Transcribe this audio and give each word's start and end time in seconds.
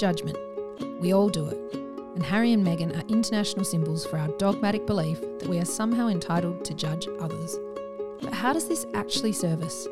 judgment. 0.00 0.38
We 1.00 1.12
all 1.12 1.28
do 1.28 1.46
it. 1.46 1.58
And 2.14 2.24
Harry 2.24 2.52
and 2.54 2.66
Meghan 2.66 2.96
are 2.96 3.06
international 3.08 3.66
symbols 3.66 4.06
for 4.06 4.18
our 4.18 4.28
dogmatic 4.38 4.86
belief 4.86 5.20
that 5.20 5.48
we 5.48 5.58
are 5.58 5.64
somehow 5.64 6.08
entitled 6.08 6.64
to 6.64 6.74
judge 6.74 7.06
others. 7.20 7.58
But 8.22 8.32
how 8.32 8.54
does 8.54 8.66
this 8.66 8.86
actually 8.94 9.32
serve 9.32 9.62
us? 9.62 9.86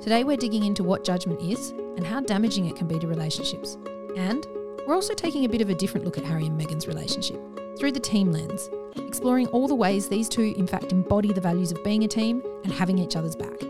Today 0.00 0.24
we're 0.24 0.38
digging 0.38 0.64
into 0.64 0.82
what 0.82 1.04
judgment 1.04 1.42
is 1.42 1.70
and 1.70 2.06
how 2.06 2.20
damaging 2.20 2.66
it 2.66 2.76
can 2.76 2.88
be 2.88 2.98
to 2.98 3.06
relationships. 3.06 3.76
And 4.16 4.46
we're 4.86 4.94
also 4.94 5.14
taking 5.14 5.44
a 5.44 5.48
bit 5.48 5.60
of 5.60 5.68
a 5.68 5.74
different 5.74 6.06
look 6.06 6.16
at 6.16 6.24
Harry 6.24 6.46
and 6.46 6.58
Meghan's 6.58 6.88
relationship 6.88 7.38
through 7.78 7.92
the 7.92 8.00
team 8.00 8.32
lens, 8.32 8.70
exploring 8.96 9.46
all 9.48 9.68
the 9.68 9.74
ways 9.74 10.08
these 10.08 10.28
two, 10.28 10.54
in 10.56 10.66
fact, 10.66 10.90
embody 10.90 11.34
the 11.34 11.40
values 11.40 11.70
of 11.70 11.84
being 11.84 12.04
a 12.04 12.08
team 12.08 12.42
and 12.64 12.72
having 12.72 12.98
each 12.98 13.14
other's 13.14 13.36
back. 13.36 13.69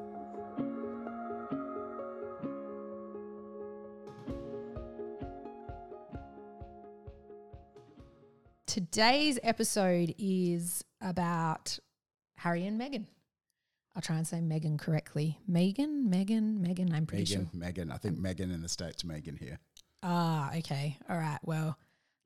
Today's 8.71 9.37
episode 9.43 10.15
is 10.17 10.81
about 11.01 11.77
Harry 12.37 12.65
and 12.65 12.79
Meghan. 12.79 13.03
I'll 13.93 14.01
try 14.01 14.15
and 14.15 14.25
say 14.25 14.39
Megan 14.39 14.77
correctly. 14.77 15.37
Megan, 15.45 16.09
Megan, 16.09 16.61
Megan. 16.61 16.93
I'm 16.93 17.05
pretty 17.05 17.23
Megan, 17.23 17.49
sure. 17.51 17.59
Megan. 17.59 17.91
I 17.91 17.97
think 17.97 18.17
Megan 18.17 18.49
in 18.49 18.61
the 18.61 18.69
States, 18.69 19.03
Megan 19.03 19.35
here. 19.35 19.59
Ah, 20.03 20.55
okay. 20.55 20.97
All 21.09 21.17
right. 21.17 21.39
Well, 21.43 21.77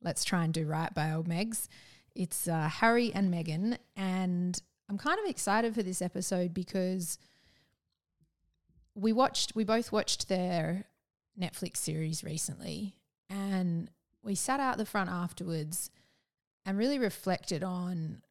let's 0.04 0.24
try 0.24 0.44
and 0.44 0.54
do 0.54 0.68
right 0.68 0.94
by 0.94 1.14
old 1.14 1.28
Megs. 1.28 1.68
It's 2.14 2.48
uh, 2.48 2.70
Harry 2.70 3.12
and 3.12 3.34
Meghan, 3.34 3.80
and 3.96 4.62
I'm 4.88 5.00
kind 5.00 5.18
of 5.20 5.28
excited 5.28 5.74
for 5.74 5.82
this 5.82 6.00
episode 6.00 6.54
because 6.54 7.18
we 8.94 9.12
watched, 9.14 9.56
we 9.56 9.64
both 9.64 9.92
watched 9.92 10.30
their 10.30 10.86
Netflix 11.42 11.78
series 11.78 12.24
recently, 12.24 12.94
and 13.32 13.90
we 14.22 14.36
sat 14.36 14.60
out 14.60 14.78
the 14.78 14.86
front 14.86 15.10
afterwards 15.10 15.90
and 16.66 16.78
really 16.78 17.00
reflected 17.00 17.64
on 17.64 18.22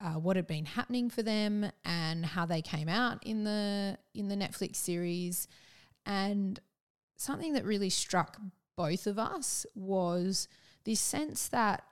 uh, 0.00 0.14
what 0.14 0.36
had 0.36 0.46
been 0.46 0.66
happening 0.66 1.10
for 1.10 1.22
them 1.22 1.70
and 1.84 2.26
how 2.26 2.46
they 2.46 2.62
came 2.62 2.88
out 2.88 3.24
in 3.24 3.44
the 3.44 3.98
in 4.14 4.28
the 4.28 4.36
Netflix 4.36 4.76
series, 4.76 5.48
and 6.04 6.60
something 7.16 7.52
that 7.54 7.64
really 7.64 7.90
struck 7.90 8.38
both 8.76 9.06
of 9.06 9.18
us 9.18 9.64
was 9.74 10.48
this 10.84 11.00
sense 11.00 11.48
that 11.48 11.84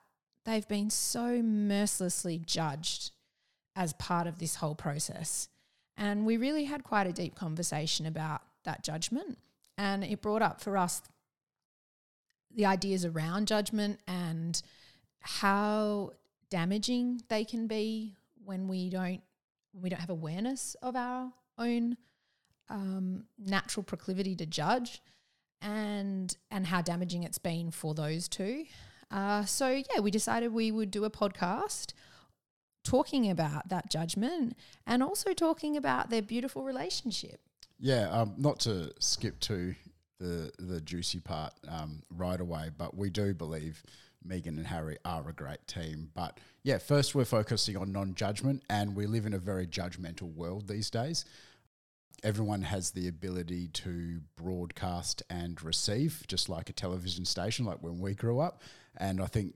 they've 0.45 0.69
been 0.69 0.91
so 0.91 1.43
mercilessly 1.43 2.39
judged 2.39 3.13
as 3.77 3.93
part 3.95 4.27
of 4.27 4.39
this 4.39 4.57
whole 4.57 4.75
process. 4.75 5.49
And 5.97 6.27
we 6.27 6.37
really 6.37 6.65
had 6.65 6.85
quite 6.85 7.07
a 7.07 7.13
deep 7.13 7.35
conversation 7.35 8.07
about 8.07 8.43
that 8.65 8.83
judgment. 8.83 9.39
And 9.79 10.05
it 10.05 10.21
brought 10.21 10.43
up 10.43 10.61
for 10.61 10.77
us 10.77 11.03
the 12.55 12.67
ideas 12.67 13.05
around 13.05 13.47
judgment 13.49 14.01
and 14.07 14.61
how 15.23 16.11
damaging 16.51 17.23
they 17.29 17.45
can 17.45 17.67
be 17.67 18.17
when 18.45 18.69
we 18.69 18.91
don't 18.91 19.23
when 19.73 19.83
we 19.83 19.89
don't 19.89 20.01
have 20.01 20.11
awareness 20.11 20.77
of 20.83 20.95
our 20.95 21.33
own 21.59 21.97
um, 22.69 23.25
natural 23.39 23.83
proclivity 23.83 24.35
to 24.37 24.47
judge 24.47 25.01
and 25.61 26.37
and 26.51 26.67
how 26.67 26.83
damaging 26.83 27.23
it's 27.23 27.39
been 27.39 27.71
for 27.71 27.95
those 27.95 28.29
two. 28.29 28.65
Uh, 29.11 29.45
so 29.45 29.71
yeah, 29.71 30.01
we 30.01 30.11
decided 30.11 30.53
we 30.53 30.71
would 30.73 30.91
do 30.91 31.05
a 31.05 31.11
podcast 31.11 31.93
talking 32.85 33.31
about 33.31 33.69
that 33.69 33.91
judgment 33.91 34.57
and 34.87 35.03
also 35.03 35.33
talking 35.33 35.77
about 35.77 36.11
their 36.11 36.23
beautiful 36.23 36.65
relationship. 36.65 37.41
Yeah, 37.79 38.09
um, 38.11 38.35
not 38.37 38.61
to 38.61 38.93
skip 38.99 39.39
to 39.41 39.75
the 40.19 40.51
the 40.59 40.81
juicy 40.81 41.21
part 41.21 41.53
um, 41.69 42.03
right 42.11 42.41
away, 42.41 42.71
but 42.77 42.97
we 42.97 43.11
do 43.11 43.35
believe 43.35 43.83
Meghan 44.27 44.57
and 44.59 44.67
Harry 44.67 44.99
are 45.05 45.29
a 45.29 45.33
great 45.33 45.67
team. 45.67 46.11
But 46.15 46.39
yeah, 46.63 46.79
first 46.79 47.15
we're 47.15 47.25
focusing 47.25 47.77
on 47.77 47.93
non 47.93 48.15
judgment, 48.15 48.63
and 48.69 48.95
we 48.97 49.07
live 49.07 49.27
in 49.27 49.35
a 49.35 49.39
very 49.39 49.67
judgmental 49.67 50.35
world 50.35 50.69
these 50.69 50.91
days. 50.91 51.25
Everyone 52.23 52.63
has 52.63 52.93
the 52.93 53.09
ability 53.09 53.69
to 53.69 54.21
broadcast 54.37 55.23
and 55.29 55.61
receive, 55.63 56.23
just 56.29 56.49
like 56.49 56.71
a 56.71 56.73
television 56.73 57.25
station, 57.25 57.65
like 57.65 57.83
when 57.83 57.99
we 57.99 58.15
grew 58.15 58.39
up. 58.39 58.63
And 58.97 59.21
I 59.21 59.27
think, 59.27 59.55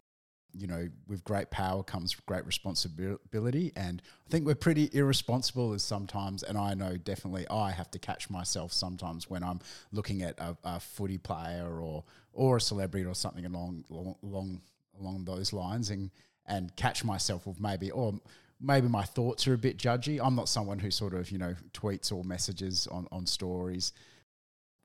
you 0.57 0.67
know, 0.67 0.89
with 1.07 1.25
great 1.25 1.51
power 1.51 1.83
comes 1.83 2.15
great 2.27 2.47
responsibility. 2.47 3.73
And 3.77 4.03
I 4.27 4.31
think 4.31 4.47
we're 4.47 4.55
pretty 4.55 4.91
irresponsible 4.93 5.73
as 5.73 5.83
sometimes, 5.83 6.43
and 6.43 6.57
I 6.57 6.75
know 6.75 6.97
definitely 6.97 7.47
I 7.49 7.71
have 7.71 7.91
to 7.93 7.99
catch 7.99 8.31
myself 8.31 8.73
sometimes 8.73 9.29
when 9.29 9.43
I'm 9.43 9.61
looking 9.93 10.23
at 10.23 10.39
a, 10.39 10.57
a 10.65 10.81
footy 10.81 11.19
player 11.19 11.69
or 11.81 12.05
or 12.33 12.59
a 12.59 12.61
celebrity 12.61 13.07
or 13.07 13.15
something 13.15 13.47
along 13.47 13.85
along 14.23 14.61
along 15.01 15.25
those 15.25 15.53
lines, 15.53 15.91
and 15.91 16.11
and 16.47 16.75
catch 16.77 17.05
myself 17.05 17.47
with 17.47 17.61
maybe 17.61 17.91
or 17.91 18.15
maybe 18.61 18.89
my 18.89 19.05
thoughts 19.05 19.47
are 19.47 19.55
a 19.55 19.59
bit 19.59 19.77
judgy. 19.77 20.19
I'm 20.23 20.35
not 20.35 20.49
someone 20.49 20.79
who 20.79 20.91
sort 20.91 21.15
of 21.15 21.31
you 21.31 21.39
know 21.39 21.55
tweets 21.73 22.13
or 22.13 22.25
messages 22.25 22.87
on 22.87 23.07
on 23.13 23.27
stories 23.27 23.93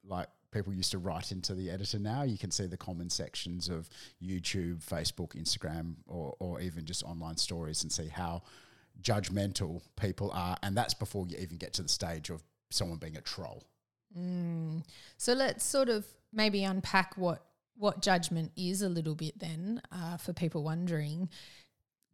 like 0.04 0.28
people 0.52 0.74
used 0.74 0.92
to 0.92 0.98
write 0.98 1.32
into 1.32 1.54
the 1.56 1.70
editor 1.70 2.00
now. 2.00 2.24
You 2.24 2.38
can 2.38 2.52
see 2.52 2.68
the 2.68 2.78
comment 2.78 3.12
sections 3.12 3.70
of 3.70 3.90
YouTube, 4.24 4.84
Facebook, 4.84 5.36
Instagram, 5.36 5.96
or, 6.08 6.36
or 6.40 6.60
even 6.62 6.86
just 6.86 7.04
online 7.04 7.38
stories 7.38 7.84
and 7.84 7.92
see 7.92 8.08
how 8.08 8.44
judgmental 9.02 9.82
people 10.00 10.32
are. 10.32 10.58
And 10.62 10.76
that's 10.76 10.94
before 10.94 11.26
you 11.28 11.38
even 11.38 11.58
get 11.58 11.74
to 11.74 11.84
the 11.84 11.90
stage 11.90 12.30
of 12.30 12.44
someone 12.70 12.98
being 12.98 13.18
a 13.18 13.22
troll. 13.22 13.64
Mm. 14.18 14.84
So 15.18 15.34
let's 15.34 15.64
sort 15.64 15.90
of 15.90 16.06
maybe 16.34 16.64
unpack 16.64 17.18
what 17.18 17.46
what 17.78 18.02
judgment 18.02 18.52
is 18.56 18.82
a 18.84 18.90
little 18.90 19.16
bit 19.16 19.40
then 19.40 19.82
uh, 19.92 20.18
for 20.18 20.34
people 20.34 20.64
wondering. 20.64 21.30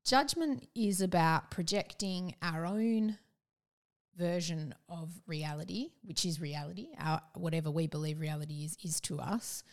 Judgment 0.06 0.66
is 0.74 1.02
about 1.02 1.52
projecting 1.52 2.34
our 2.42 2.66
own 2.66 3.18
version 4.18 4.74
of 4.90 5.10
reality, 5.28 5.90
which 6.04 6.26
is 6.26 6.42
reality, 6.42 6.88
our, 7.00 7.22
whatever 7.36 7.70
we 7.70 7.88
believe 7.88 8.20
reality 8.20 8.66
is, 8.66 8.78
is 8.84 9.00
to 9.02 9.20
us. 9.20 9.64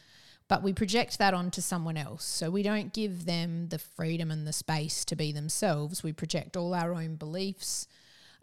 But 0.46 0.62
we 0.62 0.72
project 0.72 1.18
that 1.18 1.32
onto 1.32 1.60
someone 1.62 1.96
else. 1.96 2.24
So 2.24 2.50
we 2.50 2.62
don't 2.62 2.92
give 2.92 3.24
them 3.24 3.68
the 3.68 3.78
freedom 3.78 4.30
and 4.30 4.46
the 4.46 4.52
space 4.52 5.04
to 5.06 5.16
be 5.16 5.32
themselves. 5.32 6.02
We 6.02 6.12
project 6.12 6.56
all 6.56 6.74
our 6.74 6.92
own 6.92 7.16
beliefs, 7.16 7.88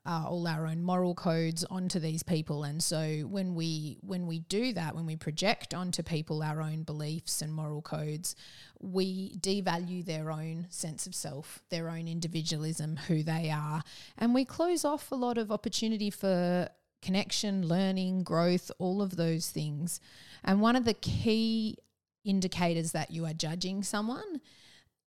uh, 0.06 0.26
all 0.28 0.48
our 0.48 0.66
own 0.66 0.82
moral 0.82 1.14
codes 1.14 1.64
onto 1.66 2.00
these 2.00 2.24
people. 2.24 2.64
And 2.64 2.82
so 2.82 3.22
when 3.30 3.54
we 3.54 3.98
when 4.02 4.26
we 4.26 4.40
do 4.40 4.74
that, 4.74 4.96
when 4.96 5.06
we 5.06 5.16
project 5.16 5.74
onto 5.74 6.02
people 6.02 6.42
our 6.42 6.62
own 6.62 6.84
beliefs 6.84 7.42
and 7.42 7.54
moral 7.54 7.82
codes, 7.82 8.36
we 8.80 9.36
devalue 9.38 10.04
their 10.04 10.32
own 10.32 10.68
sense 10.70 11.06
of 11.06 11.14
self, 11.14 11.62
their 11.70 11.90
own 11.90 12.08
individualism, 12.08 12.98
who 13.08 13.22
they 13.22 13.52
are, 13.52 13.84
and 14.18 14.34
we 14.34 14.44
close 14.44 14.84
off 14.84 15.12
a 15.12 15.16
lot 15.16 15.38
of 15.38 15.52
opportunity 15.52 16.10
for 16.10 16.68
connection, 17.02 17.68
learning, 17.68 18.24
growth, 18.24 18.72
all 18.80 19.02
of 19.02 19.18
those 19.18 19.50
things. 19.50 20.00
And 20.44 20.62
one 20.62 20.76
of 20.76 20.86
the 20.86 20.94
key 20.94 21.78
indicators 22.24 22.92
that 22.92 23.12
you 23.12 23.26
are 23.26 23.34
judging 23.34 23.84
someone 23.84 24.42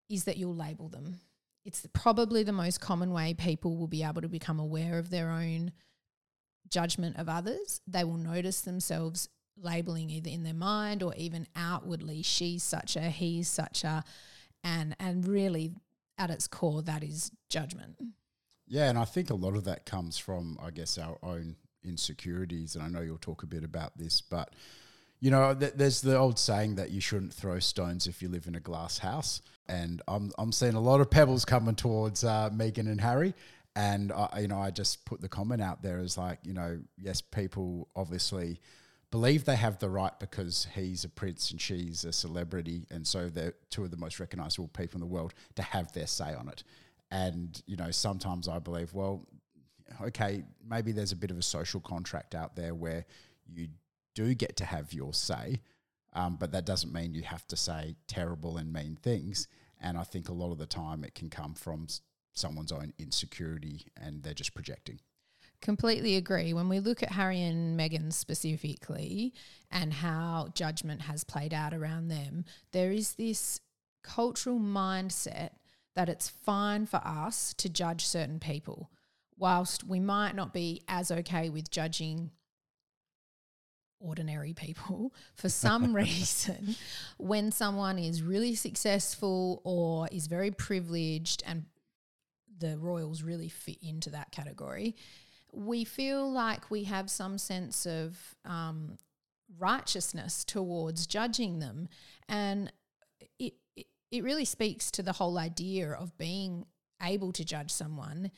is 0.09 0.25
that 0.25 0.37
you'll 0.37 0.55
label 0.55 0.89
them 0.89 1.21
it's 1.65 1.87
probably 1.93 2.43
the 2.43 2.53
most 2.53 2.81
common 2.81 3.13
way 3.13 3.35
people 3.35 3.77
will 3.77 3.87
be 3.87 4.03
able 4.03 4.23
to 4.23 4.29
become 4.29 4.61
aware 4.61 4.99
of 4.99 5.11
their 5.11 5.31
own 5.31 5.73
judgment 6.69 7.17
of 7.19 7.29
others. 7.29 7.81
They 7.87 8.05
will 8.05 8.17
notice 8.17 8.61
themselves 8.61 9.29
labeling 9.57 10.11
either 10.11 10.31
in 10.31 10.43
their 10.43 10.55
mind 10.55 11.03
or 11.03 11.15
even 11.15 11.47
outwardly 11.55 12.23
she's 12.23 12.65
such 12.65 12.97
a 12.97 13.03
he's 13.03 13.49
such 13.49 13.85
a 13.85 14.03
and 14.65 14.97
and 14.99 15.29
really 15.29 15.73
at 16.19 16.31
its 16.31 16.47
core, 16.47 16.83
that 16.83 17.03
is 17.03 17.31
judgment. 17.49 17.97
Yeah, 18.67 18.89
and 18.89 18.99
I 18.99 19.05
think 19.05 19.31
a 19.31 19.35
lot 19.35 19.57
of 19.57 19.65
that 19.65 19.85
comes 19.85 20.17
from, 20.17 20.59
I 20.63 20.71
guess, 20.71 20.97
our 20.97 21.19
own 21.23 21.57
insecurities. 21.85 22.75
And 22.75 22.85
I 22.85 22.89
know 22.89 23.01
you'll 23.03 23.19
talk 23.19 23.43
a 23.43 23.47
bit 23.47 23.65
about 23.65 23.97
this, 23.99 24.21
but 24.21 24.55
you 25.21 25.31
know, 25.31 25.55
th- 25.55 25.75
there's 25.77 26.01
the 26.01 26.17
old 26.17 26.39
saying 26.39 26.75
that 26.77 26.91
you 26.91 27.01
shouldn't 27.01 27.33
throw 27.33 27.59
stones 27.59 28.07
if 28.07 28.23
you 28.23 28.29
live 28.29 28.47
in 28.47 28.55
a 28.55 28.61
glass 28.61 28.99
house. 28.99 29.41
And 29.69 30.03
I'm 30.07 30.31
I'm 30.39 30.53
seeing 30.53 30.75
a 30.75 30.81
lot 30.81 31.01
of 31.01 31.11
pebbles 31.11 31.45
coming 31.45 31.75
towards 31.75 32.25
uh, 32.25 32.51
Meghan 32.51 32.91
and 32.91 33.01
Harry. 33.01 33.35
And 33.77 34.13
I, 34.13 34.41
you 34.41 34.49
know, 34.49 34.61
I 34.61 34.71
just 34.71 35.05
put 35.05 35.21
the 35.21 35.29
comment 35.29 35.61
out 35.61 35.83
there 35.83 35.99
as 35.99 36.17
like, 36.17 36.39
you 36.45 36.53
know, 36.53 36.79
yes, 36.97 37.21
people 37.21 37.89
obviously 37.97 38.61
believe 39.11 39.45
they 39.45 39.57
have 39.57 39.79
the 39.79 39.89
right 39.89 40.19
because 40.19 40.67
he's 40.75 41.05
a 41.05 41.09
prince 41.09 41.53
and 41.53 41.61
she's 41.61 42.05
a 42.05 42.13
celebrity, 42.13 42.85
and 42.91 43.07
so 43.07 43.29
they're 43.29 43.55
two 43.71 43.85
of 43.85 43.93
the 43.93 43.97
most 43.97 44.19
recognizable 44.19 44.67
people 44.69 44.97
in 44.97 45.01
the 45.01 45.07
world 45.07 45.33
to 45.55 45.63
have 45.63 45.93
their 45.93 46.07
say 46.07 46.35
on 46.35 46.49
it. 46.49 46.65
And 47.11 47.63
you 47.67 47.77
know, 47.77 47.93
sometimes 47.93 48.49
I 48.49 48.59
believe, 48.59 48.93
well, 48.93 49.25
okay, 50.03 50.43
maybe 50.69 50.91
there's 50.91 51.13
a 51.13 51.17
bit 51.17 51.31
of 51.31 51.39
a 51.39 51.43
social 51.43 51.81
contract 51.81 52.35
out 52.35 52.57
there 52.57 52.75
where 52.75 53.07
you 53.49 53.69
do 54.15 54.35
get 54.35 54.57
to 54.57 54.65
have 54.65 54.93
your 54.93 55.13
say, 55.13 55.61
um, 56.13 56.37
but 56.39 56.53
that 56.53 56.65
doesn't 56.65 56.93
mean 56.93 57.15
you 57.15 57.23
have 57.23 57.47
to 57.49 57.57
say 57.57 57.97
terrible 58.07 58.57
and 58.57 58.73
mean 58.73 58.97
things. 59.03 59.49
And 59.81 59.99
I 59.99 60.05
think 60.05 60.29
a 60.29 60.33
lot 60.33 60.53
of 60.53 60.59
the 60.59 60.67
time 60.67 61.05
it 61.05 61.15
can 61.15 61.29
come 61.29 61.55
from 61.55 61.87
someone's 62.33 62.73
own 62.73 62.93
insecurity 62.99 63.87
and 63.97 64.23
they're 64.23 64.35
just 64.35 64.55
projecting. 64.55 65.01
Completely 65.61 66.17
agree. 66.17 66.53
When 66.53 66.69
we 66.69 66.81
look 66.81 67.03
at 67.03 67.13
Harry 67.13 67.41
and 67.43 67.79
Meghan 67.79 68.13
specifically 68.13 69.33
and 69.71 69.93
how 69.95 70.49
judgment 70.55 71.03
has 71.03 71.25
played 71.25 71.55
out 71.55 71.73
around 71.73 72.09
them, 72.09 72.45
there 72.73 72.93
is 72.93 73.15
this 73.15 73.61
cultural 74.03 74.59
mindset 74.59 75.51
that 75.95 76.09
it's 76.09 76.29
fine 76.29 76.87
for 76.87 77.01
us 77.05 77.55
to 77.55 77.69
judge 77.69 78.05
certain 78.05 78.41
people, 78.41 78.91
whilst 79.39 79.85
we 79.85 80.01
might 80.01 80.35
not 80.35 80.53
be 80.53 80.83
as 80.87 81.11
okay 81.11 81.49
with 81.49 81.71
judging 81.71 82.31
ordinary 84.05 84.53
people 84.53 85.15
for 85.35 85.49
some 85.49 85.95
reason 86.05 86.77
when 87.19 87.51
someone 87.51 87.99
is 87.99 88.23
really 88.23 88.55
successful 88.55 89.61
or 89.65 90.09
is 90.13 90.27
very 90.27 90.51
privileged 90.51 91.43
and 91.47 91.65
the 92.59 92.79
royals 92.79 93.23
really 93.23 93.49
fit 93.49 93.79
into 93.83 94.11
that 94.11 94.31
category 94.31 94.95
we 95.53 95.85
feel 95.85 96.31
like 96.31 96.71
we 96.71 96.85
have 96.85 97.09
some 97.09 97.39
sense 97.39 97.87
of 97.87 98.19
um, 98.45 98.99
righteousness 99.59 100.45
towards 100.45 101.07
judging 101.07 101.59
them. 101.59 101.89
And 102.29 102.73
it, 103.39 103.55
it 103.77 103.87
it 104.11 104.23
really 104.23 104.45
speaks 104.45 104.91
to 104.93 105.03
the 105.03 105.13
whole 105.13 105.39
idea 105.39 105.91
of 105.91 106.17
being 106.19 106.67
able 107.03 107.33
to 107.33 107.45
judge 107.45 107.71
someone 107.71 108.31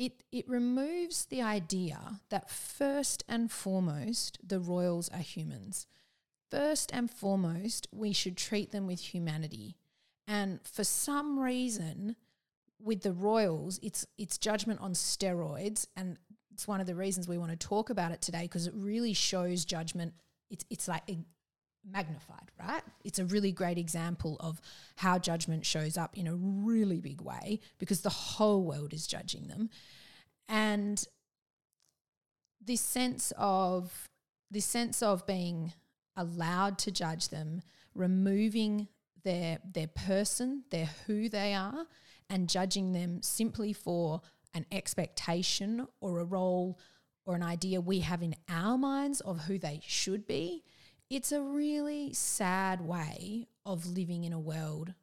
it 0.00 0.24
it 0.32 0.48
removes 0.48 1.26
the 1.26 1.42
idea 1.42 2.20
that 2.30 2.48
first 2.48 3.22
and 3.28 3.52
foremost 3.52 4.38
the 4.42 4.58
royals 4.58 5.10
are 5.10 5.18
humans. 5.18 5.86
First 6.50 6.90
and 6.92 7.10
foremost, 7.10 7.86
we 7.92 8.14
should 8.14 8.36
treat 8.36 8.72
them 8.72 8.86
with 8.86 9.14
humanity. 9.14 9.76
And 10.26 10.58
for 10.64 10.84
some 10.84 11.38
reason, 11.38 12.16
with 12.82 13.02
the 13.02 13.12
royals, 13.12 13.78
it's 13.82 14.06
it's 14.16 14.38
judgment 14.38 14.80
on 14.80 14.94
steroids, 14.94 15.86
and 15.94 16.16
it's 16.50 16.66
one 16.66 16.80
of 16.80 16.86
the 16.86 16.94
reasons 16.94 17.28
we 17.28 17.36
want 17.36 17.50
to 17.50 17.68
talk 17.68 17.90
about 17.90 18.10
it 18.10 18.22
today 18.22 18.42
because 18.42 18.66
it 18.66 18.74
really 18.74 19.12
shows 19.12 19.66
judgment. 19.66 20.14
It's 20.48 20.64
it's 20.70 20.88
like 20.88 21.02
magnified, 21.88 22.50
right? 22.58 22.82
It's 23.04 23.18
a 23.18 23.24
really 23.24 23.52
great 23.52 23.78
example 23.78 24.36
of 24.40 24.60
how 24.96 25.18
judgment 25.18 25.64
shows 25.64 25.96
up 25.96 26.16
in 26.16 26.26
a 26.26 26.34
really 26.34 27.00
big 27.00 27.20
way 27.20 27.60
because 27.78 28.02
the 28.02 28.10
whole 28.10 28.62
world 28.62 28.92
is 28.92 29.06
judging 29.06 29.48
them. 29.48 29.70
And 30.48 31.04
this 32.60 32.80
sense 32.80 33.32
of 33.36 34.08
this 34.50 34.64
sense 34.64 35.02
of 35.02 35.26
being 35.26 35.72
allowed 36.16 36.78
to 36.78 36.90
judge 36.90 37.28
them, 37.28 37.62
removing 37.94 38.88
their 39.22 39.58
their 39.64 39.86
person, 39.86 40.64
their 40.70 40.90
who 41.06 41.28
they 41.28 41.54
are, 41.54 41.86
and 42.28 42.48
judging 42.48 42.92
them 42.92 43.22
simply 43.22 43.72
for 43.72 44.20
an 44.54 44.66
expectation 44.72 45.86
or 46.00 46.18
a 46.18 46.24
role 46.24 46.78
or 47.24 47.36
an 47.36 47.42
idea 47.42 47.80
we 47.80 48.00
have 48.00 48.22
in 48.22 48.34
our 48.48 48.76
minds 48.76 49.20
of 49.20 49.42
who 49.42 49.58
they 49.58 49.80
should 49.86 50.26
be 50.26 50.64
it's 51.10 51.32
a 51.32 51.42
really 51.42 52.12
sad 52.12 52.80
way 52.80 53.48
of 53.66 53.86
living 53.86 54.24
in 54.24 54.32
a 54.32 54.38
world 54.38 54.94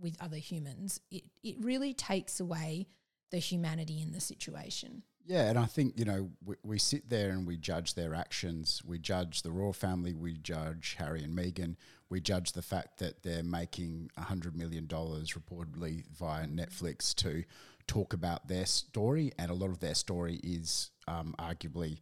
with 0.00 0.16
other 0.20 0.36
humans. 0.36 1.00
It 1.10 1.24
it 1.42 1.56
really 1.60 1.92
takes 1.92 2.40
away 2.40 2.86
the 3.30 3.38
humanity 3.38 4.00
in 4.00 4.12
the 4.12 4.20
situation. 4.20 5.02
Yeah, 5.26 5.50
and 5.50 5.58
I 5.58 5.66
think 5.66 5.98
you 5.98 6.04
know 6.04 6.30
we, 6.44 6.54
we 6.62 6.78
sit 6.78 7.10
there 7.10 7.30
and 7.30 7.46
we 7.46 7.56
judge 7.56 7.94
their 7.94 8.14
actions. 8.14 8.80
We 8.86 8.98
judge 8.98 9.42
the 9.42 9.50
royal 9.50 9.72
family. 9.72 10.14
We 10.14 10.38
judge 10.38 10.96
Harry 10.98 11.22
and 11.22 11.36
Meghan. 11.36 11.76
We 12.08 12.20
judge 12.20 12.52
the 12.52 12.62
fact 12.62 12.98
that 13.00 13.22
they're 13.22 13.42
making 13.42 14.10
hundred 14.16 14.56
million 14.56 14.86
dollars 14.86 15.34
reportedly 15.34 16.04
via 16.16 16.46
Netflix 16.46 17.14
to 17.16 17.44
talk 17.86 18.12
about 18.12 18.48
their 18.48 18.64
story, 18.64 19.32
and 19.38 19.50
a 19.50 19.54
lot 19.54 19.70
of 19.70 19.80
their 19.80 19.94
story 19.94 20.40
is 20.42 20.92
um, 21.08 21.34
arguably 21.38 21.98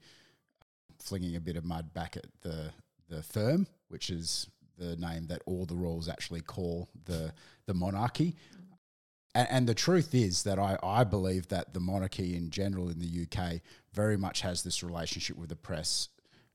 flinging 0.99 1.37
a 1.37 1.41
bit 1.41 1.57
of 1.57 1.65
mud 1.65 1.93
back 1.95 2.17
at 2.17 2.27
the 2.43 2.73
the 3.09 3.23
firm, 3.23 3.67
which 3.89 4.11
is 4.11 4.49
the 4.79 4.97
name 4.97 5.27
that 5.29 5.43
all 5.47 5.65
the 5.65 5.75
royals 5.75 6.09
actually 6.09 6.41
call 6.41 6.89
the 7.05 7.33
the 7.67 7.75
monarchy. 7.75 8.37
And, 9.35 9.49
and, 9.51 9.69
the 9.69 9.75
truth 9.75 10.15
is 10.15 10.45
that 10.45 10.59
I, 10.59 10.79
I 10.83 11.05
believe 11.05 11.49
that 11.49 11.75
the 11.75 11.81
monarchy 11.81 12.37
in 12.37 12.49
general 12.51 12.89
in 12.89 12.99
the 12.99 13.27
UK 13.27 13.61
very 13.93 14.17
much 14.17 14.41
has 14.41 14.63
this 14.63 14.83
relationship 14.83 15.37
with 15.37 15.51
the 15.51 15.57
press. 15.57 16.09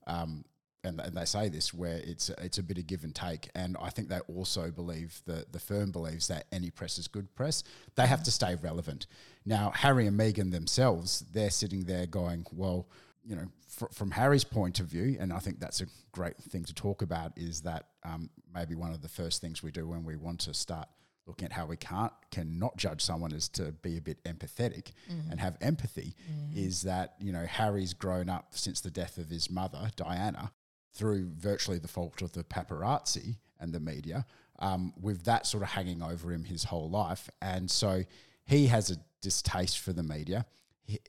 Um, 0.07 0.45
and, 0.83 0.99
and 0.99 1.15
they 1.15 1.25
say 1.25 1.47
this 1.47 1.73
where 1.73 1.97
it's 1.97 2.29
it's 2.39 2.57
a 2.57 2.63
bit 2.63 2.79
of 2.79 2.87
give 2.87 3.03
and 3.03 3.13
take, 3.13 3.49
and 3.53 3.77
I 3.79 3.89
think 3.89 4.09
they 4.09 4.19
also 4.21 4.71
believe 4.71 5.21
that 5.27 5.53
the 5.53 5.59
firm 5.59 5.91
believes 5.91 6.27
that 6.27 6.45
any 6.51 6.71
press 6.71 6.97
is 6.97 7.07
good 7.07 7.33
press. 7.35 7.63
They 7.95 8.07
have 8.07 8.23
to 8.23 8.31
stay 8.31 8.55
relevant. 8.55 9.05
Now, 9.45 9.71
Harry 9.75 10.07
and 10.07 10.19
Meghan 10.19 10.51
themselves, 10.51 11.23
they're 11.31 11.51
sitting 11.51 11.83
there 11.83 12.07
going, 12.07 12.45
"Well, 12.51 12.87
you 13.25 13.35
know, 13.35 13.45
fr- 13.67 13.91
from 13.93 14.11
Harry's 14.11 14.43
point 14.43 14.79
of 14.79 14.87
view, 14.87 15.17
and 15.19 15.31
I 15.31 15.39
think 15.39 15.59
that's 15.59 15.81
a 15.81 15.85
great 16.11 16.37
thing 16.37 16.63
to 16.65 16.73
talk 16.73 17.01
about, 17.01 17.33
is 17.37 17.61
that 17.61 17.87
um, 18.03 18.29
maybe 18.53 18.75
one 18.75 18.91
of 18.91 19.01
the 19.01 19.09
first 19.09 19.41
things 19.41 19.61
we 19.61 19.71
do 19.71 19.87
when 19.87 20.03
we 20.03 20.15
want 20.15 20.39
to 20.41 20.53
start 20.53 20.87
looking 21.27 21.45
at 21.45 21.51
how 21.51 21.65
we 21.65 21.77
can't 21.77 22.11
cannot 22.31 22.75
judge 22.77 23.01
someone 23.01 23.31
is 23.31 23.47
to 23.47 23.71
be 23.83 23.97
a 23.97 24.01
bit 24.01 24.23
empathetic 24.23 24.91
mm. 25.09 25.29
and 25.29 25.39
have 25.39 25.55
empathy. 25.61 26.15
Mm. 26.29 26.57
Is 26.57 26.81
that 26.83 27.15
you 27.19 27.31
know 27.31 27.45
Harry's 27.45 27.93
grown 27.93 28.29
up 28.29 28.47
since 28.51 28.81
the 28.81 28.91
death 28.91 29.17
of 29.17 29.29
his 29.29 29.49
mother 29.49 29.91
Diana 29.95 30.51
through 30.93 31.29
virtually 31.37 31.79
the 31.79 31.87
fault 31.87 32.21
of 32.21 32.33
the 32.33 32.43
paparazzi 32.43 33.37
and 33.59 33.71
the 33.71 33.79
media, 33.79 34.25
um, 34.59 34.93
with 34.99 35.23
that 35.23 35.45
sort 35.45 35.63
of 35.63 35.69
hanging 35.69 36.01
over 36.01 36.31
him 36.31 36.43
his 36.43 36.65
whole 36.65 36.89
life, 36.89 37.29
and 37.41 37.69
so 37.69 38.03
he 38.45 38.67
has 38.67 38.89
a 38.91 38.97
distaste 39.21 39.79
for 39.79 39.93
the 39.93 40.03
media 40.03 40.45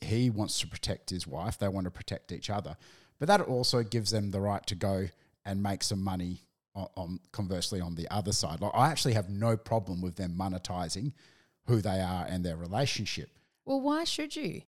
he, 0.00 0.31
wants 0.31 0.61
to 0.61 0.67
protect 0.67 1.11
his 1.11 1.26
wife. 1.26 1.59
They 1.59 1.69
want 1.69 1.85
to 1.85 1.91
protect 1.91 2.33
each 2.33 2.50
other. 2.50 2.76
But 3.19 3.29
that 3.29 3.41
also 3.41 3.83
gives 3.83 4.11
them 4.11 4.31
the 4.31 4.41
right 4.41 4.64
to 4.67 4.75
go 4.75 5.09
and 5.45 5.62
make 5.62 5.83
some 5.83 6.02
money 6.02 6.43
on, 6.75 6.87
on, 6.97 7.21
conversely 7.33 7.81
on 7.81 7.95
the 7.95 8.09
other 8.11 8.33
side. 8.33 8.61
Like 8.61 8.73
I 8.75 8.88
actually 8.88 9.14
have 9.14 9.29
no 9.29 9.57
problem 9.57 10.00
with 10.00 10.17
them 10.17 10.35
monetizing 10.38 11.12
who 11.67 11.81
they 11.81 12.00
are 12.00 12.26
and 12.29 12.45
their 12.45 12.57
relationship. 12.57 13.31
Well, 13.64 13.81
why 13.81 14.05
should 14.05 14.35
you? 14.35 14.62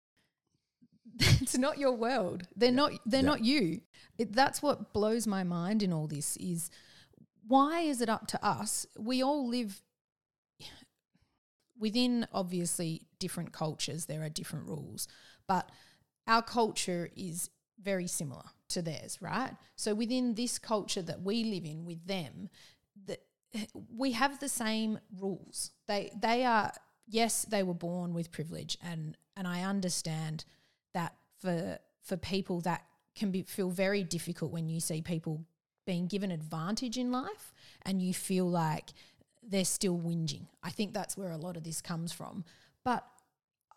it's 1.19 1.59
not 1.59 1.79
your 1.79 1.93
world. 1.93 2.47
They're 2.57 2.71
yeah. 2.71 2.77
not 2.77 2.93
they're 3.07 3.21
yeah. 3.21 3.27
not 3.27 3.45
you. 3.45 3.81
It, 4.19 4.33
that's 4.33 4.63
what 4.63 4.93
blows 4.93 5.27
my 5.27 5.45
mind 5.45 5.83
in 5.83 5.93
all 5.93 6.07
this 6.07 6.37
is 6.37 6.71
why 7.47 7.81
is 7.81 8.01
it 8.01 8.09
up 8.09 8.27
to 8.29 8.45
us? 8.47 8.87
We 8.99 9.23
all 9.23 9.49
live 9.49 9.83
within 11.81 12.27
obviously 12.33 13.07
different 13.19 13.53
cultures, 13.53 14.07
there 14.07 14.23
are 14.23 14.29
different 14.29 14.67
rules, 14.67 15.09
but 15.49 15.71
our 16.29 16.43
culture 16.43 17.11
is 17.17 17.51
very 17.83 18.07
similar 18.07 18.45
to 18.69 18.83
theirs, 18.83 19.19
right? 19.21 19.53
So 19.75 19.95
within 19.95 20.35
this 20.35 20.59
culture 20.59 21.03
that 21.03 21.23
we 21.23 21.45
live 21.45 21.65
in 21.65 21.85
with 21.85 22.07
them, 22.07 22.51
that 23.07 23.21
we 23.97 24.13
have 24.13 24.39
the 24.39 24.49
same 24.49 25.01
rules. 25.19 25.73
They 25.89 26.13
they 26.21 26.45
are 26.45 26.73
yes, 27.09 27.45
they 27.45 27.63
were 27.63 27.75
born 27.75 28.15
with 28.15 28.31
privilege, 28.31 28.79
and 28.83 29.17
and 29.37 29.49
I 29.49 29.63
understand 29.63 30.45
that 30.95 31.17
for 31.39 31.79
for 32.03 32.17
people 32.17 32.61
that 32.61 32.85
can 33.17 33.31
be 33.31 33.43
feel 33.43 33.71
very 33.71 34.05
difficult 34.05 34.53
when 34.53 34.69
you 34.69 34.81
see 34.81 35.03
people 35.03 35.45
being 35.87 36.07
given 36.07 36.31
advantage 36.31 36.97
in 36.97 37.11
life 37.11 37.53
and 37.83 38.01
you 38.01 38.15
feel 38.15 38.49
like 38.49 38.91
they're 39.43 39.65
still 39.65 39.99
whinging. 39.99 40.47
I 40.63 40.71
think 40.71 40.93
that's 40.93 41.17
where 41.17 41.31
a 41.31 41.37
lot 41.37 41.57
of 41.57 41.65
this 41.65 41.81
comes 41.81 42.13
from. 42.13 42.45
But 42.85 43.07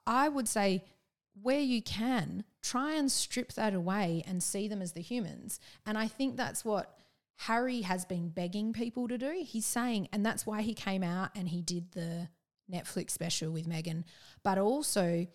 I 0.06 0.30
would 0.30 0.48
say, 0.48 0.84
where 1.42 1.60
you 1.60 1.82
can, 1.82 2.44
try 2.62 2.94
and 2.94 3.12
strip 3.12 3.54
that 3.54 3.74
away 3.74 4.24
and 4.28 4.44
see 4.44 4.68
them 4.68 4.82
as 4.82 4.92
the 4.92 5.02
humans. 5.02 5.60
And 5.86 5.98
I 5.98 6.08
think 6.08 6.38
that's 6.38 6.64
what 6.64 6.98
Harry 7.38 7.82
has 7.82 8.06
been 8.06 8.30
begging 8.30 8.72
people 8.72 9.08
to 9.08 9.18
do. 9.18 9.44
He's 9.46 9.66
saying, 9.66 10.10
and 10.14 10.26
that's 10.26 10.46
why 10.46 10.62
he 10.62 10.74
came 10.74 11.04
out 11.04 11.32
and 11.36 11.50
he 11.50 11.62
did 11.62 11.92
the 11.94 12.30
Netflix 12.72 13.12
special 13.12 13.52
with 13.52 13.68
Meghan, 13.68 14.04
but 14.44 14.58
also 14.58 15.28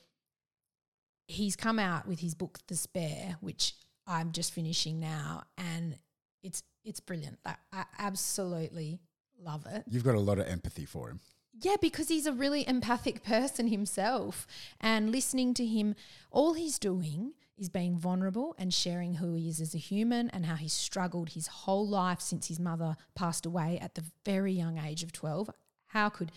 he's 1.26 1.56
come 1.56 1.78
out 1.78 2.06
with 2.06 2.20
his 2.20 2.35
book 2.35 2.58
The 2.68 2.76
Spare, 2.76 3.37
which 3.40 3.75
I'm 4.06 4.32
just 4.32 4.54
finishing 4.54 4.99
now, 4.99 5.44
and 5.58 5.99
it's 6.42 6.62
it's 6.85 7.00
brilliant. 7.00 7.38
I 7.44 7.85
absolutely 7.99 9.00
love 9.42 9.66
it. 9.66 9.85
You've 9.88 10.04
got 10.04 10.14
a 10.14 10.21
lot 10.21 10.38
of 10.38 10.47
empathy 10.47 10.85
for 10.85 11.11
him. 11.11 11.21
Yeah, 11.61 11.76
because 11.80 12.09
he's 12.09 12.26
a 12.26 12.33
really 12.33 12.66
empathic 12.68 13.25
person 13.25 13.68
himself. 13.68 14.47
And 14.80 15.11
listening 15.11 15.54
to 15.54 15.66
him, 15.66 15.95
all 16.30 16.54
he's 16.54 16.78
doing 16.78 17.33
is 17.57 17.68
being 17.68 17.97
vulnerable 17.99 18.54
and 18.59 18.73
sharing 18.73 19.14
who 19.14 19.35
he 19.35 19.49
is 19.49 19.61
as 19.61 19.75
a 19.75 19.78
human 19.78 20.30
and 20.30 20.47
how 20.47 20.54
he's 20.54 20.73
struggled 20.73 21.30
his 21.30 21.49
whole 21.49 21.87
life 21.87 22.21
since 22.21 22.47
his 22.47 22.61
mother 22.61 22.97
passed 23.16 23.45
away 23.45 23.78
at 23.83 23.97
the 23.97 24.04
very 24.25 24.52
young 24.52 24.78
age 24.78 25.02
of 25.02 25.12
12. 25.12 25.50
How 25.88 26.09
could 26.09 26.33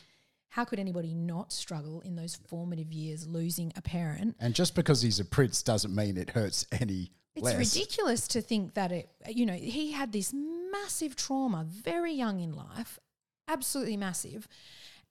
how 0.50 0.65
could 0.65 0.79
anybody 0.79 1.13
not 1.13 1.53
struggle 1.53 2.01
in 2.01 2.17
those 2.17 2.36
formative 2.36 2.91
years 2.91 3.25
losing 3.25 3.72
a 3.77 3.81
parent? 3.81 4.36
And 4.38 4.53
just 4.53 4.75
because 4.75 5.01
he's 5.01 5.17
a 5.17 5.24
prince 5.24 5.63
doesn't 5.63 5.96
mean 5.96 6.17
it 6.17 6.31
hurts 6.31 6.65
any 6.74 7.13
It's 7.35 7.45
less. 7.45 7.55
ridiculous 7.57 8.27
to 8.29 8.41
think 8.41 8.73
that 8.73 8.91
it, 8.91 9.09
you 9.27 9.45
know, 9.45 9.53
he 9.53 9.91
had 9.91 10.11
this 10.11 10.33
massive 10.33 11.15
trauma 11.15 11.65
very 11.65 12.13
young 12.13 12.39
in 12.39 12.53
life, 12.53 13.00
absolutely 13.47 13.97
massive. 13.97 14.47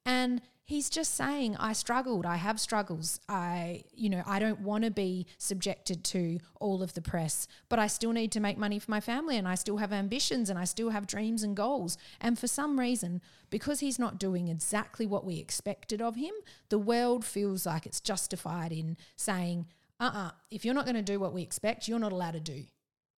And 0.05 0.41
he's 0.65 0.89
just 0.89 1.15
saying, 1.15 1.57
I 1.57 1.73
struggled, 1.73 2.25
I 2.25 2.37
have 2.37 2.61
struggles. 2.61 3.21
I, 3.29 3.85
you 3.93 4.09
know, 4.09 4.23
I 4.27 4.39
don't 4.39 4.61
want 4.61 4.85
to 4.85 4.91
be 4.91 5.27
subjected 5.37 6.05
to 6.05 6.39
all 6.61 6.83
of 6.83 6.95
the 6.95 7.03
press, 7.03 7.49
but 7.69 7.79
I 7.79 7.87
still 7.87 8.13
need 8.13 8.33
to 8.33 8.41
make 8.41 8.57
money 8.57 8.79
for 8.79 8.91
my 8.91 9.01
family 9.01 9.37
and 9.37 9.49
I 9.49 9.57
still 9.57 9.79
have 9.79 9.93
ambitions 9.93 10.49
and 10.49 10.59
I 10.59 10.65
still 10.65 10.91
have 10.91 11.07
dreams 11.07 11.43
and 11.43 11.57
goals. 11.57 11.99
And 12.21 12.39
for 12.39 12.47
some 12.47 12.79
reason, 12.79 13.21
because 13.51 13.81
he's 13.81 13.99
not 13.99 14.19
doing 14.19 14.49
exactly 14.49 15.07
what 15.07 15.25
we 15.25 15.39
expected 15.39 16.01
of 16.01 16.17
him, 16.17 16.35
the 16.69 16.79
world 16.79 17.25
feels 17.25 17.67
like 17.67 17.85
it's 17.85 18.01
justified 18.01 18.73
in 18.73 18.97
saying, 19.17 19.67
uh 20.01 20.05
uh-uh, 20.05 20.19
uh, 20.19 20.31
if 20.51 20.65
you're 20.65 20.75
not 20.75 20.87
going 20.87 20.97
to 20.97 21.03
do 21.03 21.21
what 21.21 21.33
we 21.33 21.43
expect, 21.43 21.87
you're 21.87 21.99
not 21.99 22.13
allowed 22.13 22.33
to 22.33 22.41
do 22.41 22.65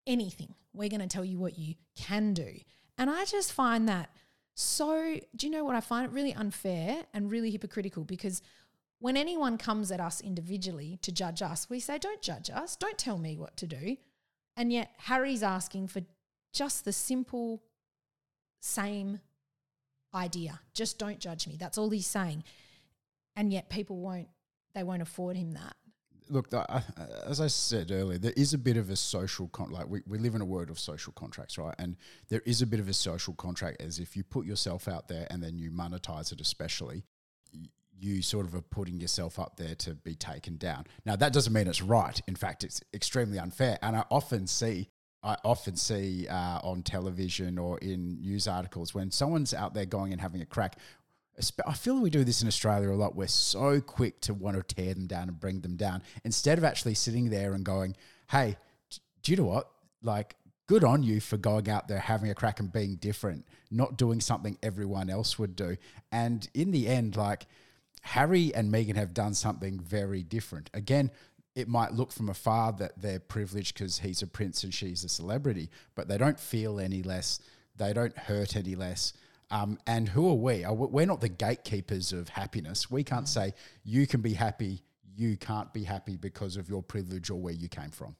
anything. 0.06 0.54
We're 0.74 0.88
going 0.88 1.00
to 1.00 1.06
tell 1.06 1.24
you 1.24 1.38
what 1.38 1.58
you 1.58 1.74
can 1.96 2.34
do. 2.34 2.50
And 2.98 3.08
I 3.08 3.24
just 3.24 3.52
find 3.52 3.88
that 3.88 4.10
so, 4.54 5.16
do 5.34 5.46
you 5.46 5.52
know 5.52 5.64
what 5.64 5.76
I 5.76 5.80
find 5.80 6.04
it 6.04 6.12
really 6.12 6.34
unfair 6.34 7.04
and 7.14 7.30
really 7.30 7.50
hypocritical 7.50 8.04
because 8.04 8.42
when 8.98 9.16
anyone 9.16 9.58
comes 9.58 9.90
at 9.90 10.00
us 10.00 10.20
individually 10.20 10.98
to 11.02 11.10
judge 11.10 11.42
us, 11.42 11.68
we 11.70 11.80
say, 11.80 11.98
Don't 11.98 12.20
judge 12.20 12.50
us, 12.50 12.76
don't 12.76 12.98
tell 12.98 13.18
me 13.18 13.36
what 13.36 13.56
to 13.58 13.66
do. 13.66 13.96
And 14.56 14.72
yet, 14.72 14.90
Harry's 14.98 15.42
asking 15.42 15.88
for 15.88 16.02
just 16.52 16.84
the 16.84 16.92
simple 16.92 17.62
same 18.60 19.20
idea 20.14 20.60
just 20.74 20.98
don't 20.98 21.18
judge 21.18 21.48
me. 21.48 21.56
That's 21.58 21.78
all 21.78 21.90
he's 21.90 22.06
saying. 22.06 22.44
And 23.34 23.52
yet, 23.52 23.70
people 23.70 23.96
won't, 23.96 24.28
they 24.74 24.82
won't 24.82 25.02
afford 25.02 25.36
him 25.36 25.52
that 25.52 25.74
look, 26.32 26.52
as 27.26 27.40
I 27.40 27.46
said 27.46 27.90
earlier, 27.90 28.18
there 28.18 28.32
is 28.36 28.54
a 28.54 28.58
bit 28.58 28.76
of 28.76 28.90
a 28.90 28.96
social 28.96 29.48
con- 29.48 29.70
like 29.70 29.88
we, 29.88 30.02
we 30.06 30.18
live 30.18 30.34
in 30.34 30.40
a 30.40 30.44
world 30.46 30.70
of 30.70 30.78
social 30.78 31.12
contracts, 31.12 31.58
right? 31.58 31.74
And 31.78 31.96
there 32.28 32.42
is 32.46 32.62
a 32.62 32.66
bit 32.66 32.80
of 32.80 32.88
a 32.88 32.94
social 32.94 33.34
contract 33.34 33.82
as 33.82 33.98
if 33.98 34.16
you 34.16 34.24
put 34.24 34.46
yourself 34.46 34.88
out 34.88 35.08
there 35.08 35.26
and 35.30 35.42
then 35.42 35.58
you 35.58 35.70
monetize 35.70 36.32
it, 36.32 36.40
especially 36.40 37.04
you 38.02 38.20
sort 38.20 38.46
of 38.46 38.54
are 38.54 38.62
putting 38.62 39.00
yourself 39.00 39.38
up 39.38 39.56
there 39.56 39.76
to 39.76 39.94
be 39.94 40.14
taken 40.14 40.56
down. 40.56 40.84
Now 41.06 41.14
that 41.16 41.32
doesn't 41.32 41.52
mean 41.52 41.68
it's 41.68 41.82
right. 41.82 42.20
In 42.26 42.34
fact, 42.34 42.64
it's 42.64 42.80
extremely 42.92 43.38
unfair. 43.38 43.78
And 43.82 43.96
I 43.96 44.04
often 44.10 44.46
see 44.46 44.88
I 45.24 45.36
often 45.44 45.76
see 45.76 46.26
uh, 46.26 46.58
on 46.64 46.82
television 46.82 47.56
or 47.56 47.78
in 47.78 48.20
news 48.20 48.48
articles 48.48 48.92
when 48.92 49.12
someone's 49.12 49.54
out 49.54 49.72
there 49.72 49.86
going 49.86 50.10
and 50.10 50.20
having 50.20 50.42
a 50.42 50.46
crack, 50.46 50.78
I 51.66 51.72
feel 51.72 52.00
we 52.00 52.10
do 52.10 52.24
this 52.24 52.42
in 52.42 52.48
Australia 52.48 52.90
a 52.90 52.94
lot. 52.94 53.16
We're 53.16 53.26
so 53.26 53.80
quick 53.80 54.20
to 54.22 54.34
want 54.34 54.56
to 54.56 54.74
tear 54.74 54.94
them 54.94 55.06
down 55.06 55.28
and 55.28 55.40
bring 55.40 55.60
them 55.60 55.76
down 55.76 56.02
instead 56.24 56.58
of 56.58 56.64
actually 56.64 56.94
sitting 56.94 57.30
there 57.30 57.54
and 57.54 57.64
going, 57.64 57.96
hey, 58.30 58.56
do 59.22 59.32
you 59.32 59.38
know 59.38 59.44
what? 59.44 59.70
Like, 60.02 60.36
good 60.66 60.84
on 60.84 61.02
you 61.02 61.20
for 61.20 61.36
going 61.36 61.68
out 61.68 61.88
there, 61.88 61.98
having 61.98 62.30
a 62.30 62.34
crack 62.34 62.60
and 62.60 62.72
being 62.72 62.96
different, 62.96 63.46
not 63.70 63.96
doing 63.96 64.20
something 64.20 64.58
everyone 64.62 65.08
else 65.10 65.38
would 65.38 65.56
do. 65.56 65.76
And 66.10 66.48
in 66.54 66.70
the 66.70 66.86
end, 66.86 67.16
like, 67.16 67.46
Harry 68.02 68.54
and 68.54 68.72
Meghan 68.72 68.96
have 68.96 69.14
done 69.14 69.32
something 69.32 69.78
very 69.80 70.22
different. 70.22 70.70
Again, 70.74 71.10
it 71.54 71.68
might 71.68 71.92
look 71.92 72.12
from 72.12 72.28
afar 72.28 72.72
that 72.72 73.00
they're 73.00 73.20
privileged 73.20 73.74
because 73.74 73.98
he's 73.98 74.22
a 74.22 74.26
prince 74.26 74.64
and 74.64 74.72
she's 74.74 75.04
a 75.04 75.08
celebrity, 75.08 75.70
but 75.94 76.08
they 76.08 76.18
don't 76.18 76.40
feel 76.40 76.80
any 76.80 77.02
less. 77.02 77.40
They 77.76 77.92
don't 77.92 78.16
hurt 78.16 78.56
any 78.56 78.74
less. 78.74 79.12
Um, 79.52 79.78
and 79.86 80.08
who 80.08 80.30
are 80.30 80.34
we? 80.34 80.64
We're 80.66 81.06
not 81.06 81.20
the 81.20 81.28
gatekeepers 81.28 82.14
of 82.14 82.30
happiness. 82.30 82.90
We 82.90 83.04
can't 83.04 83.28
say 83.28 83.52
you 83.84 84.06
can 84.06 84.22
be 84.22 84.32
happy, 84.32 84.82
you 85.14 85.36
can't 85.36 85.70
be 85.74 85.84
happy 85.84 86.16
because 86.16 86.56
of 86.56 86.70
your 86.70 86.82
privilege 86.82 87.28
or 87.28 87.38
where 87.38 87.52
you 87.52 87.68
came 87.68 87.90
from. 87.90 88.16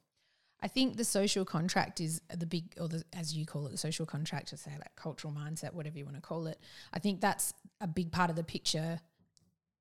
I 0.61 0.69
think 0.69 0.99
the 0.99 1.05
social 1.05 1.47
contract 1.47 2.01
is 2.01 2.21
the 2.37 2.47
big, 2.47 2.75
or 2.79 2.87
the, 2.87 3.03
as 3.15 3.35
you 3.35 3.47
call 3.47 3.67
it, 3.67 3.71
the 3.71 3.79
social 3.79 4.05
contract, 4.05 4.51
say 4.51 4.73
that 4.79 4.95
cultural 4.95 5.33
mindset, 5.33 5.73
whatever 5.73 5.99
you 5.99 6.05
want 6.05 6.17
to 6.17 6.23
call 6.23 6.47
it. 6.47 6.61
I 6.93 6.99
think 6.99 7.23
that's 7.23 7.55
a 7.81 7.87
big 7.89 8.13
part 8.13 8.29
of 8.29 8.37
the 8.37 8.45
picture 8.45 9.01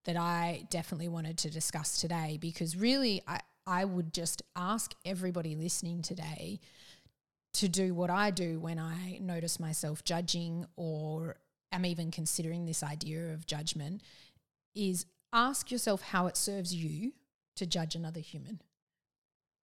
that 0.05 0.15
I 0.15 0.63
definitely 0.71 1.09
wanted 1.09 1.37
to 1.39 1.51
discuss 1.51 1.99
today 1.99 2.37
because 2.39 2.77
really, 2.77 3.21
I, 3.27 3.41
I 3.67 3.85
would 3.85 4.13
just 4.13 4.41
ask 4.55 4.95
everybody 5.05 5.55
listening 5.55 6.01
today 6.01 6.61
to 7.53 7.67
do 7.67 7.93
what 7.93 8.09
I 8.09 8.31
do 8.31 8.59
when 8.59 8.79
I 8.79 9.17
notice 9.21 9.59
myself 9.59 10.03
judging 10.03 10.65
or 10.75 11.37
am 11.71 11.85
even 11.85 12.11
considering 12.11 12.65
this 12.65 12.83
idea 12.83 13.33
of 13.33 13.45
judgment 13.45 14.01
is 14.75 15.05
ask 15.33 15.71
yourself 15.71 16.01
how 16.01 16.27
it 16.27 16.37
serves 16.37 16.73
you 16.73 17.13
to 17.55 17.65
judge 17.65 17.95
another 17.95 18.19
human. 18.19 18.61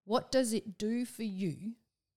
What 0.05 0.31
does 0.31 0.53
it 0.53 0.79
do 0.79 1.05
for 1.05 1.23
you 1.23 1.73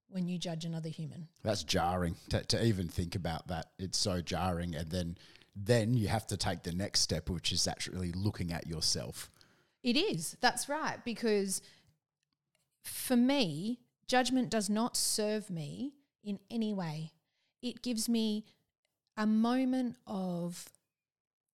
when 0.10 0.28
you 0.28 0.38
judge 0.38 0.66
another 0.66 0.90
human? 0.90 1.28
That's 1.44 1.64
jarring 1.64 2.16
to, 2.30 2.44
to 2.44 2.66
even 2.66 2.88
think 2.88 3.16
about 3.16 3.48
that. 3.48 3.68
It's 3.80 3.98
so 3.98 4.22
jarring. 4.22 4.76
And 4.76 4.90
then 4.90 5.18
then 5.56 5.94
you 5.94 6.08
have 6.08 6.28
to 6.28 6.38
take 6.38 6.64
the 6.64 6.72
next 6.72 7.02
step, 7.02 7.30
which 7.30 7.52
is 7.52 7.68
actually 7.68 8.14
looking 8.14 8.54
at 8.54 8.68
yourself. 8.68 9.30
It 9.84 9.98
is. 9.98 10.38
That's 10.40 10.70
right. 10.70 11.04
Because 11.04 11.62
for 12.84 13.18
me, 13.18 13.80
Judgment 14.08 14.50
does 14.50 14.70
not 14.70 14.98
serve 14.98 15.50
me 15.50 15.94
in 16.24 16.40
any 16.50 16.74
way. 16.74 17.12
It 17.62 17.82
gives 17.82 18.10
me 18.10 18.46
a 19.18 19.26
moment 19.26 19.98
of 20.08 20.66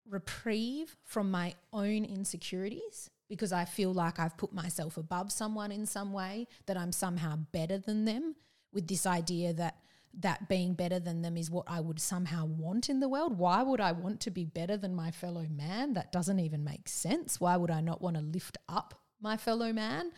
reprieve 0.10 0.96
from 1.04 1.30
my 1.30 1.54
own 1.74 2.06
insecurities 2.06 3.10
because 3.30 3.52
I 3.52 3.66
feel 3.66 3.94
like 3.94 4.20
I've 4.20 4.38
put 4.38 4.54
myself 4.54 4.98
above 4.98 5.32
someone 5.32 5.72
in 5.72 5.86
some 5.86 6.14
way, 6.14 6.48
that 6.66 6.78
I'm 6.78 6.92
somehow 6.92 7.38
better 7.52 7.78
than 7.78 8.06
them, 8.06 8.36
with 8.72 8.88
this 8.88 9.06
idea 9.06 9.54
that 9.54 9.80
that 10.20 10.48
being 10.50 10.74
better 10.74 11.00
than 11.00 11.22
them 11.22 11.38
is 11.38 11.52
what 11.52 11.66
I 11.68 11.80
would 11.80 12.00
somehow 12.00 12.46
want 12.46 12.90
in 12.90 13.00
the 13.00 13.10
world. 13.10 13.38
Why 13.38 13.62
would 13.62 13.82
I 13.82 13.92
want 13.92 14.20
to 14.22 14.32
be 14.32 14.46
better 14.46 14.78
than 14.78 14.96
my 14.96 15.12
fellow 15.12 15.46
man? 15.50 15.94
That 15.94 16.12
doesn't 16.12 16.40
even 16.40 16.64
make 16.64 16.88
sense. 16.88 17.40
Why 17.40 17.56
would 17.58 17.70
I 17.70 17.82
not 17.82 18.02
want 18.02 18.16
to 18.16 18.22
lift 18.22 18.58
up 18.68 19.00
my 19.22 19.38
fellow 19.38 19.72
man? 19.74 20.12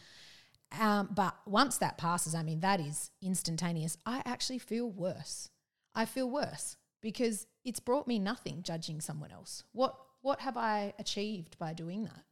Um, 0.77 1.09
but 1.11 1.35
once 1.45 1.77
that 1.77 1.97
passes, 1.97 2.35
I 2.35 2.43
mean, 2.43 2.59
that 2.59 2.79
is 2.79 3.11
instantaneous. 3.21 3.97
I 4.05 4.21
actually 4.25 4.59
feel 4.59 4.89
worse. 4.89 5.49
I 5.95 6.05
feel 6.05 6.29
worse 6.29 6.77
because 7.01 7.47
it's 7.65 7.79
brought 7.79 8.07
me 8.07 8.19
nothing 8.19 8.61
judging 8.63 9.01
someone 9.01 9.31
else. 9.31 9.63
What 9.71 9.95
what 10.21 10.41
have 10.41 10.57
I 10.57 10.93
achieved 10.99 11.57
by 11.57 11.73
doing 11.73 12.03
that? 12.03 12.23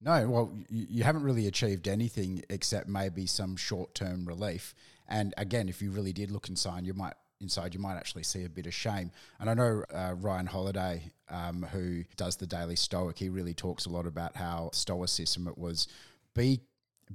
No, 0.00 0.28
well, 0.28 0.52
you, 0.68 0.86
you 0.88 1.02
haven't 1.02 1.22
really 1.22 1.46
achieved 1.46 1.88
anything 1.88 2.42
except 2.48 2.88
maybe 2.88 3.26
some 3.26 3.56
short 3.56 3.94
term 3.94 4.24
relief. 4.24 4.74
And 5.08 5.34
again, 5.36 5.68
if 5.68 5.82
you 5.82 5.90
really 5.90 6.12
did 6.12 6.30
look 6.30 6.48
inside, 6.48 6.86
you 6.86 6.94
might 6.94 7.14
inside 7.40 7.74
you 7.74 7.80
might 7.80 7.96
actually 7.96 8.22
see 8.22 8.44
a 8.44 8.48
bit 8.48 8.66
of 8.66 8.74
shame. 8.74 9.10
And 9.40 9.50
I 9.50 9.54
know 9.54 9.84
uh, 9.92 10.14
Ryan 10.18 10.46
Holiday, 10.46 11.12
um, 11.28 11.62
who 11.72 12.04
does 12.16 12.36
the 12.36 12.46
Daily 12.46 12.76
Stoic, 12.76 13.18
he 13.18 13.28
really 13.28 13.54
talks 13.54 13.86
a 13.86 13.90
lot 13.90 14.06
about 14.06 14.36
how 14.36 14.70
Stoicism 14.72 15.48
it 15.48 15.58
was 15.58 15.88
be 16.34 16.60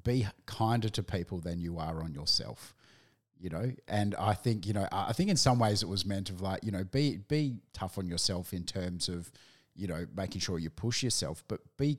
be 0.04 0.28
kinder 0.46 0.90
to 0.90 1.04
people 1.04 1.40
than 1.40 1.60
you 1.60 1.78
are 1.78 2.02
on 2.04 2.14
yourself 2.14 2.74
you 3.40 3.50
know? 3.50 3.72
And 3.88 4.16
i 4.16 4.34
think 4.34 4.68
you 4.68 4.74
know 4.74 4.88
i 4.92 5.14
think 5.14 5.30
in 5.30 5.38
some 5.38 5.60
ways 5.60 5.82
it 5.82 5.90
was 5.90 6.06
meant 6.06 6.30
of 6.30 6.42
like 6.42 6.64
you 6.64 6.72
know 6.72 6.84
be 6.84 7.18
be 7.28 7.56
tough 7.74 7.98
on 7.98 8.08
yourself 8.08 8.54
in 8.54 8.64
terms 8.64 9.08
of 9.08 9.32
you 9.76 9.88
know 9.88 10.06
making 10.16 10.42
sure 10.42 10.60
you 10.60 10.70
push 10.70 11.04
yourself 11.04 11.44
but 11.48 11.62
be 11.78 11.98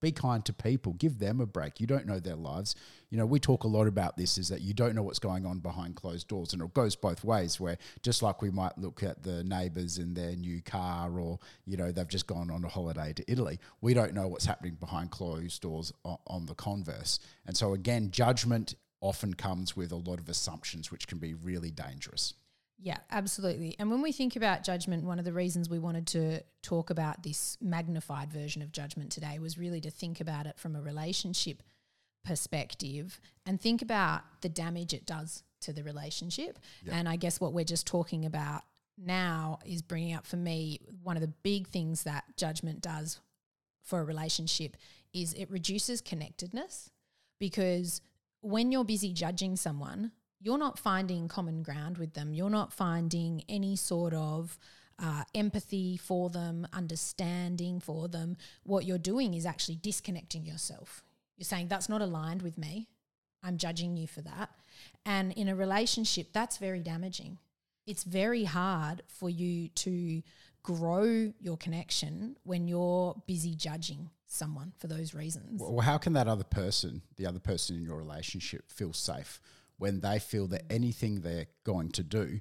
be 0.00 0.12
kind 0.12 0.44
to 0.44 0.52
people. 0.52 0.92
Give 0.94 1.18
them 1.18 1.40
a 1.40 1.46
break. 1.46 1.80
You 1.80 1.86
don't 1.86 2.06
know 2.06 2.20
their 2.20 2.36
lives. 2.36 2.74
You 3.10 3.18
know 3.18 3.26
we 3.26 3.40
talk 3.40 3.64
a 3.64 3.68
lot 3.68 3.86
about 3.86 4.16
this 4.16 4.36
is 4.36 4.48
that 4.48 4.60
you 4.60 4.74
don't 4.74 4.94
know 4.94 5.02
what's 5.02 5.18
going 5.18 5.46
on 5.46 5.60
behind 5.60 5.96
closed 5.96 6.28
doors 6.28 6.52
and 6.52 6.62
it 6.62 6.74
goes 6.74 6.94
both 6.94 7.24
ways 7.24 7.58
where 7.58 7.78
just 8.02 8.22
like 8.22 8.42
we 8.42 8.50
might 8.50 8.76
look 8.76 9.02
at 9.02 9.22
the 9.22 9.42
neighbors 9.44 9.96
in 9.98 10.12
their 10.12 10.36
new 10.36 10.60
car 10.60 11.18
or 11.18 11.38
you 11.64 11.76
know 11.76 11.90
they've 11.90 12.08
just 12.08 12.26
gone 12.26 12.50
on 12.50 12.64
a 12.64 12.68
holiday 12.68 13.14
to 13.14 13.24
italy 13.30 13.58
we 13.80 13.94
don't 13.94 14.12
know 14.12 14.28
what's 14.28 14.44
happening 14.44 14.74
behind 14.74 15.10
closed 15.10 15.62
doors 15.62 15.92
on, 16.04 16.18
on 16.26 16.46
the 16.46 16.54
converse. 16.54 17.18
And 17.46 17.56
so 17.56 17.72
again 17.72 18.10
judgment 18.10 18.74
often 19.00 19.32
comes 19.32 19.74
with 19.74 19.90
a 19.90 19.96
lot 19.96 20.18
of 20.18 20.28
assumptions 20.28 20.90
which 20.90 21.06
can 21.06 21.18
be 21.18 21.32
really 21.32 21.70
dangerous 21.70 22.34
Yeah, 22.80 22.98
absolutely. 23.10 23.74
And 23.78 23.90
when 23.90 24.02
we 24.02 24.12
think 24.12 24.36
about 24.36 24.62
judgment, 24.62 25.04
one 25.04 25.18
of 25.18 25.24
the 25.24 25.32
reasons 25.32 25.68
we 25.68 25.80
wanted 25.80 26.06
to 26.08 26.40
talk 26.62 26.90
about 26.90 27.22
this 27.22 27.56
magnified 27.60 28.32
version 28.32 28.62
of 28.62 28.70
judgment 28.70 29.10
today 29.10 29.38
was 29.40 29.58
really 29.58 29.80
to 29.80 29.90
think 29.90 30.20
about 30.20 30.46
it 30.46 30.58
from 30.58 30.76
a 30.76 30.80
relationship 30.80 31.62
perspective 32.24 33.20
and 33.46 33.60
think 33.60 33.82
about 33.82 34.22
the 34.42 34.48
damage 34.48 34.94
it 34.94 35.06
does 35.06 35.42
to 35.62 35.72
the 35.72 35.82
relationship. 35.82 36.58
Yep. 36.84 36.94
And 36.94 37.08
I 37.08 37.16
guess 37.16 37.40
what 37.40 37.52
we're 37.52 37.64
just 37.64 37.86
talking 37.86 38.24
about 38.24 38.62
now 38.96 39.58
is 39.64 39.82
bringing 39.82 40.14
up 40.14 40.26
for 40.26 40.36
me 40.36 40.80
one 41.02 41.16
of 41.16 41.20
the 41.20 41.32
big 41.42 41.68
things 41.68 42.04
that 42.04 42.24
judgment 42.36 42.80
does 42.80 43.20
for 43.82 44.00
a 44.00 44.04
relationship 44.04 44.76
is 45.12 45.32
it 45.34 45.50
reduces 45.50 46.00
connectedness 46.00 46.90
because 47.38 48.02
when 48.40 48.70
you're 48.70 48.84
busy 48.84 49.12
judging 49.12 49.56
someone, 49.56 50.12
you're 50.40 50.58
not 50.58 50.78
finding 50.78 51.28
common 51.28 51.62
ground 51.62 51.98
with 51.98 52.14
them. 52.14 52.32
You're 52.32 52.50
not 52.50 52.72
finding 52.72 53.42
any 53.48 53.76
sort 53.76 54.14
of 54.14 54.58
uh, 54.98 55.24
empathy 55.34 55.96
for 55.96 56.30
them, 56.30 56.66
understanding 56.72 57.80
for 57.80 58.08
them. 58.08 58.36
What 58.64 58.84
you're 58.84 58.98
doing 58.98 59.34
is 59.34 59.46
actually 59.46 59.76
disconnecting 59.76 60.44
yourself. 60.44 61.04
You're 61.36 61.44
saying, 61.44 61.68
that's 61.68 61.88
not 61.88 62.02
aligned 62.02 62.42
with 62.42 62.58
me. 62.58 62.88
I'm 63.42 63.56
judging 63.56 63.96
you 63.96 64.06
for 64.06 64.22
that. 64.22 64.50
And 65.06 65.32
in 65.32 65.48
a 65.48 65.54
relationship, 65.54 66.28
that's 66.32 66.56
very 66.56 66.82
damaging. 66.82 67.38
It's 67.86 68.04
very 68.04 68.44
hard 68.44 69.02
for 69.06 69.30
you 69.30 69.68
to 69.68 70.22
grow 70.62 71.32
your 71.40 71.56
connection 71.56 72.36
when 72.42 72.68
you're 72.68 73.20
busy 73.26 73.54
judging 73.54 74.10
someone 74.26 74.72
for 74.76 74.88
those 74.88 75.14
reasons. 75.14 75.60
Well, 75.60 75.80
how 75.80 75.96
can 75.96 76.12
that 76.12 76.28
other 76.28 76.44
person, 76.44 77.02
the 77.16 77.26
other 77.26 77.38
person 77.38 77.76
in 77.76 77.82
your 77.82 77.96
relationship, 77.96 78.70
feel 78.70 78.92
safe 78.92 79.40
when 79.78 80.00
they 80.00 80.18
feel 80.18 80.46
that 80.48 80.62
anything 80.70 81.20
they're 81.22 81.46
going 81.64 81.90
to 81.92 82.02
do 82.02 82.40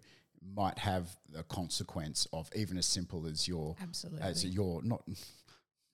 might 0.56 0.78
have 0.80 1.16
the 1.30 1.44
consequence 1.44 2.28
of 2.34 2.50
even 2.56 2.78
as 2.78 2.86
simple 2.86 3.26
as 3.28 3.48
your 3.48 3.76
Absolutely. 3.82 4.22
as 4.22 4.46
your 4.46 4.82
not 4.84 5.04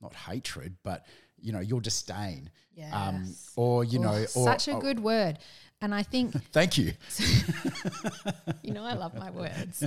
not 0.01 0.13
hatred, 0.13 0.75
but 0.83 1.05
you 1.39 1.51
know 1.51 1.59
your 1.59 1.81
disdain, 1.81 2.49
um, 2.91 3.23
Yes. 3.25 3.51
or 3.55 3.83
you 3.83 3.99
Oh, 3.99 4.03
know, 4.03 4.21
or 4.21 4.27
such 4.27 4.67
a 4.67 4.73
or- 4.73 4.81
good 4.81 4.99
word. 4.99 5.39
And 5.81 5.93
I 5.93 6.03
think 6.03 6.31
Thank 6.53 6.77
you. 6.77 6.93
you 8.63 8.71
know 8.73 8.83
I 8.85 8.93
love 8.93 9.13
my 9.15 9.29
words. 9.31 9.83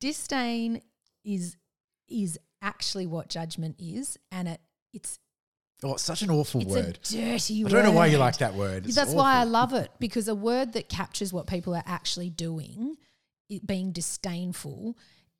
Disdain 0.00 0.80
is 1.24 1.56
is 2.08 2.38
actually 2.60 3.06
what 3.06 3.28
judgment 3.28 3.76
is, 3.78 4.18
and 4.30 4.48
it 4.48 4.60
it's 4.92 5.18
Oh, 5.84 5.94
it's 5.94 6.02
such 6.02 6.22
an 6.22 6.30
awful 6.30 6.60
it's 6.62 6.70
word. 6.70 6.98
a 7.10 7.12
dirty 7.12 7.64
I 7.64 7.68
don't 7.68 7.84
know 7.84 7.92
why 7.92 8.06
you 8.06 8.18
like 8.18 8.38
that 8.38 8.54
word. 8.54 8.86
It's 8.86 8.94
That's 8.94 9.12
why 9.12 9.36
I 9.36 9.44
love 9.44 9.74
it 9.74 9.90
because 9.98 10.28
a 10.28 10.34
word 10.34 10.74
that 10.74 10.88
captures 10.88 11.32
what 11.32 11.46
people 11.46 11.74
are 11.74 11.82
actually 11.86 12.30
doing, 12.30 12.96
it 13.48 13.66
being 13.66 13.90
disdainful, 13.90 14.96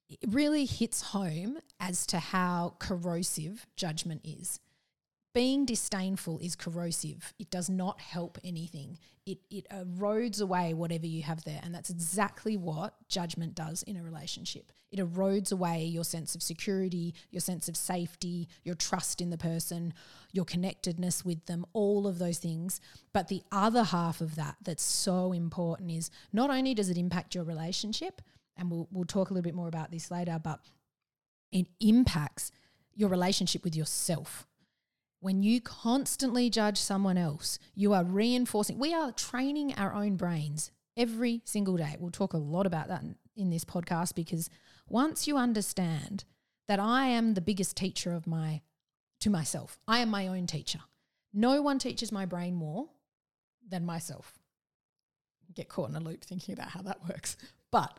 it 0.09 0.19
really 0.29 0.65
hits 0.65 1.03
home 1.03 1.59
as 1.79 2.07
to 2.07 2.19
how 2.19 2.75
corrosive 2.79 3.67
judgment 3.77 4.23
is. 4.25 4.59
Being 5.35 5.65
disdainful 5.65 6.41
is 6.41 6.55
corrosive. 6.55 7.33
It 7.39 7.51
does 7.51 7.71
not 7.71 8.01
help 8.01 8.39
anything. 8.45 8.99
It 9.25 9.39
it 9.51 9.67
erodes 9.71 10.43
away 10.43 10.75
whatever 10.75 11.07
you 11.07 11.23
have 11.23 11.45
there, 11.45 11.61
and 11.63 11.75
that's 11.75 11.89
exactly 11.89 12.59
what 12.59 12.95
judgment 13.09 13.55
does 13.55 13.83
in 13.85 13.97
a 13.97 14.03
relationship. 14.03 14.73
It 14.91 14.99
erodes 14.99 15.51
away 15.51 15.85
your 15.85 16.05
sense 16.05 16.35
of 16.35 16.43
security, 16.43 17.15
your 17.31 17.41
sense 17.41 17.67
of 17.67 17.79
safety, 17.79 18.49
your 18.63 18.75
trust 18.75 19.23
in 19.23 19.31
the 19.31 19.39
person, 19.39 19.95
your 20.33 20.45
connectedness 20.45 21.25
with 21.25 21.47
them, 21.47 21.65
all 21.73 22.07
of 22.07 22.19
those 22.19 22.39
things. 22.39 22.79
But 23.15 23.29
the 23.29 23.43
other 23.51 23.85
half 23.85 24.21
of 24.21 24.35
that 24.35 24.57
that's 24.63 24.83
so 24.83 25.33
important 25.33 25.93
is 25.93 26.11
not 26.35 26.51
only 26.51 26.75
does 26.75 26.91
it 26.91 26.99
impact 26.99 27.35
your 27.35 27.45
relationship, 27.45 28.21
and 28.59 28.71
we'll 28.71 28.87
we'll 28.91 29.07
talk 29.07 29.31
a 29.31 29.33
little 29.33 29.45
bit 29.45 29.55
more 29.55 29.69
about 29.69 29.91
this 29.91 30.11
later, 30.11 30.39
but 30.43 30.61
it 31.53 31.69
impacts 31.81 32.53
your 32.95 33.09
relationship 33.09 33.65
with 33.65 33.75
yourself. 33.75 34.47
When 35.23 35.45
you 35.45 35.61
constantly 35.61 36.51
judge 36.51 36.79
someone 36.79 37.17
else, 37.17 37.61
you 37.77 37.93
are 37.93 38.03
reinforcing, 38.03 38.81
we 38.81 38.93
are 38.93 39.13
training 39.13 39.73
our 39.75 39.95
own 39.95 40.17
brains 40.17 40.73
every 40.97 41.43
single 41.45 41.77
day. 41.77 41.95
We'll 42.01 42.11
talk 42.11 42.33
a 42.33 42.39
lot 42.39 42.67
about 42.67 42.89
that 42.89 43.05
in, 43.37 43.51
this 43.51 43.65
podcast 43.65 44.17
because 44.17 44.51
once 44.89 45.29
you 45.29 45.37
understand 45.37 46.25
that 46.67 46.81
I 46.81 47.07
am 47.07 47.35
the 47.35 47.41
biggest 47.41 47.77
teacher 47.77 48.13
of 48.13 48.27
my 48.27 48.63
to 49.21 49.31
myself, 49.31 49.79
I 49.87 50.01
am 50.01 50.11
my 50.11 50.27
own 50.27 50.49
teacher. 50.49 50.81
No 51.33 51.63
one 51.63 51.79
teaches 51.79 52.11
my 52.11 52.27
brain 52.27 52.57
more 52.57 52.89
than 53.69 53.87
myself. 53.87 54.41
Get 55.55 55.69
caught 55.69 55.91
in 55.91 55.95
a 55.95 56.01
loop 56.01 56.25
thinking 56.25 56.53
about 56.53 56.71
how 56.71 56.83
that 56.83 57.09
works. 57.09 57.37
But 57.71 57.97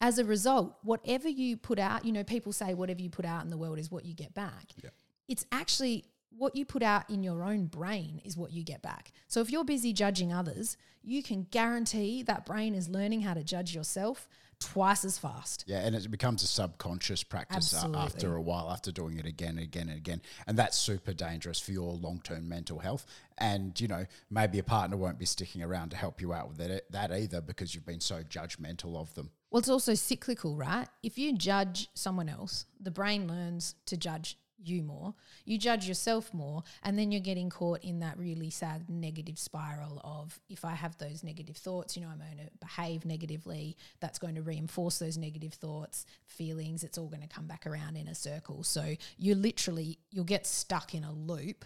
as 0.00 0.18
a 0.18 0.24
result, 0.24 0.74
whatever 0.82 1.28
you 1.28 1.58
put 1.58 1.78
out, 1.78 2.04
you 2.04 2.10
know, 2.10 2.24
people 2.24 2.50
say 2.50 2.74
whatever 2.74 3.02
you 3.02 3.08
put 3.08 3.24
out 3.24 3.44
in 3.44 3.50
the 3.50 3.56
world 3.56 3.78
is 3.78 3.88
what 3.88 4.04
you 4.04 4.14
get 4.14 4.34
back. 4.34 4.72
Yeah. 4.82 4.90
It's 5.28 5.46
actually 5.52 6.06
what 6.38 6.56
you 6.56 6.64
put 6.64 6.82
out 6.82 7.08
in 7.10 7.22
your 7.22 7.42
own 7.42 7.66
brain 7.66 8.20
is 8.24 8.36
what 8.36 8.52
you 8.52 8.62
get 8.62 8.82
back. 8.82 9.12
So 9.28 9.40
if 9.40 9.50
you're 9.50 9.64
busy 9.64 9.92
judging 9.92 10.32
others, 10.32 10.76
you 11.02 11.22
can 11.22 11.46
guarantee 11.50 12.22
that 12.24 12.44
brain 12.46 12.74
is 12.74 12.88
learning 12.88 13.22
how 13.22 13.34
to 13.34 13.44
judge 13.44 13.74
yourself 13.74 14.28
twice 14.58 15.04
as 15.04 15.18
fast. 15.18 15.64
Yeah, 15.66 15.80
and 15.80 15.94
it 15.94 16.10
becomes 16.10 16.42
a 16.42 16.46
subconscious 16.46 17.22
practice 17.22 17.72
a- 17.72 17.92
after 17.94 18.36
a 18.36 18.42
while, 18.42 18.70
after 18.70 18.90
doing 18.90 19.18
it 19.18 19.26
again 19.26 19.50
and 19.50 19.60
again 19.60 19.88
and 19.88 19.98
again. 19.98 20.22
And 20.46 20.58
that's 20.58 20.78
super 20.78 21.12
dangerous 21.12 21.60
for 21.60 21.72
your 21.72 21.92
long 21.92 22.20
term 22.24 22.48
mental 22.48 22.78
health. 22.78 23.06
And, 23.38 23.78
you 23.78 23.86
know, 23.86 24.06
maybe 24.30 24.58
a 24.58 24.62
partner 24.62 24.96
won't 24.96 25.18
be 25.18 25.26
sticking 25.26 25.62
around 25.62 25.90
to 25.90 25.96
help 25.96 26.20
you 26.20 26.32
out 26.32 26.48
with 26.48 26.56
that, 26.58 26.90
that 26.90 27.12
either 27.12 27.40
because 27.40 27.74
you've 27.74 27.86
been 27.86 28.00
so 28.00 28.22
judgmental 28.22 28.96
of 28.96 29.14
them. 29.14 29.30
Well, 29.50 29.60
it's 29.60 29.68
also 29.68 29.94
cyclical, 29.94 30.56
right? 30.56 30.88
If 31.02 31.18
you 31.18 31.34
judge 31.34 31.88
someone 31.94 32.28
else, 32.28 32.66
the 32.80 32.90
brain 32.90 33.28
learns 33.28 33.74
to 33.86 33.96
judge 33.96 34.38
you 34.62 34.82
more. 34.82 35.14
You 35.44 35.58
judge 35.58 35.86
yourself 35.86 36.32
more, 36.32 36.62
and 36.82 36.98
then 36.98 37.12
you're 37.12 37.20
getting 37.20 37.50
caught 37.50 37.82
in 37.82 38.00
that 38.00 38.18
really 38.18 38.50
sad 38.50 38.88
negative 38.88 39.38
spiral 39.38 40.00
of 40.04 40.38
if 40.48 40.64
I 40.64 40.72
have 40.72 40.96
those 40.98 41.22
negative 41.22 41.56
thoughts, 41.56 41.96
you 41.96 42.02
know, 42.02 42.08
I'm 42.08 42.18
going 42.18 42.46
to 42.46 42.50
behave 42.60 43.04
negatively. 43.04 43.76
That's 44.00 44.18
going 44.18 44.34
to 44.36 44.42
reinforce 44.42 44.98
those 44.98 45.16
negative 45.16 45.54
thoughts, 45.54 46.06
feelings. 46.24 46.84
It's 46.84 46.98
all 46.98 47.08
going 47.08 47.22
to 47.22 47.28
come 47.28 47.46
back 47.46 47.66
around 47.66 47.96
in 47.96 48.08
a 48.08 48.14
circle. 48.14 48.62
So 48.62 48.94
you 49.16 49.34
literally 49.34 49.98
you'll 50.10 50.24
get 50.24 50.46
stuck 50.46 50.94
in 50.94 51.04
a 51.04 51.12
loop 51.12 51.64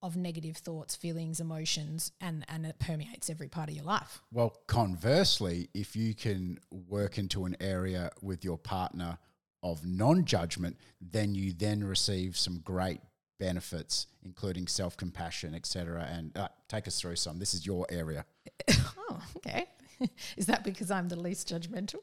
of 0.00 0.16
negative 0.16 0.56
thoughts, 0.56 0.94
feelings, 0.94 1.40
emotions, 1.40 2.12
and 2.20 2.44
and 2.48 2.64
it 2.64 2.78
permeates 2.78 3.28
every 3.30 3.48
part 3.48 3.68
of 3.68 3.74
your 3.74 3.84
life. 3.84 4.22
Well, 4.32 4.56
conversely, 4.66 5.68
if 5.74 5.96
you 5.96 6.14
can 6.14 6.58
work 6.70 7.18
into 7.18 7.44
an 7.44 7.56
area 7.60 8.10
with 8.22 8.44
your 8.44 8.58
partner 8.58 9.18
of 9.62 9.84
non 9.84 10.24
judgment, 10.24 10.76
then 11.00 11.34
you 11.34 11.52
then 11.52 11.84
receive 11.84 12.36
some 12.36 12.58
great 12.60 13.00
benefits, 13.38 14.06
including 14.24 14.66
self 14.66 14.96
compassion, 14.96 15.54
etc. 15.54 16.08
And 16.10 16.36
uh, 16.36 16.48
take 16.68 16.86
us 16.86 17.00
through 17.00 17.16
some. 17.16 17.38
This 17.38 17.54
is 17.54 17.66
your 17.66 17.86
area. 17.90 18.24
Oh, 19.10 19.22
okay. 19.38 19.66
Is 20.36 20.44
that 20.46 20.62
because 20.62 20.90
I'm 20.90 21.08
the 21.08 21.18
least 21.18 21.48
judgmental? 21.48 22.00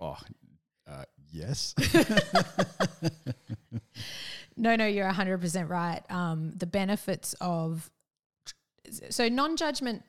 Oh, 0.00 0.16
uh, 0.88 1.02
yes. 1.32 1.74
No, 4.56 4.76
no, 4.76 4.86
you're 4.86 5.10
100% 5.10 5.68
right. 5.68 6.02
Um, 6.10 6.52
the 6.56 6.66
benefits 6.66 7.34
of 7.40 7.90
so 9.10 9.28
non-judgment 9.28 10.02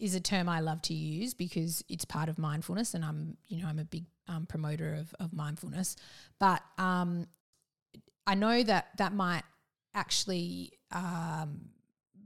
is 0.00 0.14
a 0.14 0.20
term 0.20 0.48
I 0.48 0.60
love 0.60 0.82
to 0.82 0.94
use 0.94 1.34
because 1.34 1.84
it's 1.88 2.04
part 2.04 2.28
of 2.28 2.38
mindfulness, 2.38 2.94
and 2.94 3.04
I'm, 3.04 3.36
you 3.46 3.62
know, 3.62 3.68
I'm 3.68 3.78
a 3.78 3.84
big 3.84 4.04
um, 4.28 4.46
promoter 4.46 4.94
of, 4.94 5.14
of 5.20 5.32
mindfulness. 5.32 5.96
But 6.38 6.62
um, 6.78 7.26
I 8.26 8.34
know 8.34 8.62
that 8.62 8.88
that 8.98 9.12
might 9.12 9.42
actually 9.94 10.72
um, 10.90 11.68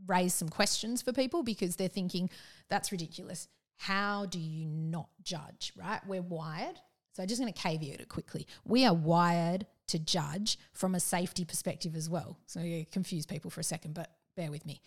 raise 0.07 0.35
some 0.35 0.49
questions 0.49 1.03
for 1.03 1.13
people 1.13 1.43
because 1.43 1.77
they're 1.77 1.89
thinking 1.89 2.31
that's 2.69 2.93
ridiculous. 2.93 3.49
How 3.77 4.27
do 4.27 4.39
you 4.39 4.67
not 4.67 5.09
judge? 5.23 5.73
Right? 5.77 6.01
We're 6.07 6.23
wired. 6.23 6.81
So 7.13 7.23
I'm 7.23 7.29
just 7.29 7.41
going 7.41 7.53
to 7.53 7.61
caveat 7.61 8.01
it 8.01 8.09
quickly. 8.09 8.47
We 8.65 8.85
are 8.87 8.95
wired 8.95 9.67
to 9.89 9.99
judge 9.99 10.59
from 10.73 10.95
a 10.95 11.01
safety 11.01 11.45
perspective 11.45 11.97
as 11.97 12.09
well. 12.09 12.39
So 12.47 12.61
you 12.61 12.87
confuse 12.87 13.27
people 13.27 13.51
for 13.51 13.61
a 13.61 13.65
second, 13.65 13.95
but 13.95 14.11
bear 14.37 14.51
with 14.51 14.65
me 14.65 14.81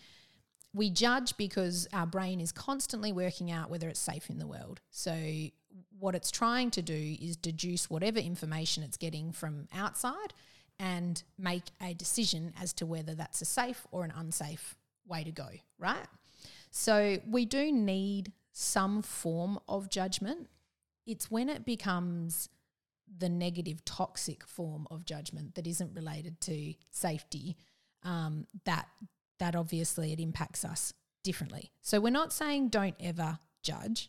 we 0.74 0.90
judge 0.90 1.36
because 1.36 1.86
our 1.92 2.06
brain 2.06 2.40
is 2.40 2.52
constantly 2.52 3.12
working 3.12 3.50
out 3.50 3.70
whether 3.70 3.88
it's 3.88 4.00
safe 4.00 4.30
in 4.30 4.38
the 4.38 4.46
world. 4.46 4.80
So, 4.90 5.14
what 5.98 6.14
it's 6.14 6.30
trying 6.30 6.70
to 6.72 6.82
do 6.82 7.16
is 7.20 7.36
deduce 7.36 7.88
whatever 7.88 8.18
information 8.18 8.82
it's 8.82 8.96
getting 8.96 9.32
from 9.32 9.68
outside 9.74 10.34
and 10.78 11.22
make 11.38 11.64
a 11.80 11.94
decision 11.94 12.52
as 12.60 12.72
to 12.74 12.86
whether 12.86 13.14
that's 13.14 13.40
a 13.40 13.44
safe 13.44 13.86
or 13.90 14.04
an 14.04 14.12
unsafe 14.14 14.76
way 15.06 15.24
to 15.24 15.30
go, 15.30 15.48
right? 15.78 16.06
So, 16.70 17.18
we 17.28 17.44
do 17.44 17.70
need 17.70 18.32
some 18.52 19.02
form 19.02 19.58
of 19.68 19.90
judgment. 19.90 20.48
It's 21.06 21.30
when 21.30 21.48
it 21.48 21.64
becomes 21.66 22.48
the 23.18 23.28
negative, 23.28 23.84
toxic 23.84 24.44
form 24.44 24.86
of 24.90 25.04
judgment 25.04 25.54
that 25.56 25.66
isn't 25.66 25.94
related 25.94 26.40
to 26.40 26.74
safety 26.90 27.56
um, 28.04 28.46
that 28.64 28.88
that 29.42 29.56
obviously 29.56 30.12
it 30.12 30.20
impacts 30.20 30.64
us 30.64 30.94
differently. 31.24 31.72
So 31.80 32.00
we're 32.00 32.10
not 32.10 32.32
saying 32.32 32.68
don't 32.68 32.94
ever 33.00 33.40
judge. 33.64 34.08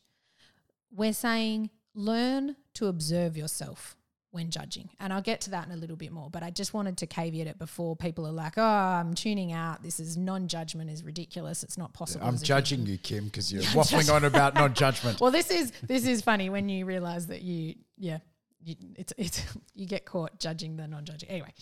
we're 0.95 1.13
saying 1.13 1.71
learn 1.95 2.55
to 2.75 2.85
observe 2.85 3.35
yourself 3.35 3.95
when 4.29 4.49
judging. 4.51 4.89
And 4.99 5.11
I'll 5.13 5.21
get 5.21 5.41
to 5.41 5.51
that 5.51 5.65
in 5.67 5.71
a 5.71 5.75
little 5.75 5.95
bit 5.95 6.11
more, 6.11 6.29
but 6.29 6.41
I 6.43 6.49
just 6.49 6.73
wanted 6.73 6.97
to 6.97 7.07
caveat 7.07 7.47
it 7.47 7.57
before 7.59 7.95
people 7.95 8.27
are 8.27 8.31
like, 8.31 8.57
oh, 8.57 8.63
I'm 8.63 9.13
tuning 9.13 9.53
out. 9.53 9.81
This 9.83 9.99
is 9.99 10.17
non 10.17 10.47
judgment 10.47 10.89
is 10.89 11.03
ridiculous. 11.03 11.63
It's 11.63 11.77
not 11.77 11.93
possible. 11.93 12.25
I'm 12.27 12.37
judging 12.37 12.79
human." 12.79 12.91
you, 12.93 12.97
Kim, 12.99 13.25
because 13.25 13.51
you're 13.53 13.63
waffling 13.77 14.13
on 14.13 14.23
about 14.25 14.55
non 14.55 14.73
judgment. 14.73 15.19
Well, 15.21 15.31
this 15.31 15.49
is 15.49 15.71
this 15.83 16.05
is 16.05 16.21
funny 16.21 16.49
when 16.49 16.69
you 16.69 16.85
realize 16.85 17.27
that 17.27 17.41
you, 17.41 17.75
yeah, 17.97 18.19
you, 18.63 18.75
it's 18.95 19.13
it's 19.17 19.43
you 19.75 19.85
get 19.85 20.05
caught 20.05 20.39
judging 20.39 20.77
the 20.77 20.87
non-judging. 20.87 21.29
Anyway, 21.29 21.53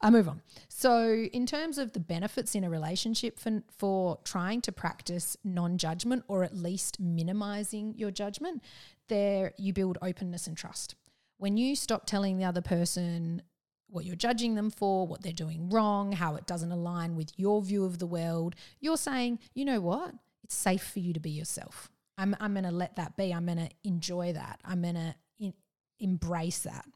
I 0.00 0.10
move 0.10 0.28
on. 0.28 0.42
So, 0.68 1.26
in 1.32 1.46
terms 1.46 1.78
of 1.78 1.92
the 1.92 2.00
benefits 2.00 2.54
in 2.54 2.64
a 2.64 2.70
relationship 2.70 3.38
for 3.38 3.62
for 3.76 4.18
trying 4.24 4.60
to 4.62 4.72
practice 4.72 5.36
non-judgment 5.44 6.24
or 6.28 6.44
at 6.44 6.56
least 6.56 7.00
minimizing 7.00 7.94
your 7.96 8.10
judgment, 8.10 8.62
there 9.08 9.52
you 9.58 9.72
build 9.72 9.98
openness 10.02 10.46
and 10.46 10.56
trust. 10.56 10.94
When 11.38 11.56
you 11.56 11.74
stop 11.74 12.06
telling 12.06 12.38
the 12.38 12.44
other 12.44 12.60
person 12.62 13.42
what 13.88 14.04
you're 14.04 14.16
judging 14.16 14.54
them 14.54 14.70
for, 14.70 15.06
what 15.06 15.22
they're 15.22 15.32
doing 15.32 15.68
wrong, 15.68 16.12
how 16.12 16.36
it 16.36 16.46
doesn't 16.46 16.70
align 16.70 17.16
with 17.16 17.32
your 17.36 17.60
view 17.62 17.84
of 17.84 17.98
the 17.98 18.06
world, 18.06 18.54
you're 18.80 18.96
saying, 18.96 19.38
you 19.54 19.64
know 19.64 19.80
what? 19.80 20.14
It's 20.44 20.54
safe 20.54 20.82
for 20.82 21.00
you 21.00 21.12
to 21.12 21.20
be 21.20 21.30
yourself. 21.30 21.90
I'm, 22.16 22.36
I'm 22.38 22.52
going 22.52 22.64
to 22.64 22.70
let 22.70 22.96
that 22.96 23.16
be. 23.16 23.32
I'm 23.32 23.46
going 23.46 23.58
to 23.58 23.70
enjoy 23.82 24.32
that. 24.34 24.60
I'm 24.64 24.82
going 24.82 24.94
to 24.94 25.14
embrace 26.00 26.60
that. 26.60 26.86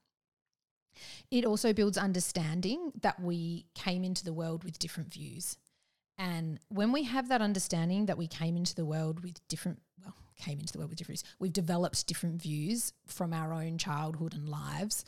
It 1.31 1.45
also 1.45 1.73
builds 1.73 1.99
understanding 1.99 2.93
that 3.03 3.21
we 3.21 3.67
came 3.75 4.05
into 4.05 4.25
the 4.25 4.33
world 4.33 4.65
with 4.65 4.79
different 4.79 5.13
views. 5.13 5.57
And 6.19 6.61
when 6.69 6.93
we 6.93 7.05
have 7.05 7.29
that 7.29 7.43
understanding 7.43 8.07
that 8.07 8.19
we 8.19 8.29
came 8.29 8.57
into 8.57 8.75
the 8.75 8.85
world 8.85 9.21
with 9.21 9.47
different, 9.49 9.81
well, 10.03 10.15
came 10.39 10.61
into 10.61 10.73
the 10.73 10.79
world 10.79 10.91
with 10.91 10.99
different 10.99 11.21
views, 11.21 11.35
we've 11.39 11.53
developed 11.53 12.07
different 12.07 12.41
views 12.41 12.93
from 13.07 13.33
our 13.33 13.53
own 13.53 13.79
childhood 13.79 14.35
and 14.35 14.49
lives. 14.49 15.05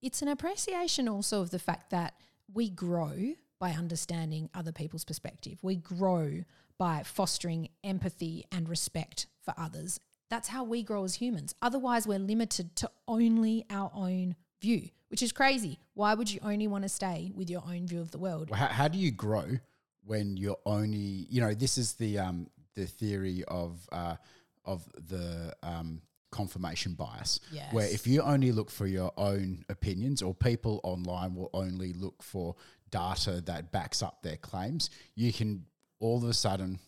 It's 0.00 0.22
an 0.22 0.28
appreciation 0.28 1.08
also 1.08 1.42
of 1.42 1.50
the 1.50 1.58
fact 1.58 1.90
that 1.90 2.14
we 2.52 2.70
grow 2.70 3.34
by 3.58 3.72
understanding 3.72 4.48
other 4.54 4.72
people's 4.72 5.04
perspective. 5.04 5.58
We 5.62 5.76
grow 5.76 6.44
by 6.78 7.02
fostering 7.02 7.68
empathy 7.84 8.46
and 8.50 8.68
respect 8.68 9.26
for 9.42 9.52
others. 9.58 10.00
That's 10.30 10.48
how 10.48 10.64
we 10.64 10.82
grow 10.82 11.04
as 11.04 11.16
humans. 11.16 11.54
Otherwise, 11.60 12.06
we're 12.06 12.18
limited 12.18 12.74
to 12.76 12.90
only 13.06 13.66
our 13.68 13.90
own 13.94 14.36
view, 14.62 14.88
which 15.08 15.22
is 15.22 15.32
crazy. 15.32 15.80
Why 15.94 16.14
would 16.14 16.30
you 16.30 16.40
only 16.42 16.68
want 16.68 16.82
to 16.84 16.88
stay 16.88 17.32
with 17.34 17.50
your 17.50 17.62
own 17.66 17.86
view 17.86 18.00
of 18.00 18.12
the 18.12 18.18
world? 18.18 18.48
Well, 18.48 18.58
how, 18.60 18.68
how 18.68 18.88
do 18.88 18.98
you 18.98 19.10
grow 19.10 19.58
when 20.04 20.36
you're 20.36 20.58
only 20.66 21.26
you 21.28 21.40
know 21.40 21.54
this 21.54 21.76
is 21.78 21.94
the 21.94 22.18
um 22.18 22.46
the 22.74 22.86
theory 22.86 23.44
of 23.48 23.86
uh 23.92 24.16
of 24.64 24.84
the 25.08 25.54
um 25.62 26.00
confirmation 26.30 26.94
bias 26.94 27.40
where 27.72 27.88
if 27.88 28.06
you 28.06 28.22
only 28.22 28.52
look 28.52 28.70
for 28.70 28.86
your 28.86 29.12
own 29.16 29.64
opinions 29.68 30.22
or 30.22 30.32
people 30.32 30.80
online 30.84 31.34
will 31.34 31.50
only 31.52 31.92
look 31.92 32.22
for 32.22 32.54
data 32.90 33.40
that 33.40 33.72
backs 33.72 34.00
up 34.02 34.22
their 34.22 34.36
claims 34.36 34.90
you 35.16 35.32
can 35.32 35.64
all 35.98 36.18
of 36.18 36.24
a 36.24 36.32
sudden 36.34 36.78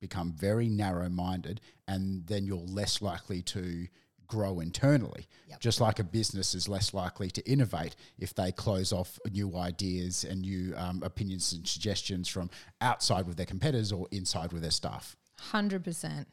become 0.00 0.32
very 0.32 0.68
narrow 0.68 1.08
minded 1.08 1.60
and 1.88 2.26
then 2.26 2.44
you're 2.44 2.56
less 2.56 3.00
likely 3.02 3.42
to 3.42 3.86
grow 4.26 4.60
internally. 4.60 5.28
Yep. 5.48 5.60
Just 5.60 5.80
like 5.80 5.98
a 5.98 6.04
business 6.04 6.54
is 6.54 6.68
less 6.68 6.92
likely 6.92 7.30
to 7.30 7.50
innovate 7.50 7.96
if 8.18 8.34
they 8.34 8.52
close 8.52 8.92
off 8.92 9.18
new 9.30 9.56
ideas 9.56 10.24
and 10.24 10.42
new 10.42 10.74
um, 10.76 11.02
opinions 11.02 11.52
and 11.52 11.66
suggestions 11.66 12.28
from 12.28 12.50
outside 12.80 13.26
with 13.26 13.36
their 13.36 13.46
competitors 13.46 13.92
or 13.92 14.08
inside 14.10 14.52
with 14.52 14.62
their 14.62 14.70
staff. 14.70 15.16
Hundred 15.38 15.84
percent. 15.84 16.28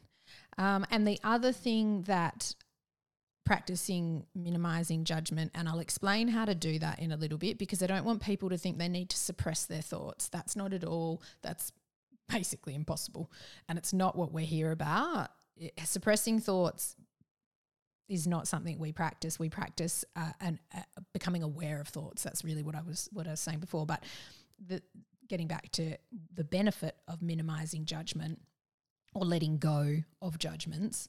Um, 0.58 0.86
and 0.90 1.06
the 1.06 1.18
other 1.22 1.52
thing 1.52 2.02
that 2.02 2.54
practicing 3.44 4.24
minimizing 4.34 5.04
judgment, 5.04 5.50
and 5.54 5.68
I'll 5.68 5.80
explain 5.80 6.28
how 6.28 6.46
to 6.46 6.54
do 6.54 6.78
that 6.78 6.98
in 6.98 7.12
a 7.12 7.16
little 7.16 7.36
bit 7.36 7.58
because 7.58 7.82
I 7.82 7.86
don't 7.86 8.04
want 8.04 8.22
people 8.22 8.48
to 8.48 8.56
think 8.56 8.78
they 8.78 8.88
need 8.88 9.10
to 9.10 9.16
suppress 9.16 9.66
their 9.66 9.82
thoughts. 9.82 10.28
That's 10.28 10.56
not 10.56 10.72
at 10.72 10.84
all. 10.84 11.22
That's 11.42 11.72
basically 12.28 12.74
impossible, 12.74 13.30
and 13.68 13.78
it's 13.78 13.92
not 13.92 14.16
what 14.16 14.32
we're 14.32 14.46
here 14.46 14.70
about. 14.70 15.30
It- 15.56 15.78
suppressing 15.84 16.40
thoughts 16.40 16.96
is 18.08 18.26
not 18.26 18.46
something 18.46 18.78
we 18.78 18.92
practice. 18.92 19.38
We 19.38 19.48
practice 19.48 20.04
uh, 20.14 20.32
and 20.40 20.58
uh, 20.76 20.80
becoming 21.12 21.42
aware 21.42 21.80
of 21.80 21.88
thoughts. 21.88 22.22
That's 22.22 22.44
really 22.44 22.62
what 22.62 22.74
I 22.74 22.82
was 22.82 23.08
what 23.12 23.26
I 23.26 23.30
was 23.30 23.40
saying 23.40 23.60
before. 23.60 23.86
But 23.86 24.04
the 24.64 24.82
getting 25.28 25.46
back 25.46 25.70
to 25.72 25.96
the 26.34 26.44
benefit 26.44 26.96
of 27.08 27.22
minimizing 27.22 27.86
judgment 27.86 28.40
or 29.14 29.24
letting 29.24 29.58
go 29.58 30.02
of 30.20 30.38
judgments 30.38 31.08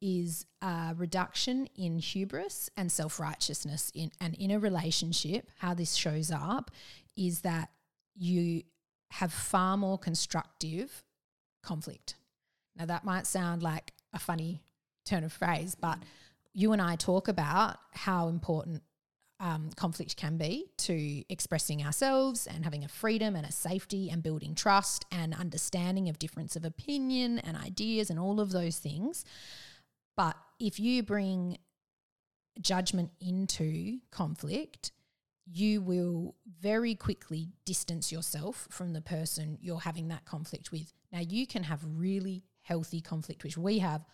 is 0.00 0.46
a 0.62 0.94
reduction 0.96 1.68
in 1.74 1.98
hubris 1.98 2.70
and 2.76 2.92
self-righteousness 2.92 3.90
in 3.94 4.12
and 4.20 4.34
in 4.34 4.50
a 4.50 4.58
relationship 4.58 5.48
how 5.58 5.72
this 5.74 5.94
shows 5.94 6.30
up 6.30 6.70
is 7.16 7.40
that 7.40 7.70
you 8.14 8.62
have 9.12 9.32
far 9.32 9.76
more 9.76 9.98
constructive 9.98 11.04
conflict 11.62 12.16
now 12.76 12.86
that 12.86 13.04
might 13.04 13.26
sound 13.26 13.62
like 13.62 13.92
a 14.12 14.18
funny 14.18 14.62
turn 15.04 15.24
of 15.24 15.32
phrase 15.32 15.74
but 15.74 15.98
you 16.56 16.72
and 16.72 16.80
I 16.80 16.96
talk 16.96 17.28
about 17.28 17.76
how 17.92 18.28
important 18.28 18.82
um, 19.38 19.70
conflict 19.76 20.16
can 20.16 20.38
be 20.38 20.70
to 20.78 21.22
expressing 21.28 21.84
ourselves 21.84 22.46
and 22.46 22.64
having 22.64 22.82
a 22.82 22.88
freedom 22.88 23.36
and 23.36 23.46
a 23.46 23.52
safety 23.52 24.08
and 24.10 24.22
building 24.22 24.54
trust 24.54 25.04
and 25.12 25.34
understanding 25.34 26.08
of 26.08 26.18
difference 26.18 26.56
of 26.56 26.64
opinion 26.64 27.38
and 27.40 27.56
ideas 27.56 28.08
and 28.08 28.18
all 28.18 28.40
of 28.40 28.52
those 28.52 28.78
things. 28.78 29.26
But 30.16 30.36
if 30.58 30.80
you 30.80 31.02
bring 31.02 31.58
judgment 32.60 33.10
into 33.20 33.98
conflict, 34.10 34.92
you 35.46 35.80
will 35.80 36.34
very 36.60 36.94
quickly 36.94 37.48
distance 37.64 38.10
yourself 38.10 38.66
from 38.70 38.92
the 38.92 39.00
person 39.00 39.58
you're 39.60 39.80
having 39.80 40.08
that 40.08 40.24
conflict 40.24 40.72
with. 40.72 40.92
Now, 41.12 41.20
you 41.20 41.46
can 41.46 41.62
have 41.62 41.80
really 41.84 42.44
healthy 42.62 43.00
conflict, 43.00 43.44
which 43.44 43.56
we 43.56 43.78
have 43.78 44.04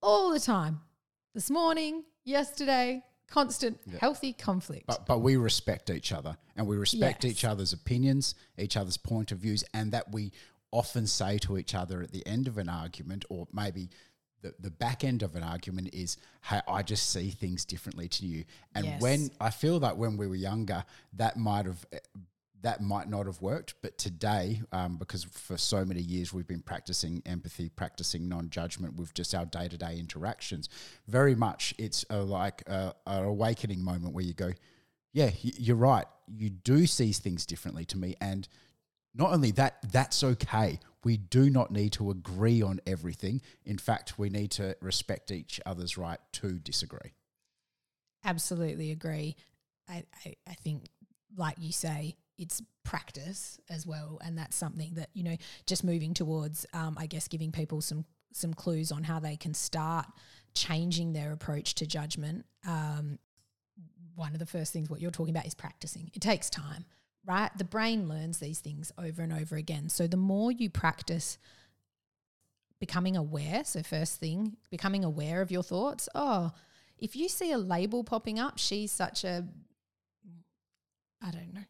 all 0.00 0.30
the 0.30 0.40
time. 0.40 0.80
This 1.34 1.50
morning, 1.50 2.04
yesterday, 2.24 3.02
constant 3.28 3.80
healthy 4.00 4.32
conflict. 4.32 4.86
But 4.86 5.04
but 5.04 5.18
we 5.18 5.36
respect 5.36 5.90
each 5.90 6.12
other 6.12 6.36
and 6.56 6.66
we 6.66 6.76
respect 6.76 7.24
Yes. 7.24 7.32
each 7.32 7.44
other's 7.44 7.72
opinions, 7.72 8.34
each 8.56 8.76
other's 8.76 8.96
point 8.96 9.32
of 9.32 9.38
views, 9.38 9.64
and 9.74 9.92
that 9.92 10.12
we 10.12 10.32
often 10.70 11.06
say 11.06 11.38
to 11.38 11.58
each 11.58 11.74
other 11.74 12.02
at 12.02 12.12
the 12.12 12.24
end 12.26 12.46
of 12.46 12.56
an 12.56 12.68
argument, 12.68 13.24
or 13.28 13.48
maybe 13.52 13.90
the, 14.42 14.54
the 14.60 14.70
back 14.70 15.04
end 15.04 15.22
of 15.22 15.34
an 15.34 15.42
argument 15.42 15.90
is, 15.92 16.16
hey, 16.42 16.60
I 16.68 16.82
just 16.82 17.10
see 17.10 17.30
things 17.30 17.64
differently 17.64 18.08
to 18.08 18.26
you. 18.26 18.44
And 18.74 18.84
Yes. 18.84 19.00
when 19.00 19.30
I 19.40 19.50
feel 19.50 19.80
that 19.80 19.96
when 19.96 20.16
we 20.16 20.26
were 20.26 20.36
younger, 20.36 20.84
that 21.14 21.36
might 21.36 21.66
have 21.66 21.86
that 22.62 22.80
might 22.80 23.08
not 23.08 23.26
have 23.26 23.40
worked, 23.40 23.74
but 23.82 23.96
today, 23.96 24.60
um, 24.72 24.96
because 24.96 25.24
for 25.24 25.56
so 25.56 25.84
many 25.84 26.00
years 26.00 26.32
we've 26.32 26.48
been 26.48 26.62
practicing 26.62 27.22
empathy, 27.24 27.68
practicing 27.68 28.28
non-judgment 28.28 28.96
with 28.96 29.14
just 29.14 29.34
our 29.34 29.44
day-to-day 29.44 29.98
interactions, 29.98 30.68
very 31.06 31.34
much 31.34 31.74
it's 31.78 32.04
a, 32.10 32.16
like 32.16 32.62
a, 32.66 32.92
an 33.06 33.24
awakening 33.24 33.84
moment 33.84 34.14
where 34.14 34.24
you 34.24 34.34
go, 34.34 34.52
yeah, 35.12 35.30
you're 35.42 35.76
right. 35.76 36.06
You 36.26 36.50
do 36.50 36.86
see 36.86 37.12
things 37.12 37.46
differently 37.46 37.84
to 37.86 37.98
me, 37.98 38.16
and 38.20 38.48
not 39.14 39.32
only 39.32 39.50
that, 39.52 39.78
that's 39.92 40.24
okay. 40.24 40.80
We 41.06 41.18
do 41.18 41.50
not 41.50 41.70
need 41.70 41.92
to 41.92 42.10
agree 42.10 42.62
on 42.62 42.80
everything. 42.84 43.40
In 43.64 43.78
fact, 43.78 44.18
we 44.18 44.28
need 44.28 44.50
to 44.52 44.76
respect 44.80 45.30
each 45.30 45.60
other's 45.64 45.96
right 45.96 46.18
to 46.32 46.58
disagree. 46.58 47.12
Absolutely 48.24 48.90
agree. 48.90 49.36
I, 49.88 50.02
I, 50.24 50.34
I 50.48 50.54
think, 50.54 50.88
like 51.36 51.58
you 51.60 51.70
say, 51.70 52.16
it's 52.38 52.60
practice 52.84 53.60
as 53.70 53.86
well, 53.86 54.18
and 54.24 54.36
that's 54.36 54.56
something 54.56 54.94
that 54.94 55.10
you 55.14 55.22
know. 55.22 55.36
Just 55.64 55.84
moving 55.84 56.12
towards, 56.12 56.66
um, 56.72 56.96
I 56.98 57.06
guess, 57.06 57.28
giving 57.28 57.52
people 57.52 57.80
some 57.80 58.04
some 58.32 58.52
clues 58.52 58.90
on 58.90 59.04
how 59.04 59.20
they 59.20 59.36
can 59.36 59.54
start 59.54 60.06
changing 60.54 61.12
their 61.12 61.30
approach 61.30 61.76
to 61.76 61.86
judgment. 61.86 62.46
Um, 62.66 63.20
one 64.16 64.32
of 64.32 64.40
the 64.40 64.46
first 64.46 64.72
things 64.72 64.90
what 64.90 65.00
you're 65.00 65.12
talking 65.12 65.32
about 65.36 65.46
is 65.46 65.54
practicing. 65.54 66.10
It 66.14 66.20
takes 66.20 66.50
time, 66.50 66.84
right? 67.26 67.50
The 67.56 67.64
brain 67.64 68.08
learns 68.08 68.38
these 68.38 68.60
things 68.60 68.92
over 68.96 69.22
and 69.22 69.32
over 69.32 69.56
again. 69.56 69.88
So 69.88 70.06
the 70.06 70.16
more 70.16 70.52
you 70.52 70.70
practice 70.70 71.38
becoming 72.78 73.16
aware, 73.16 73.64
so 73.64 73.82
first 73.82 74.20
thing, 74.20 74.56
becoming 74.70 75.04
aware 75.04 75.42
of 75.42 75.50
your 75.50 75.62
thoughts. 75.62 76.08
Oh, 76.14 76.52
if 76.98 77.16
you 77.16 77.28
see 77.28 77.52
a 77.52 77.58
label 77.58 78.04
popping 78.04 78.38
up, 78.38 78.58
she's 78.58 78.92
such 78.92 79.24
a, 79.24 79.44
I 81.22 81.30
don't 81.30 81.52
know, 81.52 81.64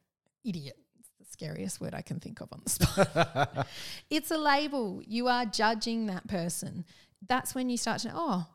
idiot. 0.44 0.76
It's 0.98 1.08
the 1.18 1.24
scariest 1.24 1.80
word 1.80 1.94
I 1.94 2.02
can 2.02 2.20
think 2.20 2.40
of 2.40 2.48
on 2.52 2.60
the 2.62 2.70
spot. 2.70 3.66
it's 4.10 4.30
a 4.30 4.38
label. 4.38 5.02
You 5.06 5.28
are 5.28 5.46
judging 5.46 6.06
that 6.06 6.28
person. 6.28 6.84
That's 7.26 7.54
when 7.54 7.70
you 7.70 7.76
start 7.76 8.00
to, 8.00 8.12
oh, 8.14 8.46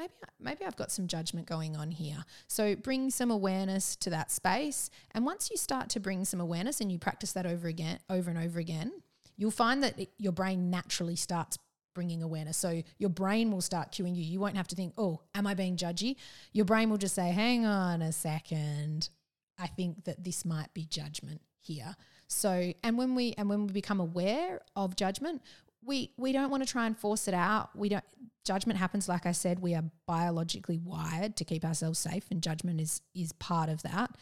maybe 0.00 0.12
maybe 0.40 0.64
I've 0.64 0.76
got 0.76 0.90
some 0.90 1.06
judgment 1.06 1.46
going 1.46 1.76
on 1.76 1.90
here. 1.90 2.24
So 2.48 2.74
bring 2.74 3.10
some 3.10 3.30
awareness 3.30 3.96
to 3.96 4.10
that 4.10 4.30
space, 4.30 4.90
and 5.12 5.24
once 5.26 5.50
you 5.50 5.56
start 5.56 5.88
to 5.90 6.00
bring 6.00 6.24
some 6.24 6.40
awareness 6.40 6.80
and 6.80 6.90
you 6.90 6.98
practice 6.98 7.32
that 7.32 7.46
over 7.46 7.68
again, 7.68 7.98
over 8.08 8.30
and 8.30 8.38
over 8.38 8.58
again, 8.58 8.92
you'll 9.36 9.50
find 9.50 9.82
that 9.82 9.98
it, 9.98 10.10
your 10.18 10.32
brain 10.32 10.70
naturally 10.70 11.16
starts 11.16 11.58
bringing 11.94 12.22
awareness. 12.22 12.56
So 12.56 12.82
your 12.98 13.10
brain 13.10 13.50
will 13.50 13.60
start 13.60 13.92
cueing 13.92 14.16
you. 14.16 14.22
You 14.22 14.40
won't 14.40 14.56
have 14.56 14.68
to 14.68 14.76
think, 14.76 14.94
oh, 14.96 15.20
am 15.34 15.46
I 15.46 15.54
being 15.54 15.76
judgy? 15.76 16.16
Your 16.52 16.64
brain 16.64 16.88
will 16.88 16.98
just 16.98 17.14
say, 17.14 17.30
hang 17.30 17.66
on 17.66 18.00
a 18.00 18.12
second. 18.12 19.10
I 19.58 19.66
think 19.66 20.04
that 20.04 20.24
this 20.24 20.44
might 20.44 20.72
be 20.72 20.84
judgment 20.84 21.40
here. 21.60 21.96
So, 22.28 22.72
and 22.84 22.96
when 22.96 23.14
we 23.14 23.34
and 23.36 23.48
when 23.48 23.66
we 23.66 23.72
become 23.72 24.00
aware 24.00 24.60
of 24.76 24.94
judgment, 24.94 25.42
we 25.84 26.12
we 26.16 26.32
don't 26.32 26.50
want 26.50 26.62
to 26.64 26.70
try 26.70 26.86
and 26.86 26.96
force 26.96 27.28
it 27.28 27.34
out. 27.34 27.70
We 27.74 27.88
don't 27.88 28.04
judgment 28.44 28.78
happens 28.78 29.08
like 29.08 29.26
I 29.26 29.32
said, 29.32 29.60
we 29.60 29.74
are 29.74 29.84
biologically 30.06 30.78
wired 30.78 31.36
to 31.36 31.44
keep 31.44 31.64
ourselves 31.64 31.98
safe 31.98 32.24
and 32.30 32.42
judgment 32.42 32.80
is 32.80 33.00
is 33.14 33.32
part 33.32 33.68
of 33.68 33.82
that. 33.82 34.16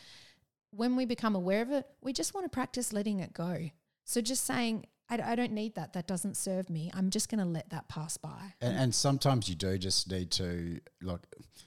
When 0.71 0.97
we 0.97 1.05
become 1.05 1.35
aware 1.35 1.63
of 1.63 1.71
it, 1.71 1.87
we 2.03 2.13
just 2.13 2.35
want 2.35 2.45
to 2.45 2.51
practice 2.51 2.93
letting 2.93 3.21
it 3.21 3.33
go. 3.33 3.71
So 4.05 4.21
just 4.21 4.45
saying 4.45 4.87
I, 5.11 5.33
I 5.33 5.35
don't 5.35 5.53
need 5.53 5.75
that. 5.77 5.93
That 5.95 6.07
doesn't 6.07 6.37
serve 6.37 6.69
me. 6.69 6.91
I'm 6.95 7.11
just 7.11 7.31
going 7.31 7.39
to 7.39 7.45
let 7.45 7.71
that 7.71 7.89
pass 7.89 8.17
by. 8.17 8.55
And, 8.61 8.77
and, 8.77 8.95
sometimes 8.95 9.49
you 9.49 9.55
do 9.55 9.79
just 9.79 10.11
need 10.11 10.31
to 10.33 10.81
like, 11.03 11.21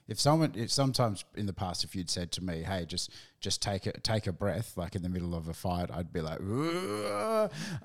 if 0.08 0.20
someone, 0.20 0.54
if 0.56 0.72
sometimes 0.72 1.24
in 1.36 1.46
the 1.46 1.54
past, 1.54 1.84
if 1.84 1.96
you'd 1.96 2.10
said 2.10 2.32
to 2.34 2.44
me, 2.44 2.64
"Hey, 2.64 2.86
just 2.86 3.12
just 3.40 3.62
take 3.62 3.86
a 3.86 3.94
take 4.02 4.28
a 4.28 4.34
breath," 4.34 4.76
like 4.76 4.96
in 4.96 5.04
the 5.04 5.10
middle 5.10 5.34
of 5.34 5.48
a 5.48 5.54
fight, 5.54 5.90
I'd 5.92 6.12
be 6.12 6.22
like, 6.22 6.40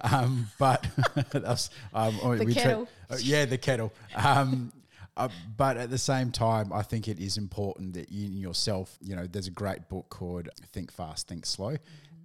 um, 0.00 0.48
but 0.58 0.86
that's 1.30 1.70
um, 1.94 2.18
the 2.38 2.52
kettle. 2.52 2.88
Tra- 3.08 3.16
uh, 3.16 3.18
yeah, 3.20 3.44
the 3.44 3.58
kettle. 3.58 3.92
Um, 4.14 4.72
uh, 5.16 5.28
but 5.56 5.78
at 5.78 5.88
the 5.88 5.98
same 5.98 6.30
time, 6.30 6.72
I 6.72 6.82
think 6.82 7.08
it 7.08 7.18
is 7.18 7.38
important 7.38 7.94
that 7.94 8.12
you 8.12 8.28
yourself, 8.28 8.98
you 9.00 9.16
know, 9.16 9.26
there's 9.26 9.46
a 9.46 9.52
great 9.52 9.88
book 9.88 10.10
called 10.10 10.48
Think 10.72 10.92
Fast, 10.92 11.28
Think 11.28 11.46
Slow. 11.46 11.76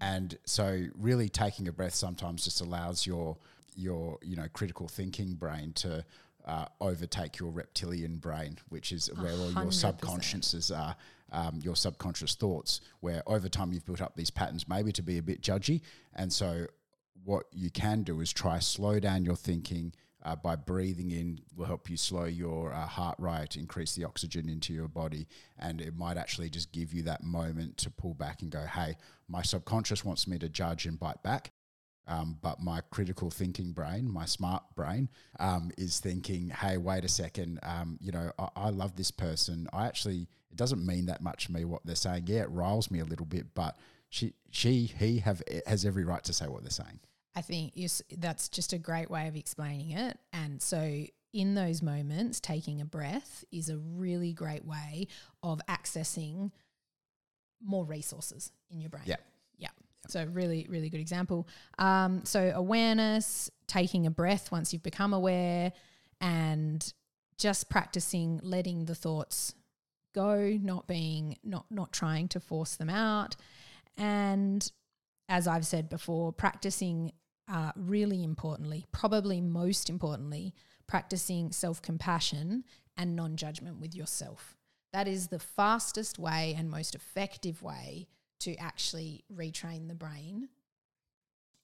And 0.02 0.38
so, 0.46 0.88
really 0.98 1.30
taking 1.30 1.68
a 1.68 1.72
breath 1.72 1.94
sometimes 1.94 2.44
just 2.44 2.60
allows 2.60 3.06
your 3.06 3.38
your 3.76 4.18
you 4.22 4.36
know 4.36 4.48
critical 4.52 4.88
thinking 4.88 5.36
brain 5.36 5.72
to 5.74 6.04
uh, 6.46 6.66
overtake 6.82 7.38
your 7.40 7.52
reptilian 7.52 8.18
brain, 8.18 8.58
which 8.70 8.92
is 8.92 9.12
where 9.20 9.32
all 9.32 9.52
your 9.52 9.72
subconsciouses 9.72 10.76
are, 10.76 10.96
um, 11.32 11.60
your 11.62 11.76
subconscious 11.76 12.34
thoughts. 12.34 12.82
Where 13.02 13.22
over 13.28 13.48
time 13.48 13.72
you've 13.72 13.86
built 13.86 14.02
up 14.02 14.16
these 14.16 14.32
patterns, 14.32 14.68
maybe 14.68 14.92
to 14.92 15.04
be 15.04 15.20
a 15.20 15.24
bit 15.24 15.42
judgy, 15.42 15.82
and 16.16 16.34
so 16.34 16.66
what 17.24 17.46
you 17.52 17.70
can 17.70 18.02
do 18.02 18.20
is 18.22 18.34
try 18.34 18.58
slow 18.58 19.00
down 19.00 19.24
your 19.24 19.36
thinking 19.36 19.94
uh, 20.24 20.36
by 20.36 20.56
breathing 20.56 21.12
in 21.12 21.40
will 21.56 21.66
help 21.66 21.90
you 21.90 21.98
slow 21.98 22.26
your 22.26 22.74
uh, 22.74 22.86
heart 22.86 23.16
rate, 23.20 23.56
increase 23.56 23.96
the 23.96 24.04
oxygen 24.04 24.50
into 24.50 24.74
your 24.74 24.88
body, 24.88 25.28
and 25.58 25.82
it 25.82 25.96
might 25.96 26.18
actually 26.18 26.50
just 26.50 26.72
give 26.72 26.94
you 26.94 27.04
that 27.04 27.24
moment 27.24 27.78
to 27.78 27.90
pull 27.90 28.14
back 28.14 28.42
and 28.42 28.52
go, 28.52 28.66
"Hey, 28.66 28.98
my 29.28 29.42
subconscious 29.42 30.06
wants 30.06 30.28
me 30.28 30.38
to 30.40 30.50
judge 30.50 30.86
and 30.86 31.00
bite 31.00 31.24
back." 31.24 31.52
Um, 32.08 32.38
but 32.42 32.60
my 32.60 32.82
critical 32.92 33.30
thinking 33.30 33.72
brain, 33.72 34.12
my 34.12 34.26
smart 34.26 34.64
brain, 34.76 35.10
um, 35.40 35.72
is 35.78 36.00
thinking, 36.00 36.50
"Hey, 36.50 36.78
wait 36.78 37.06
a 37.06 37.10
second. 37.10 37.60
Um, 37.64 37.98
you 38.02 38.12
know, 38.12 38.32
I, 38.38 38.50
I 38.56 38.70
love 38.70 38.96
this 38.96 39.12
person. 39.12 39.68
I 39.72 39.88
actually, 39.88 40.28
it 40.50 40.58
doesn't 40.58 40.86
mean 40.86 41.06
that 41.08 41.22
much 41.22 41.46
to 41.46 41.52
me 41.54 41.66
what 41.66 41.86
they're 41.86 41.96
saying. 41.96 42.26
Yeah, 42.28 42.42
it 42.42 42.52
riles 42.52 42.92
me 42.92 43.00
a 43.00 43.06
little 43.06 43.26
bit, 43.26 43.54
but 43.54 43.78
she, 44.10 44.34
she, 44.50 44.86
he 44.86 45.20
have 45.20 45.42
has 45.66 45.86
every 45.86 46.04
right 46.04 46.24
to 46.26 46.34
say 46.34 46.48
what 46.48 46.64
they're 46.64 46.70
saying." 46.70 47.00
I 47.36 47.41
think 47.41 47.74
that's 48.17 48.50
just 48.50 48.74
a 48.74 48.78
great 48.78 49.10
way 49.10 49.28
of 49.28 49.36
explaining 49.36 49.91
it. 49.91 50.17
And 50.34 50.62
so, 50.62 51.06
in 51.34 51.56
those 51.56 51.82
moments, 51.82 52.41
taking 52.41 52.82
a 52.82 52.86
breath 52.86 53.46
is 53.52 53.70
a 53.70 53.78
really 53.78 54.34
great 54.34 54.65
way 54.65 55.08
of 55.41 55.62
accessing 55.70 56.52
more 57.63 57.86
resources 57.86 58.52
in 58.70 58.82
your 58.82 58.89
brain. 58.89 59.04
Yeah. 59.06 59.15
Yeah. 59.58 59.70
So, 60.08 60.26
really, 60.26 60.67
really 60.70 60.89
good 60.89 61.00
example. 61.00 61.48
Um, 61.80 62.26
so, 62.26 62.52
awareness, 62.54 63.50
taking 63.67 64.06
a 64.08 64.12
breath 64.12 64.52
once 64.52 64.74
you've 64.74 64.84
become 64.84 65.13
aware, 65.13 65.72
and 66.20 66.94
just 67.38 67.70
practicing 67.70 68.39
letting 68.44 68.86
the 68.86 68.96
thoughts 68.96 69.56
go, 70.13 70.60
not 70.62 70.88
being, 70.88 71.38
not, 71.44 71.65
not 71.72 71.91
trying 71.94 72.28
to 72.30 72.39
force 72.39 72.76
them 72.76 72.89
out. 72.89 73.36
And 73.98 74.70
as 75.30 75.48
I've 75.48 75.65
said 75.65 75.89
before, 75.89 76.34
practicing 76.34 77.13
uh, 77.48 77.72
really 77.76 78.24
importantly, 78.24 78.86
probably 78.92 79.42
most 79.42 79.90
importantly, 79.90 80.54
practicing 80.88 81.52
self 81.52 81.82
compassion 81.82 82.64
and 82.98 83.16
non 83.16 83.36
judgment 83.36 83.80
with 83.80 83.96
yourself. 83.96 84.58
That 84.94 85.08
is 85.08 85.28
the 85.28 85.40
fastest 85.40 86.20
way 86.20 86.54
and 86.58 86.70
most 86.70 86.96
effective 86.96 87.64
way 87.64 88.08
to 88.42 88.56
actually 88.56 89.24
retrain 89.34 89.88
the 89.88 89.96
brain 89.96 90.50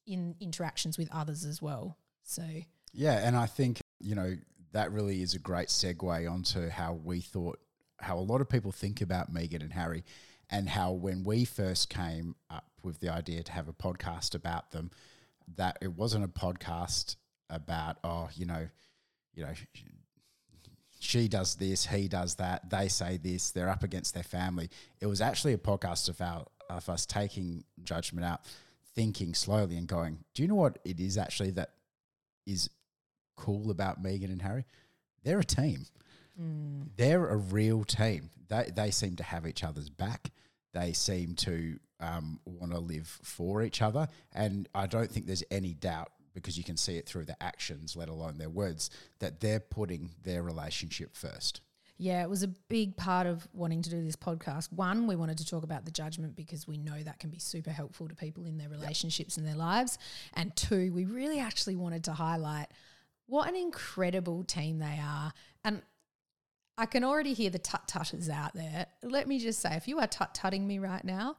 in 0.06 0.36
interactions 0.40 0.98
with 0.98 1.10
others 1.12 1.44
as 1.44 1.62
well. 1.62 1.98
So, 2.24 2.44
yeah, 2.94 3.28
and 3.28 3.36
I 3.36 3.46
think, 3.46 3.80
you 4.00 4.16
know, 4.16 4.36
that 4.72 4.92
really 4.92 5.22
is 5.22 5.34
a 5.34 5.40
great 5.40 5.68
segue 5.68 6.32
onto 6.32 6.70
how 6.70 6.94
we 6.94 7.20
thought, 7.20 7.60
how 8.00 8.18
a 8.18 8.22
lot 8.22 8.42
of 8.42 8.50
people 8.50 8.72
think 8.72 9.02
about 9.02 9.34
Meghan 9.34 9.62
and 9.62 9.74
Harry, 9.74 10.04
and 10.50 10.70
how 10.70 10.92
when 10.92 11.24
we 11.24 11.46
first 11.46 11.90
came 11.90 12.36
up 12.50 12.66
with 12.84 13.00
the 13.00 13.10
idea 13.10 13.44
to 13.44 13.52
have 13.52 13.68
a 13.68 13.74
podcast 13.74 14.34
about 14.34 14.72
them, 14.72 14.92
that 15.56 15.78
it 15.82 15.94
wasn't 15.94 16.24
a 16.24 16.28
podcast 16.28 17.16
about 17.50 17.98
oh 18.04 18.30
you 18.36 18.46
know 18.46 18.68
you 19.34 19.44
know 19.44 19.54
she 21.00 21.28
does 21.28 21.56
this 21.56 21.86
he 21.86 22.08
does 22.08 22.36
that 22.36 22.70
they 22.70 22.88
say 22.88 23.18
this 23.18 23.52
they're 23.52 23.70
up 23.70 23.84
against 23.84 24.14
their 24.14 24.24
family. 24.24 24.70
It 25.00 25.06
was 25.06 25.22
actually 25.22 25.54
a 25.54 25.58
podcast 25.58 26.10
of, 26.10 26.20
our, 26.22 26.46
of 26.70 26.90
us 26.90 27.06
taking 27.06 27.64
judgment 27.84 28.26
out 28.26 28.42
thinking 28.96 29.34
slowly 29.34 29.78
and 29.78 29.88
going 29.88 30.20
do 30.34 30.42
you 30.42 30.48
know 30.48 30.56
what 30.56 30.80
it 30.84 31.00
is 31.00 31.18
actually 31.18 31.52
that 31.52 31.72
is 32.46 32.70
cool 33.36 33.72
about 33.72 34.02
Meghan 34.02 34.32
and 34.32 34.42
harry? 34.42 34.66
They're 35.24 35.40
a 35.40 35.46
team. 35.46 35.86
Mm. 36.40 36.90
they're 36.96 37.30
a 37.30 37.36
real 37.36 37.84
team. 37.84 38.30
They, 38.48 38.70
they 38.72 38.92
seem 38.92 39.16
to 39.16 39.24
have 39.24 39.48
each 39.48 39.64
other's 39.64 39.90
back 39.90 40.30
they 40.78 40.94
seem 40.94 41.34
to 41.36 41.80
um, 42.00 42.40
want 42.46 42.72
to 42.72 42.80
live 42.80 43.08
for 43.24 43.64
each 43.64 43.82
other. 43.82 44.08
And 44.34 44.70
I 44.76 44.88
don't 44.88 45.10
think 45.10 45.26
there's 45.26 45.44
any 45.50 45.74
doubt 45.74 46.12
because 46.34 46.58
you 46.58 46.64
can 46.64 46.78
see 46.78 46.98
it 46.98 47.08
through 47.08 47.26
their 47.26 47.38
actions, 47.42 47.96
let 47.96 48.10
alone 48.10 48.38
their 48.38 48.50
words, 48.50 48.92
that 49.20 49.40
they're 49.40 49.60
putting 49.60 50.12
their 50.24 50.44
relationship 50.44 51.16
first. 51.16 51.62
Yeah, 52.00 52.22
it 52.22 52.30
was 52.30 52.44
a 52.44 52.48
big 52.48 52.96
part 52.96 53.26
of 53.26 53.48
wanting 53.54 53.82
to 53.82 53.90
do 53.90 54.04
this 54.04 54.16
podcast. 54.16 54.72
One, 54.72 55.08
we 55.08 55.16
wanted 55.16 55.40
to 55.40 55.48
talk 55.48 55.64
about 55.64 55.86
the 55.86 55.92
judgment 55.92 56.36
because 56.36 56.68
we 56.68 56.78
know 56.78 57.02
that 57.02 57.18
can 57.18 57.32
be 57.32 57.40
super 57.40 57.72
helpful 57.72 58.08
to 58.08 58.14
people 58.14 58.46
in 58.46 58.60
their 58.60 58.70
relationships 58.70 59.36
yep. 59.36 59.40
and 59.40 59.48
their 59.48 59.58
lives. 59.58 59.98
And 60.36 60.56
two, 60.56 60.94
we 60.94 61.06
really 61.06 61.40
actually 61.40 61.76
wanted 61.76 62.04
to 62.04 62.14
highlight 62.14 62.68
what 63.26 63.50
an 63.50 63.56
incredible 63.56 64.44
team 64.44 64.78
they 64.78 65.00
are. 65.04 65.34
And 65.66 65.82
I 66.78 66.86
can 66.86 67.04
already 67.04 67.34
hear 67.34 67.50
the 67.50 67.60
tut 67.60 67.88
tutters 67.88 68.30
out 68.30 68.54
there. 68.54 68.86
Let 69.02 69.28
me 69.28 69.40
just 69.40 69.60
say, 69.60 69.76
if 69.76 69.88
you 69.88 70.00
are 70.00 70.08
tut 70.08 70.36
tutting 70.36 70.68
me 70.68 70.80
right 70.80 71.04
now, 71.04 71.38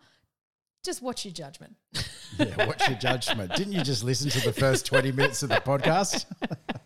just 0.85 1.03
watch 1.03 1.25
your 1.25 1.33
judgment. 1.33 1.77
yeah, 2.39 2.67
watch 2.67 2.89
your 2.89 2.99
judgment. 2.99 3.55
Didn't 3.55 3.73
you 3.73 3.83
just 3.83 4.03
listen 4.03 4.31
to 4.31 4.41
the 4.41 4.53
first 4.53 4.87
20 4.87 5.13
minutes 5.13 5.43
of 5.43 5.51
the 5.51 5.57
podcast? 5.57 6.25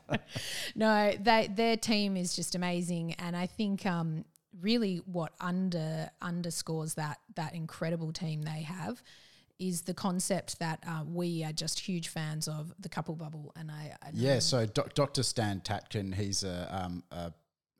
no, 0.74 1.12
they 1.20 1.48
their 1.54 1.76
team 1.76 2.16
is 2.16 2.34
just 2.34 2.54
amazing. 2.54 3.14
And 3.14 3.36
I 3.36 3.46
think 3.46 3.86
um, 3.86 4.24
really 4.60 4.96
what 5.06 5.32
under 5.40 6.10
underscores 6.20 6.94
that 6.94 7.18
that 7.36 7.54
incredible 7.54 8.12
team 8.12 8.42
they 8.42 8.62
have 8.62 9.02
is 9.58 9.82
the 9.82 9.94
concept 9.94 10.58
that 10.58 10.82
uh, 10.86 11.04
we 11.06 11.44
are 11.44 11.52
just 11.52 11.78
huge 11.78 12.08
fans 12.08 12.48
of 12.48 12.72
the 12.80 12.88
couple 12.88 13.14
bubble. 13.14 13.52
And 13.56 13.70
I, 13.70 13.94
I 14.02 14.10
yeah, 14.12 14.40
so 14.40 14.66
doc, 14.66 14.94
Dr. 14.94 15.22
Stan 15.22 15.60
Tatkin, 15.60 16.14
he's 16.14 16.42
a, 16.42 16.68
um, 16.70 17.04
a 17.12 17.32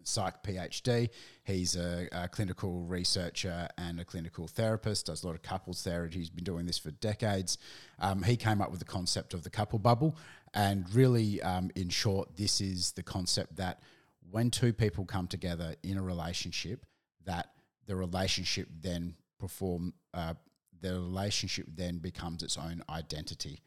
psych 0.06 0.42
PhD. 0.42 1.08
He's 1.44 1.76
a, 1.76 2.08
a, 2.12 2.28
clinical 2.28 2.82
researcher 2.82 3.68
and 3.78 4.00
a 4.00 4.04
clinical 4.04 4.46
therapist, 4.46 5.06
does 5.06 5.22
a 5.22 5.26
lot 5.26 5.34
of 5.34 5.42
couples 5.42 5.82
therapy. 5.82 6.18
He's 6.18 6.30
been 6.30 6.44
doing 6.44 6.66
this 6.66 6.78
for 6.78 6.90
decades. 6.90 7.58
Um, 7.98 8.22
he 8.22 8.36
came 8.36 8.60
up 8.60 8.70
with 8.70 8.80
the 8.80 8.86
concept 8.86 9.34
of 9.34 9.42
the 9.42 9.50
couple 9.50 9.78
bubble. 9.78 10.16
And 10.54 10.92
really, 10.94 11.40
um, 11.42 11.70
in 11.74 11.88
short, 11.88 12.36
this 12.36 12.60
is 12.60 12.92
the 12.92 13.02
concept 13.02 13.56
that 13.56 13.82
when 14.30 14.50
two 14.50 14.72
people 14.72 15.04
come 15.04 15.26
together 15.26 15.74
in 15.82 15.96
a 15.96 16.02
relationship, 16.02 16.84
that 17.24 17.48
the 17.86 17.96
relationship 17.96 18.68
then 18.80 19.14
perform, 19.38 19.94
uh, 20.14 20.34
the 20.80 20.94
relationship 20.94 21.66
then 21.74 21.98
becomes 21.98 22.42
its 22.42 22.56
own 22.56 22.82
identity. 22.88 23.60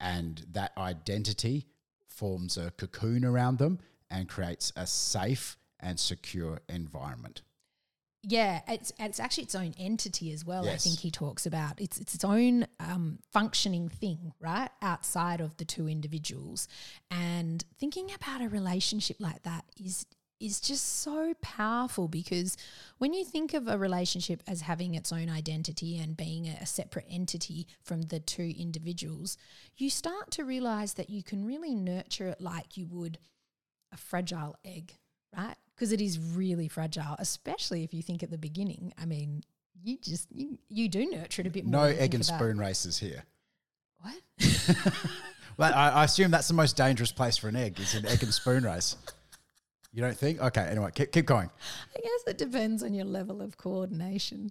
And 0.00 0.44
that 0.52 0.72
identity 0.76 1.66
forms 2.08 2.56
a 2.56 2.70
cocoon 2.72 3.24
around 3.24 3.58
them 3.58 3.78
and 4.10 4.28
creates 4.28 4.72
a 4.76 4.86
safe 4.86 5.56
and 5.84 6.00
secure 6.00 6.58
environment. 6.68 7.42
Yeah, 8.26 8.62
it's 8.66 8.90
it's 8.98 9.20
actually 9.20 9.44
its 9.44 9.54
own 9.54 9.74
entity 9.78 10.32
as 10.32 10.46
well. 10.46 10.64
Yes. 10.64 10.74
I 10.74 10.88
think 10.88 11.00
he 11.00 11.10
talks 11.10 11.44
about 11.44 11.78
it's 11.78 11.98
it's 11.98 12.14
its 12.14 12.24
own 12.24 12.66
um, 12.80 13.18
functioning 13.32 13.90
thing, 13.90 14.32
right, 14.40 14.70
outside 14.80 15.42
of 15.42 15.58
the 15.58 15.66
two 15.66 15.86
individuals. 15.88 16.66
And 17.10 17.62
thinking 17.78 18.10
about 18.14 18.40
a 18.40 18.48
relationship 18.48 19.18
like 19.20 19.42
that 19.42 19.66
is 19.78 20.06
is 20.40 20.60
just 20.60 21.00
so 21.02 21.34
powerful 21.42 22.08
because 22.08 22.56
when 22.98 23.12
you 23.12 23.24
think 23.24 23.54
of 23.54 23.68
a 23.68 23.78
relationship 23.78 24.42
as 24.46 24.62
having 24.62 24.94
its 24.94 25.12
own 25.12 25.28
identity 25.30 25.98
and 25.98 26.16
being 26.16 26.46
a, 26.46 26.58
a, 26.60 26.66
separate 26.66 27.06
entity 27.08 27.66
from 27.82 28.02
the 28.02 28.18
two 28.18 28.52
individuals, 28.58 29.38
you 29.76 29.88
start 29.88 30.30
to 30.32 30.44
realize 30.44 30.94
that 30.94 31.08
you 31.08 31.22
can 31.22 31.46
really 31.46 31.74
nurture 31.74 32.28
it 32.28 32.40
like 32.40 32.76
you 32.76 32.86
would 32.86 33.18
a 33.92 33.96
fragile 33.96 34.56
egg, 34.64 34.98
right? 35.36 35.56
Because 35.74 35.92
it 35.92 36.00
is 36.00 36.18
really 36.18 36.68
fragile, 36.68 37.16
especially 37.18 37.82
if 37.84 37.92
you 37.92 38.02
think 38.02 38.22
at 38.22 38.30
the 38.30 38.38
beginning. 38.38 38.92
I 39.00 39.06
mean, 39.06 39.42
you 39.82 39.98
just 40.00 40.28
you, 40.30 40.58
you 40.68 40.88
do 40.88 41.10
nurture 41.10 41.42
it 41.42 41.46
a 41.48 41.50
bit 41.50 41.66
No 41.66 41.78
more. 41.78 41.90
you 41.90 41.98
egg 41.98 42.14
and 42.14 42.26
about. 42.26 42.38
spoon 42.38 42.58
races 42.58 42.98
here. 42.98 43.24
What? 44.00 44.14
Well, 45.56 45.72
I, 45.72 45.90
I 45.90 46.04
assume 46.04 46.32
that's 46.32 46.48
the 46.48 46.54
most 46.54 46.76
dangerous 46.76 47.12
place 47.12 47.36
for 47.36 47.48
an 47.48 47.54
egg 47.56 47.78
is 47.78 47.94
an 47.94 48.06
egg 48.06 48.22
and 48.24 48.34
spoon 48.34 48.64
race. 48.64 48.96
You 49.92 50.02
don't 50.02 50.16
think? 50.18 50.40
Okay, 50.40 50.62
anyway, 50.62 50.90
keep, 50.92 51.12
keep 51.12 51.26
going. 51.26 51.48
I 51.96 52.00
guess 52.00 52.24
it 52.26 52.36
depends 52.38 52.82
on 52.82 52.92
your 52.92 53.04
level 53.04 53.40
of 53.40 53.56
coordination. 53.56 54.50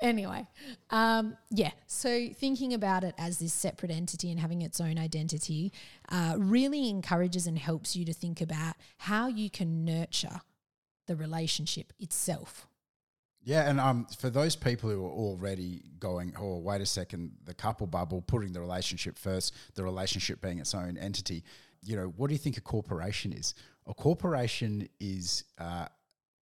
Anyway, 0.00 0.46
um, 0.90 1.36
yeah. 1.50 1.72
So 1.88 2.28
thinking 2.28 2.72
about 2.72 3.02
it 3.02 3.16
as 3.18 3.40
this 3.40 3.52
separate 3.52 3.90
entity 3.90 4.30
and 4.30 4.38
having 4.38 4.62
its 4.62 4.80
own 4.80 4.96
identity 5.00 5.72
uh, 6.08 6.36
really 6.38 6.88
encourages 6.88 7.48
and 7.48 7.58
helps 7.58 7.96
you 7.96 8.04
to 8.04 8.12
think 8.12 8.40
about 8.40 8.76
how 8.98 9.26
you 9.26 9.50
can 9.50 9.84
nurture 9.84 10.40
the 11.06 11.16
relationship 11.16 11.92
itself. 11.98 12.66
Yeah, 13.42 13.70
and 13.70 13.78
um, 13.78 14.06
for 14.18 14.28
those 14.28 14.56
people 14.56 14.90
who 14.90 15.04
are 15.04 15.10
already 15.10 15.82
going, 16.00 16.34
oh, 16.36 16.58
wait 16.58 16.80
a 16.80 16.86
second, 16.86 17.30
the 17.44 17.54
couple 17.54 17.86
bubble, 17.86 18.20
putting 18.20 18.52
the 18.52 18.60
relationship 18.60 19.16
first, 19.16 19.54
the 19.76 19.84
relationship 19.84 20.40
being 20.40 20.58
its 20.58 20.74
own 20.74 20.98
entity, 20.98 21.44
you 21.80 21.94
know, 21.94 22.12
what 22.16 22.26
do 22.26 22.34
you 22.34 22.38
think 22.38 22.56
a 22.56 22.60
corporation 22.60 23.32
is? 23.32 23.54
A 23.86 23.94
corporation 23.94 24.88
is 24.98 25.44
uh, 25.58 25.86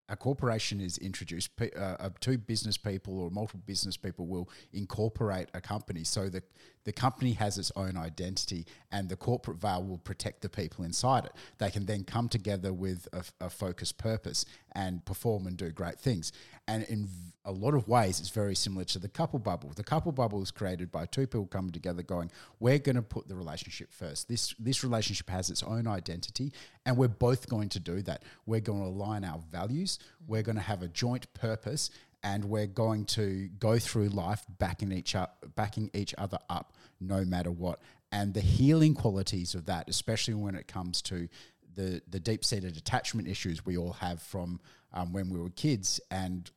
a 0.09 0.15
corporation 0.15 0.81
is 0.81 0.97
introduced. 0.97 1.51
Uh, 1.61 1.79
uh, 1.79 2.09
two 2.19 2.37
business 2.37 2.77
people 2.77 3.19
or 3.19 3.29
multiple 3.29 3.61
business 3.65 3.97
people 3.97 4.25
will 4.25 4.49
incorporate 4.73 5.49
a 5.53 5.61
company, 5.61 6.03
so 6.03 6.27
that 6.29 6.43
the 6.85 6.93
company 6.93 7.33
has 7.33 7.57
its 7.57 7.71
own 7.75 7.97
identity, 7.97 8.65
and 8.91 9.09
the 9.09 9.15
corporate 9.15 9.57
veil 9.57 9.83
will 9.83 9.97
protect 9.97 10.41
the 10.41 10.49
people 10.49 10.85
inside 10.85 11.25
it. 11.25 11.33
They 11.57 11.71
can 11.71 11.85
then 11.85 12.03
come 12.03 12.29
together 12.29 12.71
with 12.71 13.07
a, 13.11 13.23
a 13.45 13.49
focused 13.49 13.97
purpose 13.97 14.45
and 14.71 15.03
perform 15.03 15.47
and 15.47 15.57
do 15.57 15.71
great 15.71 15.99
things. 15.99 16.31
And 16.67 16.83
in 16.83 17.07
a 17.43 17.51
lot 17.51 17.75
of 17.75 17.87
ways, 17.87 18.19
it's 18.19 18.29
very 18.29 18.55
similar 18.55 18.85
to 18.85 18.99
the 18.99 19.07
couple 19.07 19.39
bubble. 19.39 19.71
The 19.75 19.83
couple 19.83 20.11
bubble 20.11 20.41
is 20.41 20.51
created 20.51 20.91
by 20.91 21.05
two 21.05 21.27
people 21.27 21.45
coming 21.45 21.71
together, 21.71 22.01
going, 22.01 22.31
"We're 22.59 22.79
going 22.79 22.95
to 22.95 23.03
put 23.03 23.27
the 23.27 23.35
relationship 23.35 23.93
first. 23.93 24.27
This 24.27 24.55
this 24.57 24.83
relationship 24.83 25.29
has 25.29 25.49
its 25.49 25.61
own 25.63 25.87
identity, 25.87 26.53
and 26.85 26.97
we're 26.97 27.07
both 27.07 27.47
going 27.49 27.69
to 27.69 27.79
do 27.79 28.01
that. 28.03 28.23
We're 28.45 28.61
going 28.61 28.81
to 28.81 28.87
align 28.87 29.23
our 29.23 29.39
values. 29.51 29.99
We're 30.27 30.43
going 30.43 30.55
to 30.55 30.61
have 30.61 30.81
a 30.81 30.87
joint 30.87 31.31
purpose." 31.33 31.89
And 32.25 32.45
we're 32.45 32.67
going 32.67 33.05
to 33.05 33.47
go 33.59 33.79
through 33.79 34.09
life 34.09 34.43
backing 34.57 34.91
each 34.91 35.15
up, 35.15 35.45
backing 35.55 35.89
each 35.93 36.13
other 36.17 36.39
up, 36.49 36.73
no 36.99 37.23
matter 37.23 37.51
what. 37.51 37.79
And 38.11 38.33
the 38.33 38.41
healing 38.41 38.95
qualities 38.95 39.55
of 39.55 39.67
that, 39.67 39.87
especially 39.87 40.33
when 40.33 40.55
it 40.55 40.67
comes 40.67 41.01
to 41.03 41.29
the 41.75 42.01
the 42.09 42.19
deep 42.19 42.43
seated 42.43 42.77
attachment 42.77 43.27
issues 43.27 43.65
we 43.65 43.77
all 43.77 43.93
have 43.93 44.21
from 44.21 44.59
um, 44.93 45.13
when 45.13 45.29
we 45.29 45.39
were 45.39 45.49
kids 45.51 45.99
and 46.09 46.49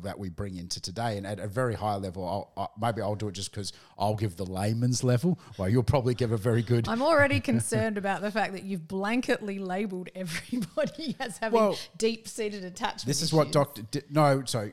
that 0.00 0.18
we 0.18 0.30
bring 0.30 0.56
into 0.56 0.80
today. 0.80 1.18
And 1.18 1.26
at 1.26 1.38
a 1.38 1.46
very 1.46 1.74
high 1.74 1.96
level, 1.96 2.26
I'll, 2.56 2.64
I, 2.64 2.66
maybe 2.80 3.02
I'll 3.02 3.14
do 3.14 3.28
it 3.28 3.32
just 3.32 3.50
because 3.50 3.72
I'll 3.98 4.14
give 4.14 4.36
the 4.36 4.46
layman's 4.46 5.04
level. 5.04 5.38
Well, 5.58 5.68
you'll 5.68 5.82
probably 5.82 6.14
give 6.14 6.32
a 6.32 6.36
very 6.36 6.62
good. 6.62 6.88
I'm 6.88 7.02
already 7.02 7.40
concerned 7.40 7.98
about 7.98 8.22
the 8.22 8.30
fact 8.30 8.54
that 8.54 8.64
you've 8.64 8.82
blanketly 8.82 9.60
labelled 9.60 10.08
everybody 10.14 11.16
as 11.20 11.38
having 11.38 11.58
Well, 11.58 11.78
deep 11.98 12.26
seated 12.28 12.64
attachment. 12.64 13.06
This 13.06 13.22
is 13.22 13.32
what. 13.32 13.52
Doctor. 13.52 13.82
Di- 13.82 14.02
no, 14.10 14.44
so 14.46 14.70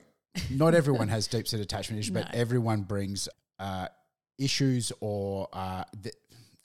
not 0.50 0.74
everyone 0.74 1.08
has 1.08 1.28
deep 1.28 1.48
seated 1.48 1.64
attachment 1.64 2.00
issues, 2.00 2.14
but 2.14 2.34
everyone 2.34 2.82
brings 2.82 3.30
uh, 3.60 3.88
issues 4.38 4.92
or 5.00 5.48
uh, 5.54 5.84
the, 6.02 6.12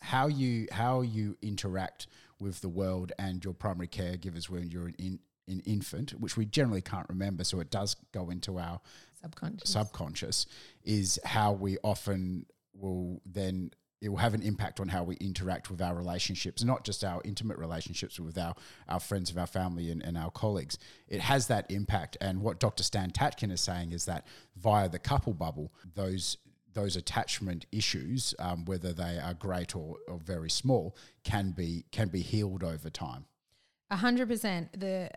how 0.00 0.26
you 0.26 0.66
how 0.70 1.00
you 1.00 1.36
interact 1.42 2.06
with 2.40 2.60
the 2.60 2.68
world 2.68 3.12
and 3.18 3.44
your 3.44 3.54
primary 3.54 3.88
caregivers 3.88 4.48
when 4.50 4.70
you're 4.70 4.86
an, 4.88 4.94
in, 4.98 5.18
an 5.48 5.60
infant, 5.64 6.12
which 6.12 6.36
we 6.36 6.44
generally 6.44 6.82
can't 6.82 7.08
remember. 7.08 7.44
So 7.44 7.60
it 7.60 7.70
does 7.70 7.96
go 8.12 8.30
into 8.30 8.58
our 8.58 8.80
subconscious. 9.20 9.70
subconscious 9.70 10.46
is 10.84 11.18
how 11.24 11.52
we 11.52 11.78
often 11.82 12.46
will 12.74 13.22
then 13.24 13.70
it 14.04 14.10
will 14.10 14.18
have 14.18 14.34
an 14.34 14.42
impact 14.42 14.80
on 14.80 14.88
how 14.88 15.02
we 15.02 15.16
interact 15.16 15.70
with 15.70 15.80
our 15.80 15.94
relationships, 15.94 16.62
not 16.62 16.84
just 16.84 17.02
our 17.02 17.22
intimate 17.24 17.56
relationships 17.56 18.20
with 18.20 18.36
our, 18.36 18.54
our 18.86 19.00
friends 19.00 19.30
of 19.30 19.38
our 19.38 19.46
family 19.46 19.90
and, 19.90 20.02
and 20.02 20.18
our 20.18 20.30
colleagues. 20.30 20.76
It 21.08 21.22
has 21.22 21.46
that 21.46 21.70
impact. 21.70 22.18
And 22.20 22.42
what 22.42 22.60
Dr. 22.60 22.82
Stan 22.82 23.12
Tatkin 23.12 23.50
is 23.50 23.62
saying 23.62 23.92
is 23.92 24.04
that 24.04 24.26
via 24.56 24.90
the 24.90 24.98
couple 24.98 25.32
bubble, 25.32 25.72
those 25.94 26.36
those 26.74 26.96
attachment 26.96 27.66
issues, 27.70 28.34
um, 28.40 28.64
whether 28.64 28.92
they 28.92 29.20
are 29.20 29.32
great 29.32 29.76
or, 29.76 29.96
or 30.08 30.18
very 30.18 30.50
small, 30.50 30.96
can 31.22 31.52
be 31.52 31.84
can 31.90 32.08
be 32.08 32.20
healed 32.20 32.62
over 32.62 32.90
time. 32.90 33.24
A 33.90 33.96
hundred 33.96 34.28
percent. 34.28 34.78
The 34.78 35.08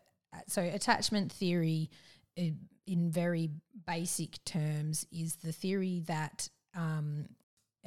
so 0.48 0.62
attachment 0.62 1.34
theory, 1.34 1.90
in 2.38 3.12
very 3.12 3.50
basic 3.86 4.42
terms, 4.46 5.06
is 5.12 5.38
the 5.38 5.52
theory 5.52 6.04
that 6.06 6.48
um, 6.76 7.26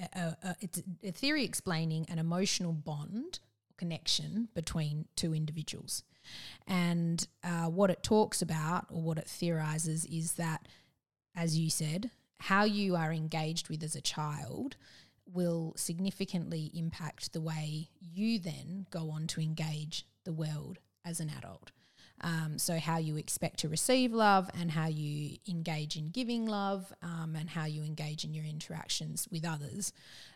a, 0.01 0.37
a, 0.43 0.57
it's 0.61 0.83
a 1.03 1.11
theory 1.13 1.45
explaining 1.45 2.07
an 2.09 2.19
emotional 2.19 2.73
bond 2.73 3.41
connection 3.77 4.49
between 4.55 5.07
two 5.17 5.35
individuals, 5.35 6.05
and 6.67 7.27
uh, 7.43 7.67
what 7.67 7.91
it 7.91 8.03
talks 8.03 8.43
about 8.43 8.87
or 8.91 9.01
what 9.03 9.19
it 9.19 9.29
theorizes 9.29 10.05
is 10.07 10.35
that, 10.35 10.69
as 11.35 11.59
you 11.59 11.71
said, 11.71 12.11
how 12.41 12.65
you 12.65 12.97
are 12.97 13.13
engaged 13.13 13.69
with 13.69 13.83
as 13.83 13.95
a 13.95 14.01
child 14.01 14.77
will 15.33 15.73
significantly 15.77 16.71
impact 16.75 17.33
the 17.33 17.41
way 17.41 17.89
you 18.01 18.39
then 18.39 18.87
go 18.91 19.11
on 19.11 19.27
to 19.27 19.41
engage 19.41 20.07
the 20.25 20.33
world 20.33 20.79
as 21.05 21.21
an 21.21 21.31
adult. 21.39 21.71
Um, 22.23 22.59
so, 22.59 22.79
how 22.79 22.99
you 22.99 23.17
expect 23.17 23.61
to 23.61 23.69
receive 23.69 24.13
love, 24.13 24.51
and 24.59 24.71
how 24.71 24.89
you 24.89 25.39
engage 25.49 25.97
in 25.97 26.11
giving 26.11 26.47
love, 26.47 26.93
um, 27.03 27.35
and 27.39 27.49
how 27.49 27.65
you 27.65 27.83
engage 27.83 28.25
in 28.25 28.35
your 28.35 28.45
interactions 28.45 29.27
with 29.31 29.47
others. 29.47 29.93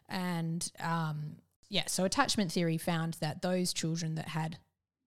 And 0.09 0.71
um, 0.81 1.37
yeah, 1.69 1.85
so 1.87 2.05
attachment 2.05 2.53
theory 2.53 2.79
found 2.79 3.15
that 3.15 3.43
those 3.43 3.73
children 3.73 4.15
that 4.15 4.29
had 4.29 4.59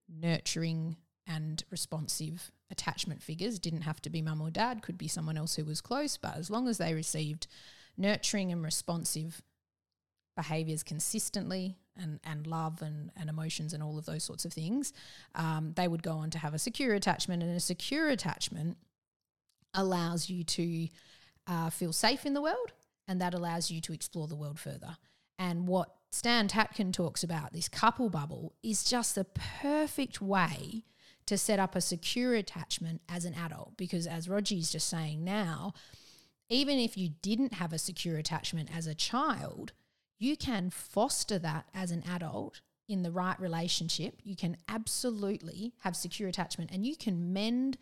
nurturing 0.08 0.96
and 1.26 1.62
responsive 1.70 2.50
attachment 2.70 3.22
figures 3.22 3.58
didn't 3.58 3.82
have 3.82 4.00
to 4.02 4.10
be 4.10 4.22
mum 4.22 4.40
or 4.40 4.50
dad, 4.50 4.82
could 4.82 4.98
be 4.98 5.08
someone 5.08 5.36
else 5.36 5.56
who 5.56 5.64
was 5.64 5.80
close, 5.80 6.16
but 6.16 6.36
as 6.36 6.50
long 6.50 6.68
as 6.68 6.78
they 6.78 6.94
received 6.94 7.46
nurturing 7.96 8.52
and 8.52 8.62
responsive 8.62 9.42
behaviors 10.38 10.84
consistently 10.84 11.76
and, 12.00 12.20
and 12.22 12.46
love 12.46 12.80
and, 12.80 13.10
and 13.16 13.28
emotions 13.28 13.74
and 13.74 13.82
all 13.82 13.98
of 13.98 14.06
those 14.06 14.22
sorts 14.22 14.44
of 14.44 14.52
things, 14.52 14.92
um, 15.34 15.72
they 15.74 15.88
would 15.88 16.02
go 16.02 16.12
on 16.12 16.30
to 16.30 16.38
have 16.38 16.54
a 16.54 16.60
secure 16.60 16.94
attachment. 16.94 17.42
And 17.42 17.56
a 17.56 17.60
secure 17.60 18.08
attachment 18.08 18.76
allows 19.74 20.30
you 20.30 20.44
to 20.44 20.88
uh, 21.48 21.70
feel 21.70 21.92
safe 21.92 22.24
in 22.24 22.34
the 22.34 22.40
world 22.40 22.72
and 23.08 23.20
that 23.20 23.34
allows 23.34 23.68
you 23.68 23.80
to 23.80 23.92
explore 23.92 24.28
the 24.28 24.36
world 24.36 24.60
further. 24.60 24.96
And 25.40 25.66
what 25.66 25.88
Stan 26.12 26.46
Tatkin 26.46 26.92
talks 26.92 27.24
about, 27.24 27.52
this 27.52 27.68
couple 27.68 28.08
bubble, 28.10 28.54
is 28.62 28.84
just 28.84 29.16
the 29.16 29.24
perfect 29.24 30.22
way 30.22 30.84
to 31.26 31.36
set 31.36 31.58
up 31.58 31.74
a 31.74 31.80
secure 31.80 32.34
attachment 32.34 33.00
as 33.08 33.24
an 33.24 33.34
adult. 33.34 33.76
Because 33.76 34.06
as 34.06 34.28
Roger's 34.28 34.70
just 34.70 34.88
saying 34.88 35.24
now, 35.24 35.72
even 36.48 36.78
if 36.78 36.96
you 36.96 37.10
didn't 37.22 37.54
have 37.54 37.72
a 37.72 37.78
secure 37.78 38.18
attachment 38.18 38.70
as 38.74 38.86
a 38.86 38.94
child, 38.94 39.72
you 40.18 40.36
can 40.36 40.70
foster 40.70 41.38
that 41.38 41.66
as 41.74 41.90
an 41.90 42.02
adult 42.08 42.60
in 42.88 43.02
the 43.02 43.10
right 43.10 43.38
relationship. 43.38 44.20
You 44.24 44.34
can 44.34 44.56
absolutely 44.68 45.74
have 45.80 45.94
secure 45.94 46.28
attachment 46.28 46.70
and 46.72 46.84
you 46.84 46.96
can 46.96 47.32
mend 47.32 47.78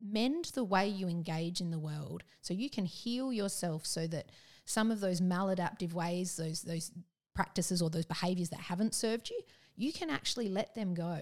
mend 0.00 0.46
the 0.54 0.64
way 0.64 0.86
you 0.86 1.08
engage 1.08 1.60
in 1.60 1.70
the 1.70 1.78
world 1.78 2.22
so 2.42 2.52
you 2.52 2.68
can 2.68 2.84
heal 2.84 3.32
yourself 3.32 3.86
so 3.86 4.06
that 4.06 4.30
some 4.66 4.90
of 4.90 5.00
those 5.00 5.22
maladaptive 5.22 5.94
ways 5.94 6.36
those 6.36 6.60
those 6.62 6.92
practices 7.34 7.80
or 7.80 7.88
those 7.88 8.04
behaviors 8.04 8.50
that 8.50 8.60
haven't 8.60 8.94
served 8.94 9.30
you 9.30 9.40
you 9.74 9.94
can 9.94 10.10
actually 10.10 10.50
let 10.50 10.74
them 10.74 10.92
go 10.92 11.18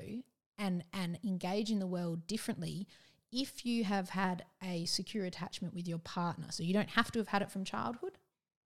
and 0.59 0.83
and 0.93 1.19
engage 1.25 1.71
in 1.71 1.79
the 1.79 1.87
world 1.87 2.27
differently 2.27 2.89
if 3.31 3.65
you 3.65 3.85
have 3.85 4.11
had 4.11 4.45
a 4.61 4.85
secure 4.87 5.25
attachment 5.25 5.73
with 5.73 5.87
your 5.87 5.99
partner 5.99 6.47
so 6.51 6.65
you 6.65 6.75
don't 6.75 6.91
have 6.91 7.13
to 7.13 7.21
have 7.21 7.29
had 7.29 7.43
it 7.43 7.53
from 7.53 7.65
childhood 7.65 8.14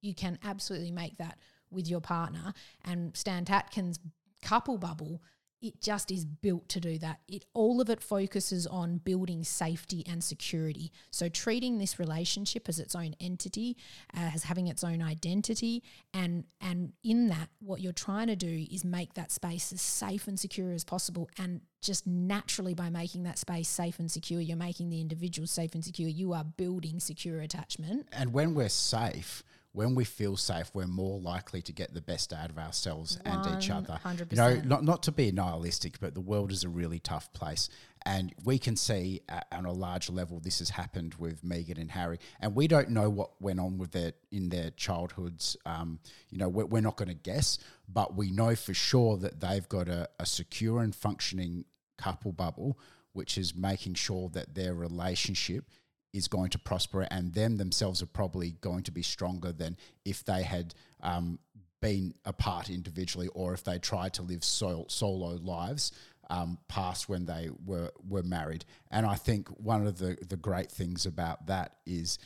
you 0.01 0.15
can 0.15 0.39
absolutely 0.45 0.91
make 0.91 1.17
that 1.19 1.39
with 1.71 1.89
your 1.89 2.01
partner 2.01 2.53
and 2.85 3.17
Stan 3.17 3.45
Tatkin's 3.45 3.99
couple 4.43 4.79
bubble 4.79 5.21
it 5.61 5.81
just 5.81 6.11
is 6.11 6.25
built 6.25 6.69
to 6.69 6.81
do 6.81 6.99
that. 6.99 7.21
It 7.27 7.45
all 7.53 7.81
of 7.81 7.91
it 7.91 8.01
focuses 8.01 8.67
on 8.67 8.99
building 8.99 9.43
safety 9.43 10.05
and 10.09 10.23
security. 10.23 10.93
So 11.11 11.29
treating 11.29 11.79
this 11.79 11.99
relationship 11.99 12.69
as 12.69 12.79
its 12.79 12.95
own 12.95 13.15
entity, 13.21 13.77
uh, 14.17 14.31
as 14.35 14.45
having 14.45 14.69
its 14.69 14.85
own 14.85 15.03
identity, 15.03 15.83
and 16.15 16.45
and 16.61 16.93
in 17.03 17.29
that, 17.29 17.49
what 17.59 17.81
you're 17.81 17.93
trying 17.93 18.29
to 18.29 18.37
do 18.37 18.67
is 18.71 18.85
make 18.85 19.15
that 19.15 19.33
space 19.33 19.73
as 19.73 19.81
safe 19.81 20.29
and 20.29 20.39
secure 20.39 20.73
as 20.73 20.85
possible. 20.85 21.29
And 21.39 21.61
just 21.83 22.07
naturally, 22.07 22.75
by 22.75 22.91
making 22.91 23.25
that 23.25 23.39
space 23.39 23.69
safe 23.69 23.99
and 23.99 24.11
secure, 24.11 24.41
you're 24.41 24.57
making 24.57 24.91
the 24.91 25.01
individual 25.01 25.47
safe 25.47 25.75
and 25.75 25.85
secure. 25.85 26.09
You 26.09 26.35
are 26.35 26.45
building 26.45 27.01
secure 27.01 27.41
attachment. 27.41 28.09
And 28.13 28.33
when 28.33 28.55
we're 28.55 28.69
safe, 28.69 29.43
when 29.73 29.95
we 29.95 30.05
feel 30.05 30.37
safe, 30.37 30.71
we're 30.75 30.87
more 30.87 31.21
likely 31.21 31.61
to 31.63 31.73
get 31.73 31.93
the 31.93 32.01
best 32.01 32.33
out 32.33 32.51
of 32.51 32.59
ourselves 32.59 33.19
and 33.25 33.47
each 33.57 33.71
other. 33.71 34.01
100%. 34.05 34.33
You 34.33 34.37
know, 34.37 34.55
not 34.65 34.83
not 34.83 35.03
to 35.05 35.13
be 35.13 35.31
nihilistic, 35.31 36.01
but 36.01 36.15
the 36.15 36.21
world 36.21 36.51
is 36.53 36.65
a 36.65 36.69
really 36.69 36.99
tough 36.99 37.33
place, 37.33 37.69
and 38.07 38.35
we 38.45 38.59
can 38.59 38.77
see 38.77 39.21
uh, 39.29 39.41
on 39.53 39.67
a 39.67 39.73
large 39.73 40.09
level 40.09 40.41
this 40.41 40.61
has 40.61 40.71
happened 40.71 41.15
with 41.17 41.43
Meghan 41.45 41.79
and 41.79 41.91
Harry, 41.91 42.19
and 42.41 42.55
we 42.55 42.67
don't 42.67 42.91
know 42.91 43.11
what 43.11 43.31
went 43.41 43.61
on 43.61 43.79
with 43.79 43.93
their 43.93 44.13
in 44.33 44.49
their 44.49 44.71
childhoods. 44.71 45.57
Um, 45.67 46.01
you 46.31 46.39
know, 46.39 46.49
we're, 46.49 46.67
we're 46.67 46.83
not 46.83 46.97
going 46.97 47.09
to 47.09 47.15
guess, 47.15 47.59
but 47.89 48.17
we 48.17 48.31
know 48.31 48.57
for 48.57 48.75
sure 48.75 49.17
that 49.19 49.41
they've 49.41 49.69
got 49.69 49.89
a, 49.89 50.09
a 50.19 50.27
secure 50.27 50.81
and 50.81 50.95
functioning 50.95 51.67
couple 51.99 52.33
bubble, 52.33 52.79
which 53.13 53.37
is 53.37 53.55
making 53.55 53.95
sure 53.95 54.31
that 54.31 54.55
their 54.55 54.75
relationship 54.75 55.65
is 56.13 56.29
going 56.29 56.51
to 56.51 56.59
prosper 56.59 57.07
and 57.11 57.35
them 57.35 57.57
themselves 57.57 58.03
are 58.03 58.07
probably 58.07 58.53
going 58.61 58.83
to 58.83 58.91
be 58.91 59.03
stronger 59.03 59.53
than 59.53 59.77
if 60.05 60.25
they 60.25 60.43
had 60.43 60.75
um, 61.03 61.39
been 61.81 62.15
apart 62.25 62.71
individually 62.71 63.29
or 63.35 63.53
if 63.53 63.63
they 63.63 63.79
tried 63.79 64.15
to 64.15 64.23
live 64.23 64.43
sol- 64.43 64.89
solo 64.89 65.35
lives 65.43 65.93
um, 66.31 66.59
past 66.69 67.09
when 67.09 67.27
they 67.27 67.51
were 67.65 67.91
were 68.07 68.23
married. 68.23 68.65
And 68.91 69.07
I 69.07 69.15
think 69.15 69.49
one 69.49 69.87
of 69.87 69.99
the 69.99 70.17
the 70.29 70.37
great 70.37 70.71
things 70.71 71.07
about 71.07 71.47
that 71.47 71.77
is 71.87 72.19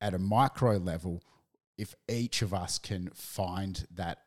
at 0.00 0.14
a 0.14 0.18
micro 0.18 0.76
level, 0.76 1.22
if 1.76 1.94
each 2.08 2.42
of 2.42 2.52
us 2.52 2.78
can 2.78 3.10
find 3.14 3.86
that 3.94 4.18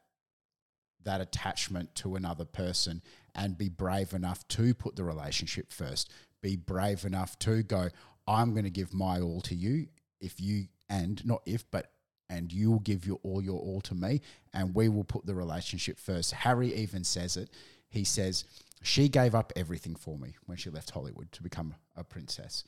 that 1.03 1.21
attachment 1.21 1.95
to 1.95 2.15
another 2.15 2.45
person 2.45 3.01
and 3.33 3.57
be 3.57 3.69
brave 3.69 4.13
enough 4.13 4.47
to 4.49 4.73
put 4.73 4.95
the 4.95 5.03
relationship 5.03 5.71
first, 5.71 6.11
be 6.41 6.55
brave 6.55 7.05
enough 7.05 7.39
to 7.39 7.63
go, 7.63 7.89
I'm 8.31 8.51
going 8.51 8.63
to 8.63 8.69
give 8.69 8.93
my 8.93 9.19
all 9.19 9.41
to 9.41 9.55
you. 9.55 9.87
If 10.19 10.39
you, 10.39 10.67
and 10.89 11.23
not 11.25 11.41
if, 11.45 11.69
but, 11.69 11.91
and 12.29 12.51
you 12.51 12.71
will 12.71 12.79
give 12.79 13.05
your 13.05 13.19
all 13.23 13.41
your 13.41 13.59
all 13.59 13.81
to 13.81 13.95
me, 13.95 14.21
and 14.53 14.73
we 14.73 14.87
will 14.87 15.03
put 15.03 15.25
the 15.25 15.35
relationship 15.35 15.99
first. 15.99 16.31
Harry 16.31 16.73
even 16.73 17.03
says 17.03 17.35
it. 17.35 17.49
He 17.89 18.05
says, 18.05 18.45
She 18.81 19.09
gave 19.09 19.35
up 19.35 19.51
everything 19.55 19.95
for 19.95 20.17
me 20.17 20.35
when 20.45 20.57
she 20.57 20.69
left 20.69 20.91
Hollywood 20.91 21.31
to 21.33 21.43
become 21.43 21.75
a 21.95 22.03
princess. 22.03 22.63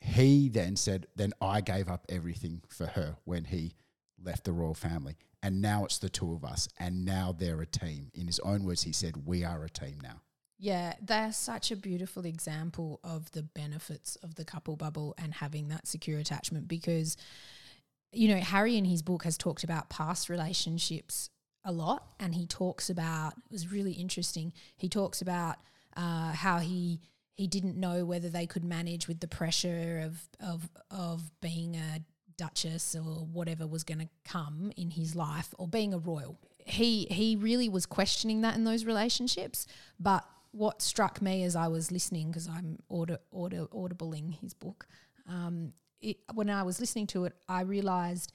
He 0.00 0.48
then 0.48 0.74
said, 0.74 1.06
Then 1.14 1.32
I 1.40 1.60
gave 1.60 1.88
up 1.88 2.04
everything 2.08 2.62
for 2.68 2.86
her 2.86 3.16
when 3.24 3.44
he 3.44 3.76
left 4.20 4.44
the 4.44 4.52
royal 4.52 4.74
family. 4.74 5.16
And 5.44 5.62
now 5.62 5.84
it's 5.84 5.98
the 5.98 6.08
two 6.08 6.32
of 6.32 6.44
us. 6.44 6.68
And 6.78 7.04
now 7.04 7.34
they're 7.36 7.60
a 7.60 7.66
team. 7.66 8.10
In 8.14 8.26
his 8.26 8.40
own 8.40 8.64
words, 8.64 8.82
he 8.82 8.92
said, 8.92 9.26
We 9.26 9.44
are 9.44 9.64
a 9.64 9.70
team 9.70 9.98
now. 10.02 10.20
Yeah, 10.62 10.94
they're 11.02 11.32
such 11.32 11.72
a 11.72 11.76
beautiful 11.76 12.24
example 12.24 13.00
of 13.02 13.32
the 13.32 13.42
benefits 13.42 14.14
of 14.22 14.36
the 14.36 14.44
couple 14.44 14.76
bubble 14.76 15.12
and 15.18 15.34
having 15.34 15.66
that 15.70 15.88
secure 15.88 16.20
attachment 16.20 16.68
because, 16.68 17.16
you 18.12 18.28
know, 18.28 18.36
Harry 18.36 18.76
in 18.76 18.84
his 18.84 19.02
book 19.02 19.24
has 19.24 19.36
talked 19.36 19.64
about 19.64 19.90
past 19.90 20.28
relationships 20.28 21.30
a 21.64 21.72
lot. 21.72 22.06
And 22.20 22.36
he 22.36 22.46
talks 22.46 22.88
about, 22.88 23.32
it 23.32 23.50
was 23.50 23.72
really 23.72 23.90
interesting, 23.94 24.52
he 24.76 24.88
talks 24.88 25.20
about 25.20 25.56
uh, 25.96 26.30
how 26.30 26.60
he 26.60 27.00
he 27.34 27.48
didn't 27.48 27.76
know 27.76 28.04
whether 28.04 28.28
they 28.28 28.46
could 28.46 28.62
manage 28.62 29.08
with 29.08 29.18
the 29.18 29.26
pressure 29.26 30.00
of 30.06 30.28
of 30.38 30.70
of 30.92 31.32
being 31.40 31.74
a 31.74 32.04
duchess 32.36 32.94
or 32.94 33.26
whatever 33.26 33.66
was 33.66 33.82
going 33.82 33.98
to 33.98 34.08
come 34.24 34.70
in 34.76 34.92
his 34.92 35.16
life 35.16 35.52
or 35.58 35.66
being 35.66 35.92
a 35.92 35.98
royal. 35.98 36.38
He 36.64 37.08
he 37.10 37.34
really 37.34 37.68
was 37.68 37.84
questioning 37.84 38.42
that 38.42 38.54
in 38.54 38.62
those 38.62 38.84
relationships, 38.84 39.66
but 39.98 40.24
what 40.52 40.82
struck 40.82 41.20
me 41.20 41.44
as 41.44 41.56
I 41.56 41.68
was 41.68 41.90
listening 41.90 42.28
because 42.28 42.48
I'm 42.48 42.78
audio, 42.90 43.18
audio, 43.34 43.66
audibling 43.68 44.38
his 44.40 44.54
book, 44.54 44.86
um, 45.28 45.72
it, 46.00 46.18
when 46.34 46.50
I 46.50 46.62
was 46.62 46.78
listening 46.78 47.06
to 47.08 47.24
it, 47.24 47.34
I 47.48 47.62
realized 47.62 48.32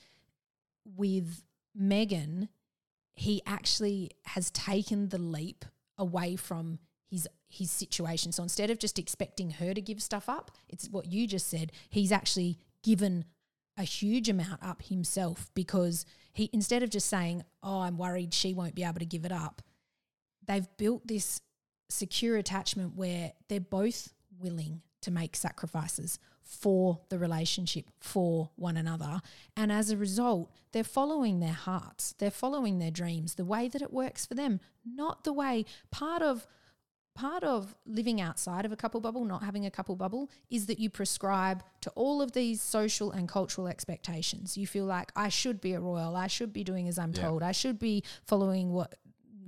with 0.95 1.43
Meghan, 1.79 2.49
he 3.13 3.41
actually 3.45 4.11
has 4.25 4.49
taken 4.51 5.09
the 5.09 5.17
leap 5.17 5.65
away 5.97 6.35
from 6.35 6.79
his 7.09 7.27
his 7.49 7.71
situation. 7.71 8.31
So 8.31 8.43
instead 8.43 8.69
of 8.69 8.79
just 8.79 8.99
expecting 8.99 9.51
her 9.51 9.73
to 9.73 9.81
give 9.81 10.01
stuff 10.01 10.27
up, 10.27 10.51
it's 10.67 10.89
what 10.89 11.05
you 11.05 11.27
just 11.27 11.49
said. 11.49 11.71
He's 11.89 12.11
actually 12.11 12.57
given 12.83 13.25
a 13.77 13.83
huge 13.83 14.27
amount 14.27 14.61
up 14.63 14.81
himself 14.81 15.49
because 15.53 16.05
he 16.33 16.49
instead 16.51 16.83
of 16.83 16.89
just 16.89 17.07
saying, 17.07 17.43
"Oh, 17.63 17.81
I'm 17.81 17.97
worried 17.97 18.33
she 18.33 18.53
won't 18.53 18.75
be 18.75 18.83
able 18.83 18.99
to 18.99 19.05
give 19.05 19.25
it 19.25 19.31
up," 19.31 19.61
they've 20.45 20.67
built 20.77 21.07
this 21.07 21.41
secure 21.89 22.37
attachment 22.37 22.95
where 22.95 23.33
they're 23.47 23.59
both 23.59 24.13
willing 24.39 24.81
to 25.01 25.11
make 25.11 25.35
sacrifices 25.35 26.19
for 26.43 26.99
the 27.09 27.19
relationship, 27.19 27.89
for 27.99 28.49
one 28.55 28.77
another. 28.77 29.21
And 29.55 29.71
as 29.71 29.89
a 29.89 29.97
result, 29.97 30.51
they're 30.71 30.83
following 30.83 31.39
their 31.39 31.53
hearts, 31.53 32.13
they're 32.19 32.31
following 32.31 32.79
their 32.79 32.91
dreams, 32.91 33.35
the 33.35 33.45
way 33.45 33.67
that 33.67 33.81
it 33.81 33.91
works 33.91 34.25
for 34.25 34.33
them, 34.35 34.59
not 34.85 35.23
the 35.23 35.33
way 35.33 35.65
part 35.91 36.21
of 36.21 36.47
part 37.15 37.43
of 37.43 37.75
living 37.87 38.21
outside 38.21 38.63
of 38.63 38.71
a 38.71 38.75
couple 38.75 39.01
bubble, 39.01 39.25
not 39.25 39.41
having 39.43 39.65
a 39.65 39.71
couple 39.71 39.95
bubble, 39.95 40.29
is 40.51 40.67
that 40.67 40.77
you 40.77 40.87
prescribe 40.87 41.63
to 41.81 41.89
all 41.95 42.21
of 42.21 42.33
these 42.33 42.61
social 42.61 43.09
and 43.11 43.27
cultural 43.27 43.67
expectations. 43.67 44.55
You 44.55 44.67
feel 44.67 44.85
like 44.85 45.11
I 45.15 45.29
should 45.29 45.59
be 45.59 45.73
a 45.73 45.79
royal, 45.79 46.15
I 46.15 46.27
should 46.27 46.53
be 46.53 46.63
doing 46.63 46.87
as 46.87 46.99
I'm 46.99 47.11
Yeah. 47.13 47.23
told, 47.23 47.41
I 47.41 47.53
should 47.53 47.79
be 47.79 48.03
following 48.23 48.71
what 48.71 48.93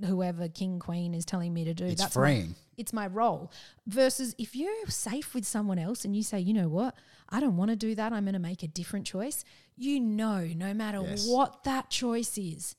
whoever 0.04 0.48
king 0.48 0.78
queen 0.78 1.14
is 1.14 1.24
telling 1.24 1.52
me 1.52 1.64
to 1.64 1.74
do. 1.74 1.84
It's 1.86 2.02
my- 2.02 2.08
freeing. 2.08 2.54
it's 2.76 2.92
my 2.92 3.06
role. 3.06 3.50
Versus 3.86 4.34
if 4.38 4.54
you're 4.56 4.86
safe 4.88 5.34
with 5.34 5.44
someone 5.46 5.78
else 5.78 6.04
and 6.04 6.14
you 6.16 6.22
say, 6.22 6.40
you 6.40 6.52
know 6.54 6.68
what, 6.68 6.94
I 7.28 7.40
don't 7.40 7.56
want 7.56 7.70
to 7.70 7.76
do 7.76 7.94
that. 7.94 8.12
I'm 8.12 8.24
going 8.24 8.32
to 8.34 8.38
make 8.38 8.62
a 8.62 8.68
different 8.68 9.06
choice. 9.06 9.44
You 9.76 10.00
know, 10.00 10.46
no 10.56 10.72
matter 10.74 11.00
Yes. 11.02 11.26
what 11.28 11.64
that 11.64 11.90
choice 11.90 12.36
is, 12.38 12.74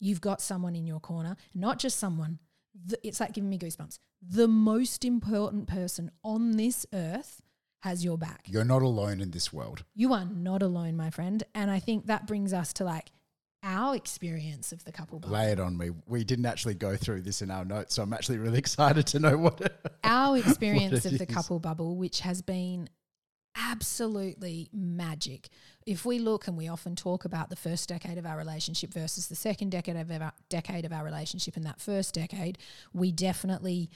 you've 0.00 0.20
got 0.20 0.40
someone 0.40 0.74
in 0.74 0.86
your 0.86 1.00
corner, 1.00 1.36
not 1.54 1.78
just 1.78 1.98
someone. 1.98 2.38
The, 2.86 2.98
it's 3.06 3.20
like 3.20 3.32
giving 3.34 3.50
me 3.50 3.58
goosebumps. 3.58 3.98
The 4.26 4.48
most 4.48 5.04
important 5.04 5.66
person 5.68 6.10
on 6.24 6.52
this 6.52 6.86
earth 6.92 7.42
has 7.80 8.04
your 8.04 8.16
back. 8.16 8.42
You're 8.46 8.64
not 8.64 8.82
alone 8.82 9.20
in 9.20 9.32
this 9.32 9.52
world. 9.52 9.84
You 9.94 10.12
are 10.12 10.24
not 10.24 10.62
alone, 10.62 10.96
my 10.96 11.10
friend. 11.10 11.42
And 11.54 11.70
I 11.70 11.80
think 11.80 12.06
that 12.06 12.26
brings 12.26 12.52
us 12.52 12.72
to 12.74 12.84
like 12.84 13.10
our 13.62 13.94
experience 13.94 14.72
of 14.72 14.84
the 14.84 14.92
couple 14.92 15.20
bubble. 15.20 15.34
Lay 15.34 15.52
it 15.52 15.60
on 15.60 15.76
me. 15.76 15.90
We 16.06 16.24
didn't 16.24 16.46
actually 16.46 16.74
go 16.74 16.96
through 16.96 17.22
this 17.22 17.42
in 17.42 17.50
our 17.50 17.64
notes, 17.64 17.94
so 17.94 18.02
I'm 18.02 18.12
actually 18.12 18.38
really 18.38 18.58
excited 18.66 19.06
to 19.08 19.18
know 19.18 19.36
what. 19.36 19.80
our 20.04 20.36
experience 20.46 21.04
it 21.04 21.12
of 21.12 21.18
the 21.18 21.26
is. 21.28 21.34
couple 21.34 21.58
bubble, 21.58 21.96
which 21.96 22.20
has 22.20 22.42
been 22.42 22.88
absolutely 23.56 24.68
magic. 24.72 25.48
If 25.86 26.04
we 26.04 26.18
look 26.18 26.48
and 26.48 26.56
we 26.56 26.68
often 26.68 26.96
talk 26.96 27.24
about 27.24 27.50
the 27.50 27.56
first 27.56 27.88
decade 27.88 28.18
of 28.18 28.26
our 28.26 28.36
relationship 28.36 28.92
versus 28.92 29.28
the 29.28 29.34
second 29.34 29.70
decade 29.70 29.96
of 29.96 30.10
our 30.10 30.32
decade 30.48 30.84
of 30.84 30.92
our 30.92 31.04
relationship 31.04 31.56
in 31.56 31.62
that 31.64 31.80
first 31.80 32.14
decade, 32.14 32.58
we 32.92 33.12
definitely 33.12 33.90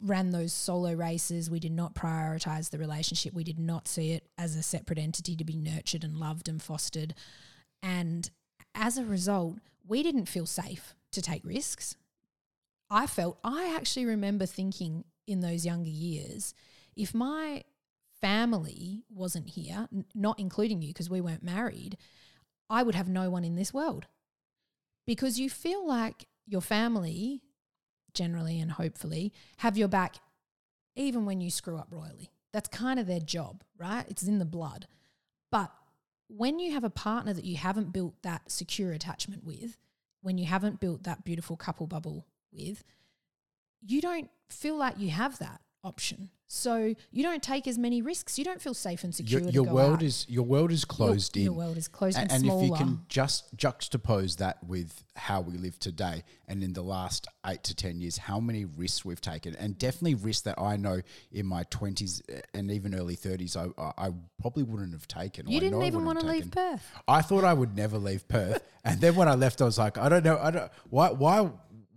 ran 0.00 0.30
those 0.30 0.52
solo 0.52 0.92
races. 0.94 1.50
We 1.50 1.60
did 1.60 1.72
not 1.72 1.94
prioritize 1.94 2.70
the 2.70 2.78
relationship. 2.78 3.32
We 3.32 3.44
did 3.44 3.58
not 3.58 3.88
see 3.88 4.12
it 4.12 4.28
as 4.38 4.54
a 4.54 4.62
separate 4.62 4.98
entity 4.98 5.34
to 5.36 5.44
be 5.44 5.56
nurtured 5.56 6.04
and 6.04 6.16
loved 6.16 6.48
and 6.48 6.62
fostered. 6.62 7.14
And 7.82 8.30
as 8.74 8.98
a 8.98 9.04
result, 9.04 9.58
we 9.86 10.02
didn't 10.02 10.26
feel 10.26 10.46
safe 10.46 10.94
to 11.12 11.22
take 11.22 11.44
risks. 11.44 11.96
I 12.90 13.06
felt, 13.06 13.38
I 13.44 13.74
actually 13.76 14.06
remember 14.06 14.46
thinking 14.46 15.04
in 15.26 15.40
those 15.40 15.64
younger 15.64 15.90
years, 15.90 16.54
if 16.96 17.14
my 17.14 17.62
family 18.20 19.04
wasn't 19.08 19.50
here, 19.50 19.88
n- 19.92 20.04
not 20.14 20.38
including 20.38 20.82
you 20.82 20.88
because 20.88 21.08
we 21.10 21.20
weren't 21.20 21.42
married, 21.42 21.96
I 22.68 22.82
would 22.82 22.94
have 22.94 23.08
no 23.08 23.30
one 23.30 23.44
in 23.44 23.56
this 23.56 23.72
world. 23.72 24.06
Because 25.06 25.38
you 25.40 25.48
feel 25.48 25.86
like 25.86 26.26
your 26.46 26.60
family, 26.60 27.42
generally 28.12 28.60
and 28.60 28.72
hopefully, 28.72 29.32
have 29.58 29.78
your 29.78 29.88
back 29.88 30.16
even 30.96 31.24
when 31.24 31.40
you 31.40 31.50
screw 31.50 31.78
up 31.78 31.88
royally. 31.90 32.30
That's 32.52 32.68
kind 32.68 32.98
of 32.98 33.06
their 33.06 33.20
job, 33.20 33.62
right? 33.78 34.04
It's 34.08 34.24
in 34.24 34.38
the 34.38 34.44
blood. 34.44 34.86
But 35.50 35.70
when 36.36 36.58
you 36.58 36.72
have 36.72 36.84
a 36.84 36.90
partner 36.90 37.32
that 37.32 37.44
you 37.44 37.56
haven't 37.56 37.92
built 37.92 38.14
that 38.22 38.50
secure 38.50 38.92
attachment 38.92 39.44
with, 39.44 39.76
when 40.22 40.38
you 40.38 40.46
haven't 40.46 40.80
built 40.80 41.02
that 41.04 41.24
beautiful 41.24 41.56
couple 41.56 41.86
bubble 41.86 42.26
with, 42.52 42.84
you 43.80 44.00
don't 44.00 44.30
feel 44.48 44.76
like 44.76 44.98
you 44.98 45.10
have 45.10 45.38
that 45.38 45.60
option. 45.84 46.30
So 46.52 46.96
you 47.12 47.22
don't 47.22 47.44
take 47.44 47.68
as 47.68 47.78
many 47.78 48.02
risks. 48.02 48.36
You 48.36 48.44
don't 48.44 48.60
feel 48.60 48.74
safe 48.74 49.04
and 49.04 49.14
secure. 49.14 49.40
Your, 49.40 49.50
your 49.50 49.64
world 49.64 49.98
out. 49.98 50.02
is 50.02 50.26
your 50.28 50.42
world 50.42 50.72
is 50.72 50.84
closed 50.84 51.36
your, 51.36 51.42
in. 51.42 51.44
Your 51.44 51.54
world 51.54 51.76
is 51.76 51.86
closed 51.86 52.18
A- 52.18 52.22
and, 52.22 52.32
and 52.32 52.42
smaller. 52.42 52.64
if 52.64 52.70
you 52.70 52.76
can 52.76 53.00
just 53.08 53.56
juxtapose 53.56 54.38
that 54.38 54.58
with 54.66 55.04
how 55.14 55.42
we 55.42 55.56
live 55.56 55.78
today 55.78 56.24
and 56.48 56.64
in 56.64 56.72
the 56.72 56.82
last 56.82 57.28
eight 57.46 57.62
to 57.64 57.74
10 57.74 58.00
years, 58.00 58.18
how 58.18 58.40
many 58.40 58.64
risks 58.64 59.04
we've 59.04 59.20
taken, 59.20 59.54
and 59.56 59.78
definitely 59.78 60.16
risks 60.16 60.42
that 60.42 60.60
I 60.60 60.76
know 60.76 61.02
in 61.30 61.46
my 61.46 61.62
20s 61.64 62.20
and 62.52 62.72
even 62.72 62.96
early 62.96 63.16
30s, 63.16 63.56
I, 63.56 63.80
I 63.80 64.08
I 64.08 64.12
probably 64.40 64.64
wouldn't 64.64 64.92
have 64.92 65.06
taken. 65.06 65.46
you 65.48 65.60
didn't 65.60 65.82
even 65.82 66.04
want 66.04 66.18
to 66.18 66.26
leave. 66.26 66.50
Perth. 66.50 66.84
I 67.06 67.22
thought 67.22 67.44
I 67.44 67.52
would 67.52 67.76
never 67.76 67.96
leave 67.96 68.26
Perth. 68.26 68.60
and 68.84 69.00
then 69.00 69.14
when 69.14 69.28
I 69.28 69.34
left, 69.34 69.62
I 69.62 69.66
was 69.66 69.78
like, 69.78 69.98
I 69.98 70.08
don't 70.08 70.24
know. 70.24 70.38
I 70.42 70.50
don't, 70.50 70.72
why, 70.88 71.10
why, 71.10 71.48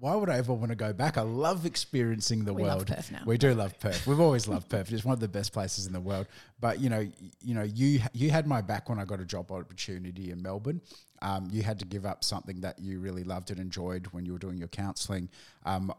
why 0.04 0.16
would 0.16 0.30
I 0.30 0.36
ever 0.36 0.52
want 0.52 0.70
to 0.70 0.76
go 0.76 0.92
back? 0.92 1.18
I 1.18 1.22
love 1.22 1.66
experiencing 1.66 2.44
the 2.44 2.54
We 2.54 2.64
love 2.64 2.80
world. 2.80 2.88
Perth 2.88 3.10
now. 3.10 3.22
We 3.26 3.38
do 3.38 3.54
love 3.54 3.80
Perth. 3.80 4.06
We've 4.06 4.20
always 4.20 4.50
loved 4.50 4.68
Perth. 4.68 4.92
It's 4.92 5.06
one 5.06 5.14
of 5.14 5.22
the 5.22 5.30
best 5.30 5.54
places 5.54 5.88
in 5.88 5.94
the 5.94 6.02
world. 6.02 6.28
But 6.60 6.82
you 6.82 6.90
know, 6.90 7.10
you 7.42 7.56
know, 7.56 7.64
you 7.64 8.02
you 8.12 8.30
had 8.30 8.46
my 8.46 8.60
back 8.60 8.90
when 8.90 9.00
I 9.00 9.06
got 9.06 9.22
a 9.22 9.26
job 9.26 9.50
opportunity 9.50 10.32
in 10.32 10.42
Melbourne. 10.42 10.82
Um, 11.22 11.48
you 11.50 11.64
had 11.64 11.80
to 11.80 11.86
give 11.86 12.06
up 12.06 12.26
something 12.26 12.60
that 12.60 12.80
you 12.80 13.00
really 13.00 13.24
loved 13.24 13.50
and 13.50 13.62
enjoyed 13.62 14.08
when 14.08 14.26
you 14.26 14.34
were 14.34 14.40
doing 14.40 14.58
your 14.58 14.68
counselling. 14.68 15.30
Um, 15.66 15.94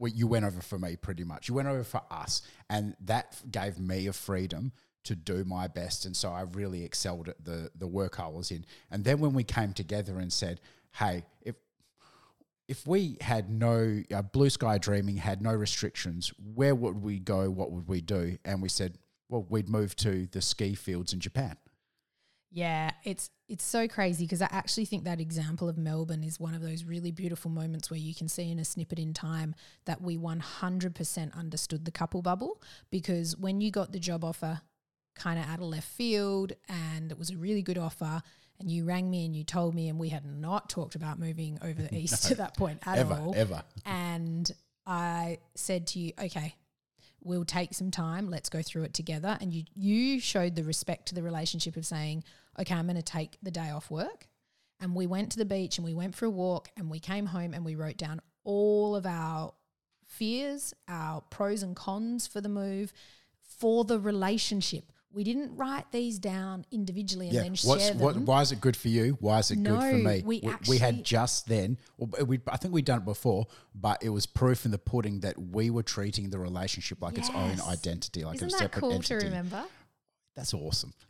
you 0.00 0.28
went 0.28 0.44
over 0.44 0.60
for 0.60 0.78
me 0.78 0.94
pretty 0.94 1.24
much. 1.24 1.48
You 1.48 1.54
went 1.56 1.66
over 1.66 1.82
for 1.82 2.02
us, 2.12 2.42
and 2.70 2.94
that 3.06 3.42
gave 3.50 3.80
me 3.80 4.06
a 4.06 4.12
freedom 4.12 4.70
to 5.02 5.16
do 5.16 5.42
my 5.42 5.66
best. 5.66 6.04
And 6.04 6.16
so 6.16 6.30
I 6.30 6.42
really 6.42 6.84
excelled 6.84 7.28
at 7.28 7.44
the 7.44 7.72
the 7.76 7.88
work 7.88 8.20
I 8.20 8.28
was 8.28 8.52
in. 8.52 8.64
And 8.92 9.02
then 9.02 9.18
when 9.18 9.32
we 9.32 9.42
came 9.42 9.72
together 9.72 10.20
and 10.20 10.32
said, 10.32 10.60
"Hey, 10.92 11.24
if 11.40 11.56
if 12.68 12.86
we 12.86 13.16
had 13.20 13.50
no 13.50 14.02
uh, 14.14 14.22
blue 14.22 14.50
sky 14.50 14.78
dreaming 14.78 15.16
had 15.16 15.42
no 15.42 15.52
restrictions 15.52 16.32
where 16.54 16.74
would 16.74 17.02
we 17.02 17.18
go? 17.18 17.50
What 17.50 17.72
would 17.72 17.88
we 17.88 18.00
do? 18.00 18.38
And 18.44 18.62
we 18.62 18.68
said 18.68 18.98
well 19.28 19.46
we'd 19.48 19.68
move 19.68 19.96
to 19.96 20.26
the 20.26 20.42
ski 20.42 20.74
fields 20.74 21.12
in 21.12 21.20
japan. 21.20 21.56
Yeah, 22.50 22.92
it's 23.04 23.30
it's 23.48 23.64
so 23.64 23.88
crazy 23.88 24.24
because 24.24 24.40
I 24.40 24.48
actually 24.50 24.86
think 24.86 25.04
that 25.04 25.20
example 25.20 25.68
of 25.68 25.76
Melbourne 25.76 26.24
is 26.24 26.40
one 26.40 26.54
of 26.54 26.62
those 26.62 26.84
really 26.84 27.10
beautiful 27.10 27.50
moments 27.50 27.90
where 27.90 28.00
you 28.00 28.14
can 28.14 28.28
see 28.28 28.50
in 28.50 28.58
a 28.58 28.64
snippet 28.64 28.98
in 28.98 29.12
time 29.12 29.54
that 29.84 30.00
we 30.00 30.16
100% 30.16 31.34
understood 31.34 31.84
the 31.84 31.90
couple 31.90 32.22
bubble. 32.22 32.62
Because 32.90 33.36
when 33.36 33.60
you 33.60 33.70
got 33.70 33.92
the 33.92 33.98
job 33.98 34.24
offer 34.24 34.60
kind 35.14 35.38
of 35.38 35.46
out 35.46 35.58
of 35.58 35.66
left 35.66 35.88
field 35.88 36.52
and 36.68 37.10
it 37.10 37.18
was 37.18 37.30
a 37.30 37.36
really 37.36 37.62
good 37.62 37.78
offer 37.78 38.22
and 38.60 38.70
you 38.70 38.84
rang 38.84 39.10
me 39.10 39.24
and 39.24 39.36
you 39.36 39.44
told 39.44 39.74
me 39.74 39.88
and 39.88 39.98
we 39.98 40.08
had 40.08 40.24
not 40.24 40.68
talked 40.68 40.94
about 40.94 41.18
moving 41.18 41.58
over 41.62 41.80
the 41.80 41.94
east 41.98 42.28
to 42.28 42.34
that 42.36 42.56
point 42.56 42.80
at 42.86 42.98
ever 42.98 43.14
all 43.14 43.34
ever 43.36 43.62
and 43.86 44.52
I 44.88 45.38
said 45.54 45.86
to 45.88 45.98
you, 45.98 46.12
okay, 46.18 46.54
we'll 47.22 47.44
take 47.44 47.74
some 47.74 47.90
time. 47.90 48.30
Let's 48.30 48.48
go 48.48 48.62
through 48.62 48.84
it 48.84 48.94
together. 48.94 49.36
And 49.40 49.52
you 49.52 49.64
you 49.74 50.18
showed 50.18 50.56
the 50.56 50.64
respect 50.64 51.06
to 51.08 51.14
the 51.14 51.22
relationship 51.22 51.76
of 51.76 51.84
saying, 51.84 52.24
okay, 52.58 52.74
I'm 52.74 52.86
going 52.86 52.96
to 52.96 53.02
take 53.02 53.36
the 53.42 53.50
day 53.50 53.70
off 53.70 53.90
work. 53.90 54.26
And 54.80 54.94
we 54.94 55.06
went 55.06 55.32
to 55.32 55.38
the 55.38 55.44
beach 55.44 55.76
and 55.76 55.84
we 55.84 55.92
went 55.92 56.14
for 56.14 56.24
a 56.24 56.30
walk 56.30 56.70
and 56.76 56.90
we 56.90 57.00
came 57.00 57.26
home 57.26 57.52
and 57.52 57.64
we 57.64 57.74
wrote 57.74 57.98
down 57.98 58.20
all 58.44 58.96
of 58.96 59.04
our 59.04 59.52
fears, 60.06 60.72
our 60.88 61.20
pros 61.20 61.62
and 61.62 61.76
cons 61.76 62.26
for 62.26 62.40
the 62.40 62.48
move, 62.48 62.92
for 63.42 63.84
the 63.84 64.00
relationship. 64.00 64.90
We 65.12 65.24
didn't 65.24 65.56
write 65.56 65.90
these 65.90 66.18
down 66.18 66.64
individually 66.70 67.26
and 67.26 67.34
yeah 67.34 67.42
then 67.42 67.50
what's 67.64 67.82
share 67.82 67.92
them. 67.94 67.98
what 68.00 68.16
why 68.18 68.42
is 68.42 68.52
it 68.52 68.60
good 68.60 68.76
for 68.76 68.88
you 68.88 69.16
why 69.20 69.38
is 69.38 69.50
it 69.50 69.62
good 69.62 69.80
for 69.80 69.94
me 69.94 70.22
we 70.24 70.40
we 70.42 70.50
actually- 70.52 70.78
had 70.78 71.02
just 71.02 71.48
then 71.48 71.78
we, 72.26 72.38
i 72.46 72.56
think 72.56 72.72
we'd 72.74 72.84
done 72.84 72.98
it 72.98 73.04
before 73.04 73.46
but 73.74 74.02
it 74.02 74.10
was 74.10 74.26
proof 74.26 74.64
in 74.66 74.70
the 74.70 74.78
pudding 74.78 75.20
that 75.20 75.36
we 75.38 75.70
were 75.70 75.82
treating 75.82 76.30
the 76.30 76.38
relationship 76.38 77.00
like 77.00 77.16
its 77.18 77.30
own 77.30 77.58
identity 77.68 78.22
like 78.24 78.36
Isn't 78.36 78.48
a 78.48 78.50
that 78.52 78.58
separate 78.58 78.80
cool 78.80 78.92
entity 78.92 79.18
to 79.18 79.24
remember? 79.26 79.64
that's 80.36 80.52
awesome 80.54 80.92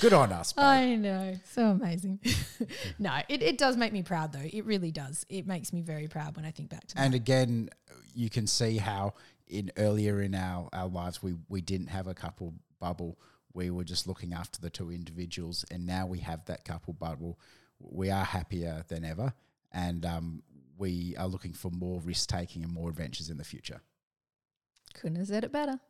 good 0.00 0.12
on 0.12 0.32
us 0.32 0.52
babe. 0.52 0.62
I 0.64 0.94
know. 0.96 1.34
So 1.52 1.66
amazing. 1.70 2.20
no, 2.98 3.18
it, 3.28 3.42
it 3.42 3.56
does 3.58 3.76
make 3.76 3.92
me 3.92 4.02
proud 4.02 4.32
though. 4.32 4.44
It 4.52 4.64
really 4.64 4.90
does. 4.90 5.24
It 5.28 5.46
makes 5.46 5.72
me 5.72 5.80
very 5.80 6.06
proud 6.08 6.36
when 6.36 6.44
I 6.44 6.50
think 6.50 6.68
back 6.70 6.86
to 6.88 6.94
that. 6.94 7.00
And 7.02 7.14
again, 7.14 7.70
you 8.14 8.28
can 8.30 8.46
see 8.46 8.76
how 8.76 9.14
in 9.50 9.70
earlier 9.76 10.22
in 10.22 10.34
our, 10.34 10.68
our 10.72 10.88
lives 10.88 11.22
we, 11.22 11.34
we 11.48 11.60
didn't 11.60 11.88
have 11.88 12.06
a 12.06 12.14
couple 12.14 12.54
bubble. 12.78 13.18
We 13.52 13.70
were 13.70 13.84
just 13.84 14.06
looking 14.06 14.32
after 14.32 14.60
the 14.60 14.70
two 14.70 14.90
individuals, 14.90 15.64
and 15.70 15.84
now 15.84 16.06
we 16.06 16.20
have 16.20 16.44
that 16.46 16.64
couple 16.64 16.92
bubble. 16.92 17.38
We 17.80 18.10
are 18.10 18.24
happier 18.24 18.84
than 18.88 19.04
ever, 19.04 19.34
and 19.72 20.06
um, 20.06 20.42
we 20.78 21.16
are 21.16 21.26
looking 21.26 21.52
for 21.52 21.70
more 21.70 22.00
risk 22.00 22.28
taking 22.28 22.62
and 22.62 22.72
more 22.72 22.88
adventures 22.88 23.28
in 23.28 23.38
the 23.38 23.44
future. 23.44 23.80
Couldn't 24.94 25.18
have 25.18 25.26
said 25.26 25.44
it 25.44 25.52
better. 25.52 25.80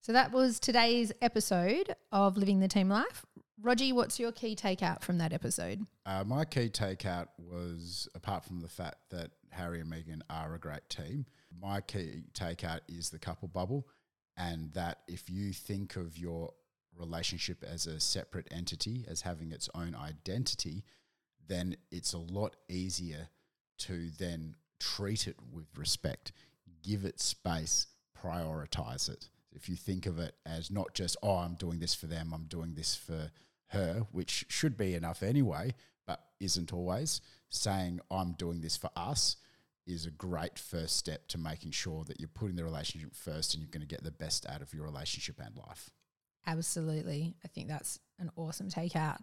So 0.00 0.12
that 0.12 0.32
was 0.32 0.60
today's 0.60 1.12
episode 1.22 1.94
of 2.12 2.36
Living 2.36 2.60
the 2.60 2.68
Team 2.68 2.88
Life. 2.88 3.24
Rogie, 3.60 3.92
what's 3.92 4.18
your 4.18 4.32
key 4.32 4.56
takeout 4.56 5.02
from 5.02 5.18
that 5.18 5.32
episode? 5.32 5.86
Uh, 6.04 6.24
my 6.26 6.44
key 6.44 6.68
takeout 6.68 7.28
was, 7.38 8.08
apart 8.14 8.44
from 8.44 8.60
the 8.60 8.68
fact 8.68 8.96
that 9.10 9.30
Harry 9.50 9.80
and 9.80 9.90
Meghan 9.90 10.22
are 10.28 10.54
a 10.54 10.58
great 10.58 10.88
team, 10.88 11.24
my 11.60 11.80
key 11.80 12.24
takeout 12.34 12.80
is 12.88 13.10
the 13.10 13.18
couple 13.18 13.48
bubble, 13.48 13.86
and 14.36 14.72
that 14.74 14.98
if 15.06 15.30
you 15.30 15.52
think 15.52 15.96
of 15.96 16.18
your 16.18 16.52
relationship 16.98 17.62
as 17.62 17.86
a 17.86 18.00
separate 18.00 18.48
entity, 18.50 19.04
as 19.08 19.22
having 19.22 19.52
its 19.52 19.68
own 19.74 19.94
identity, 19.94 20.84
then 21.46 21.76
it's 21.90 22.12
a 22.12 22.18
lot 22.18 22.56
easier 22.68 23.28
to 23.78 24.10
then 24.18 24.56
treat 24.80 25.26
it 25.26 25.36
with 25.52 25.66
respect, 25.76 26.32
give 26.82 27.04
it 27.04 27.20
space, 27.20 27.86
prioritize 28.20 29.08
it. 29.08 29.28
If 29.54 29.68
you 29.68 29.76
think 29.76 30.06
of 30.06 30.18
it 30.18 30.34
as 30.44 30.70
not 30.70 30.94
just, 30.94 31.16
oh, 31.22 31.36
I'm 31.36 31.54
doing 31.54 31.78
this 31.78 31.94
for 31.94 32.06
them, 32.06 32.32
I'm 32.34 32.44
doing 32.44 32.74
this 32.74 32.94
for 32.94 33.30
her, 33.68 34.06
which 34.12 34.46
should 34.48 34.76
be 34.76 34.94
enough 34.94 35.22
anyway, 35.22 35.74
but 36.06 36.20
isn't 36.40 36.72
always, 36.72 37.20
saying, 37.50 38.00
I'm 38.10 38.32
doing 38.32 38.60
this 38.60 38.76
for 38.76 38.90
us 38.96 39.36
is 39.86 40.06
a 40.06 40.10
great 40.10 40.58
first 40.58 40.96
step 40.96 41.28
to 41.28 41.38
making 41.38 41.70
sure 41.70 42.04
that 42.04 42.18
you're 42.18 42.28
putting 42.28 42.56
the 42.56 42.64
relationship 42.64 43.14
first 43.14 43.54
and 43.54 43.62
you're 43.62 43.70
going 43.70 43.86
to 43.86 43.86
get 43.86 44.02
the 44.02 44.10
best 44.10 44.46
out 44.48 44.62
of 44.62 44.72
your 44.72 44.84
relationship 44.84 45.38
and 45.44 45.56
life. 45.56 45.90
Absolutely. 46.46 47.34
I 47.44 47.48
think 47.48 47.68
that's 47.68 47.98
an 48.18 48.30
awesome 48.36 48.68
takeout. 48.68 49.18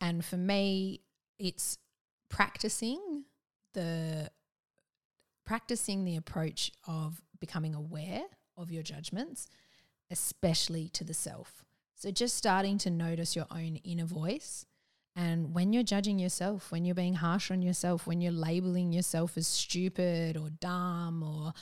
And 0.00 0.24
for 0.24 0.36
me, 0.36 1.00
it's 1.38 1.78
practicing 2.28 3.24
the 3.74 4.30
practicing 5.44 6.04
the 6.04 6.16
approach 6.16 6.70
of 6.86 7.20
becoming 7.40 7.74
aware 7.74 8.22
of 8.56 8.70
your 8.70 8.82
judgments, 8.82 9.48
especially 10.12 10.88
to 10.90 11.02
the 11.02 11.14
self. 11.14 11.64
So 11.94 12.10
just 12.10 12.36
starting 12.36 12.78
to 12.78 12.90
notice 12.90 13.34
your 13.34 13.46
own 13.50 13.76
inner 13.84 14.04
voice. 14.04 14.66
And 15.14 15.54
when 15.54 15.72
you're 15.72 15.82
judging 15.82 16.18
yourself, 16.18 16.70
when 16.70 16.84
you're 16.84 16.94
being 16.94 17.14
harsh 17.14 17.50
on 17.50 17.62
yourself, 17.62 18.06
when 18.06 18.20
you're 18.20 18.32
labeling 18.32 18.92
yourself 18.92 19.36
as 19.36 19.46
stupid 19.46 20.36
or 20.36 20.50
dumb 20.50 21.22
or 21.22 21.52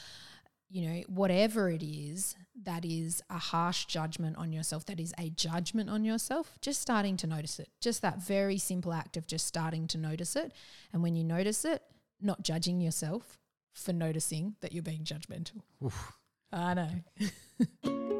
you 0.70 0.88
know, 0.88 1.02
whatever 1.08 1.68
it 1.68 1.82
is 1.82 2.36
that 2.62 2.84
is 2.84 3.20
a 3.28 3.38
harsh 3.38 3.86
judgment 3.86 4.36
on 4.36 4.52
yourself, 4.52 4.86
that 4.86 5.00
is 5.00 5.12
a 5.18 5.28
judgment 5.30 5.90
on 5.90 6.04
yourself, 6.04 6.56
just 6.60 6.80
starting 6.80 7.16
to 7.16 7.26
notice 7.26 7.58
it. 7.58 7.68
Just 7.80 8.02
that 8.02 8.22
very 8.22 8.56
simple 8.56 8.92
act 8.92 9.16
of 9.16 9.26
just 9.26 9.46
starting 9.46 9.88
to 9.88 9.98
notice 9.98 10.36
it. 10.36 10.52
And 10.92 11.02
when 11.02 11.16
you 11.16 11.24
notice 11.24 11.64
it, 11.64 11.82
not 12.20 12.44
judging 12.44 12.80
yourself 12.80 13.38
for 13.72 13.92
noticing 13.92 14.54
that 14.60 14.72
you're 14.72 14.82
being 14.82 15.02
judgmental. 15.02 15.62
I 16.52 16.74
know. 16.74 18.10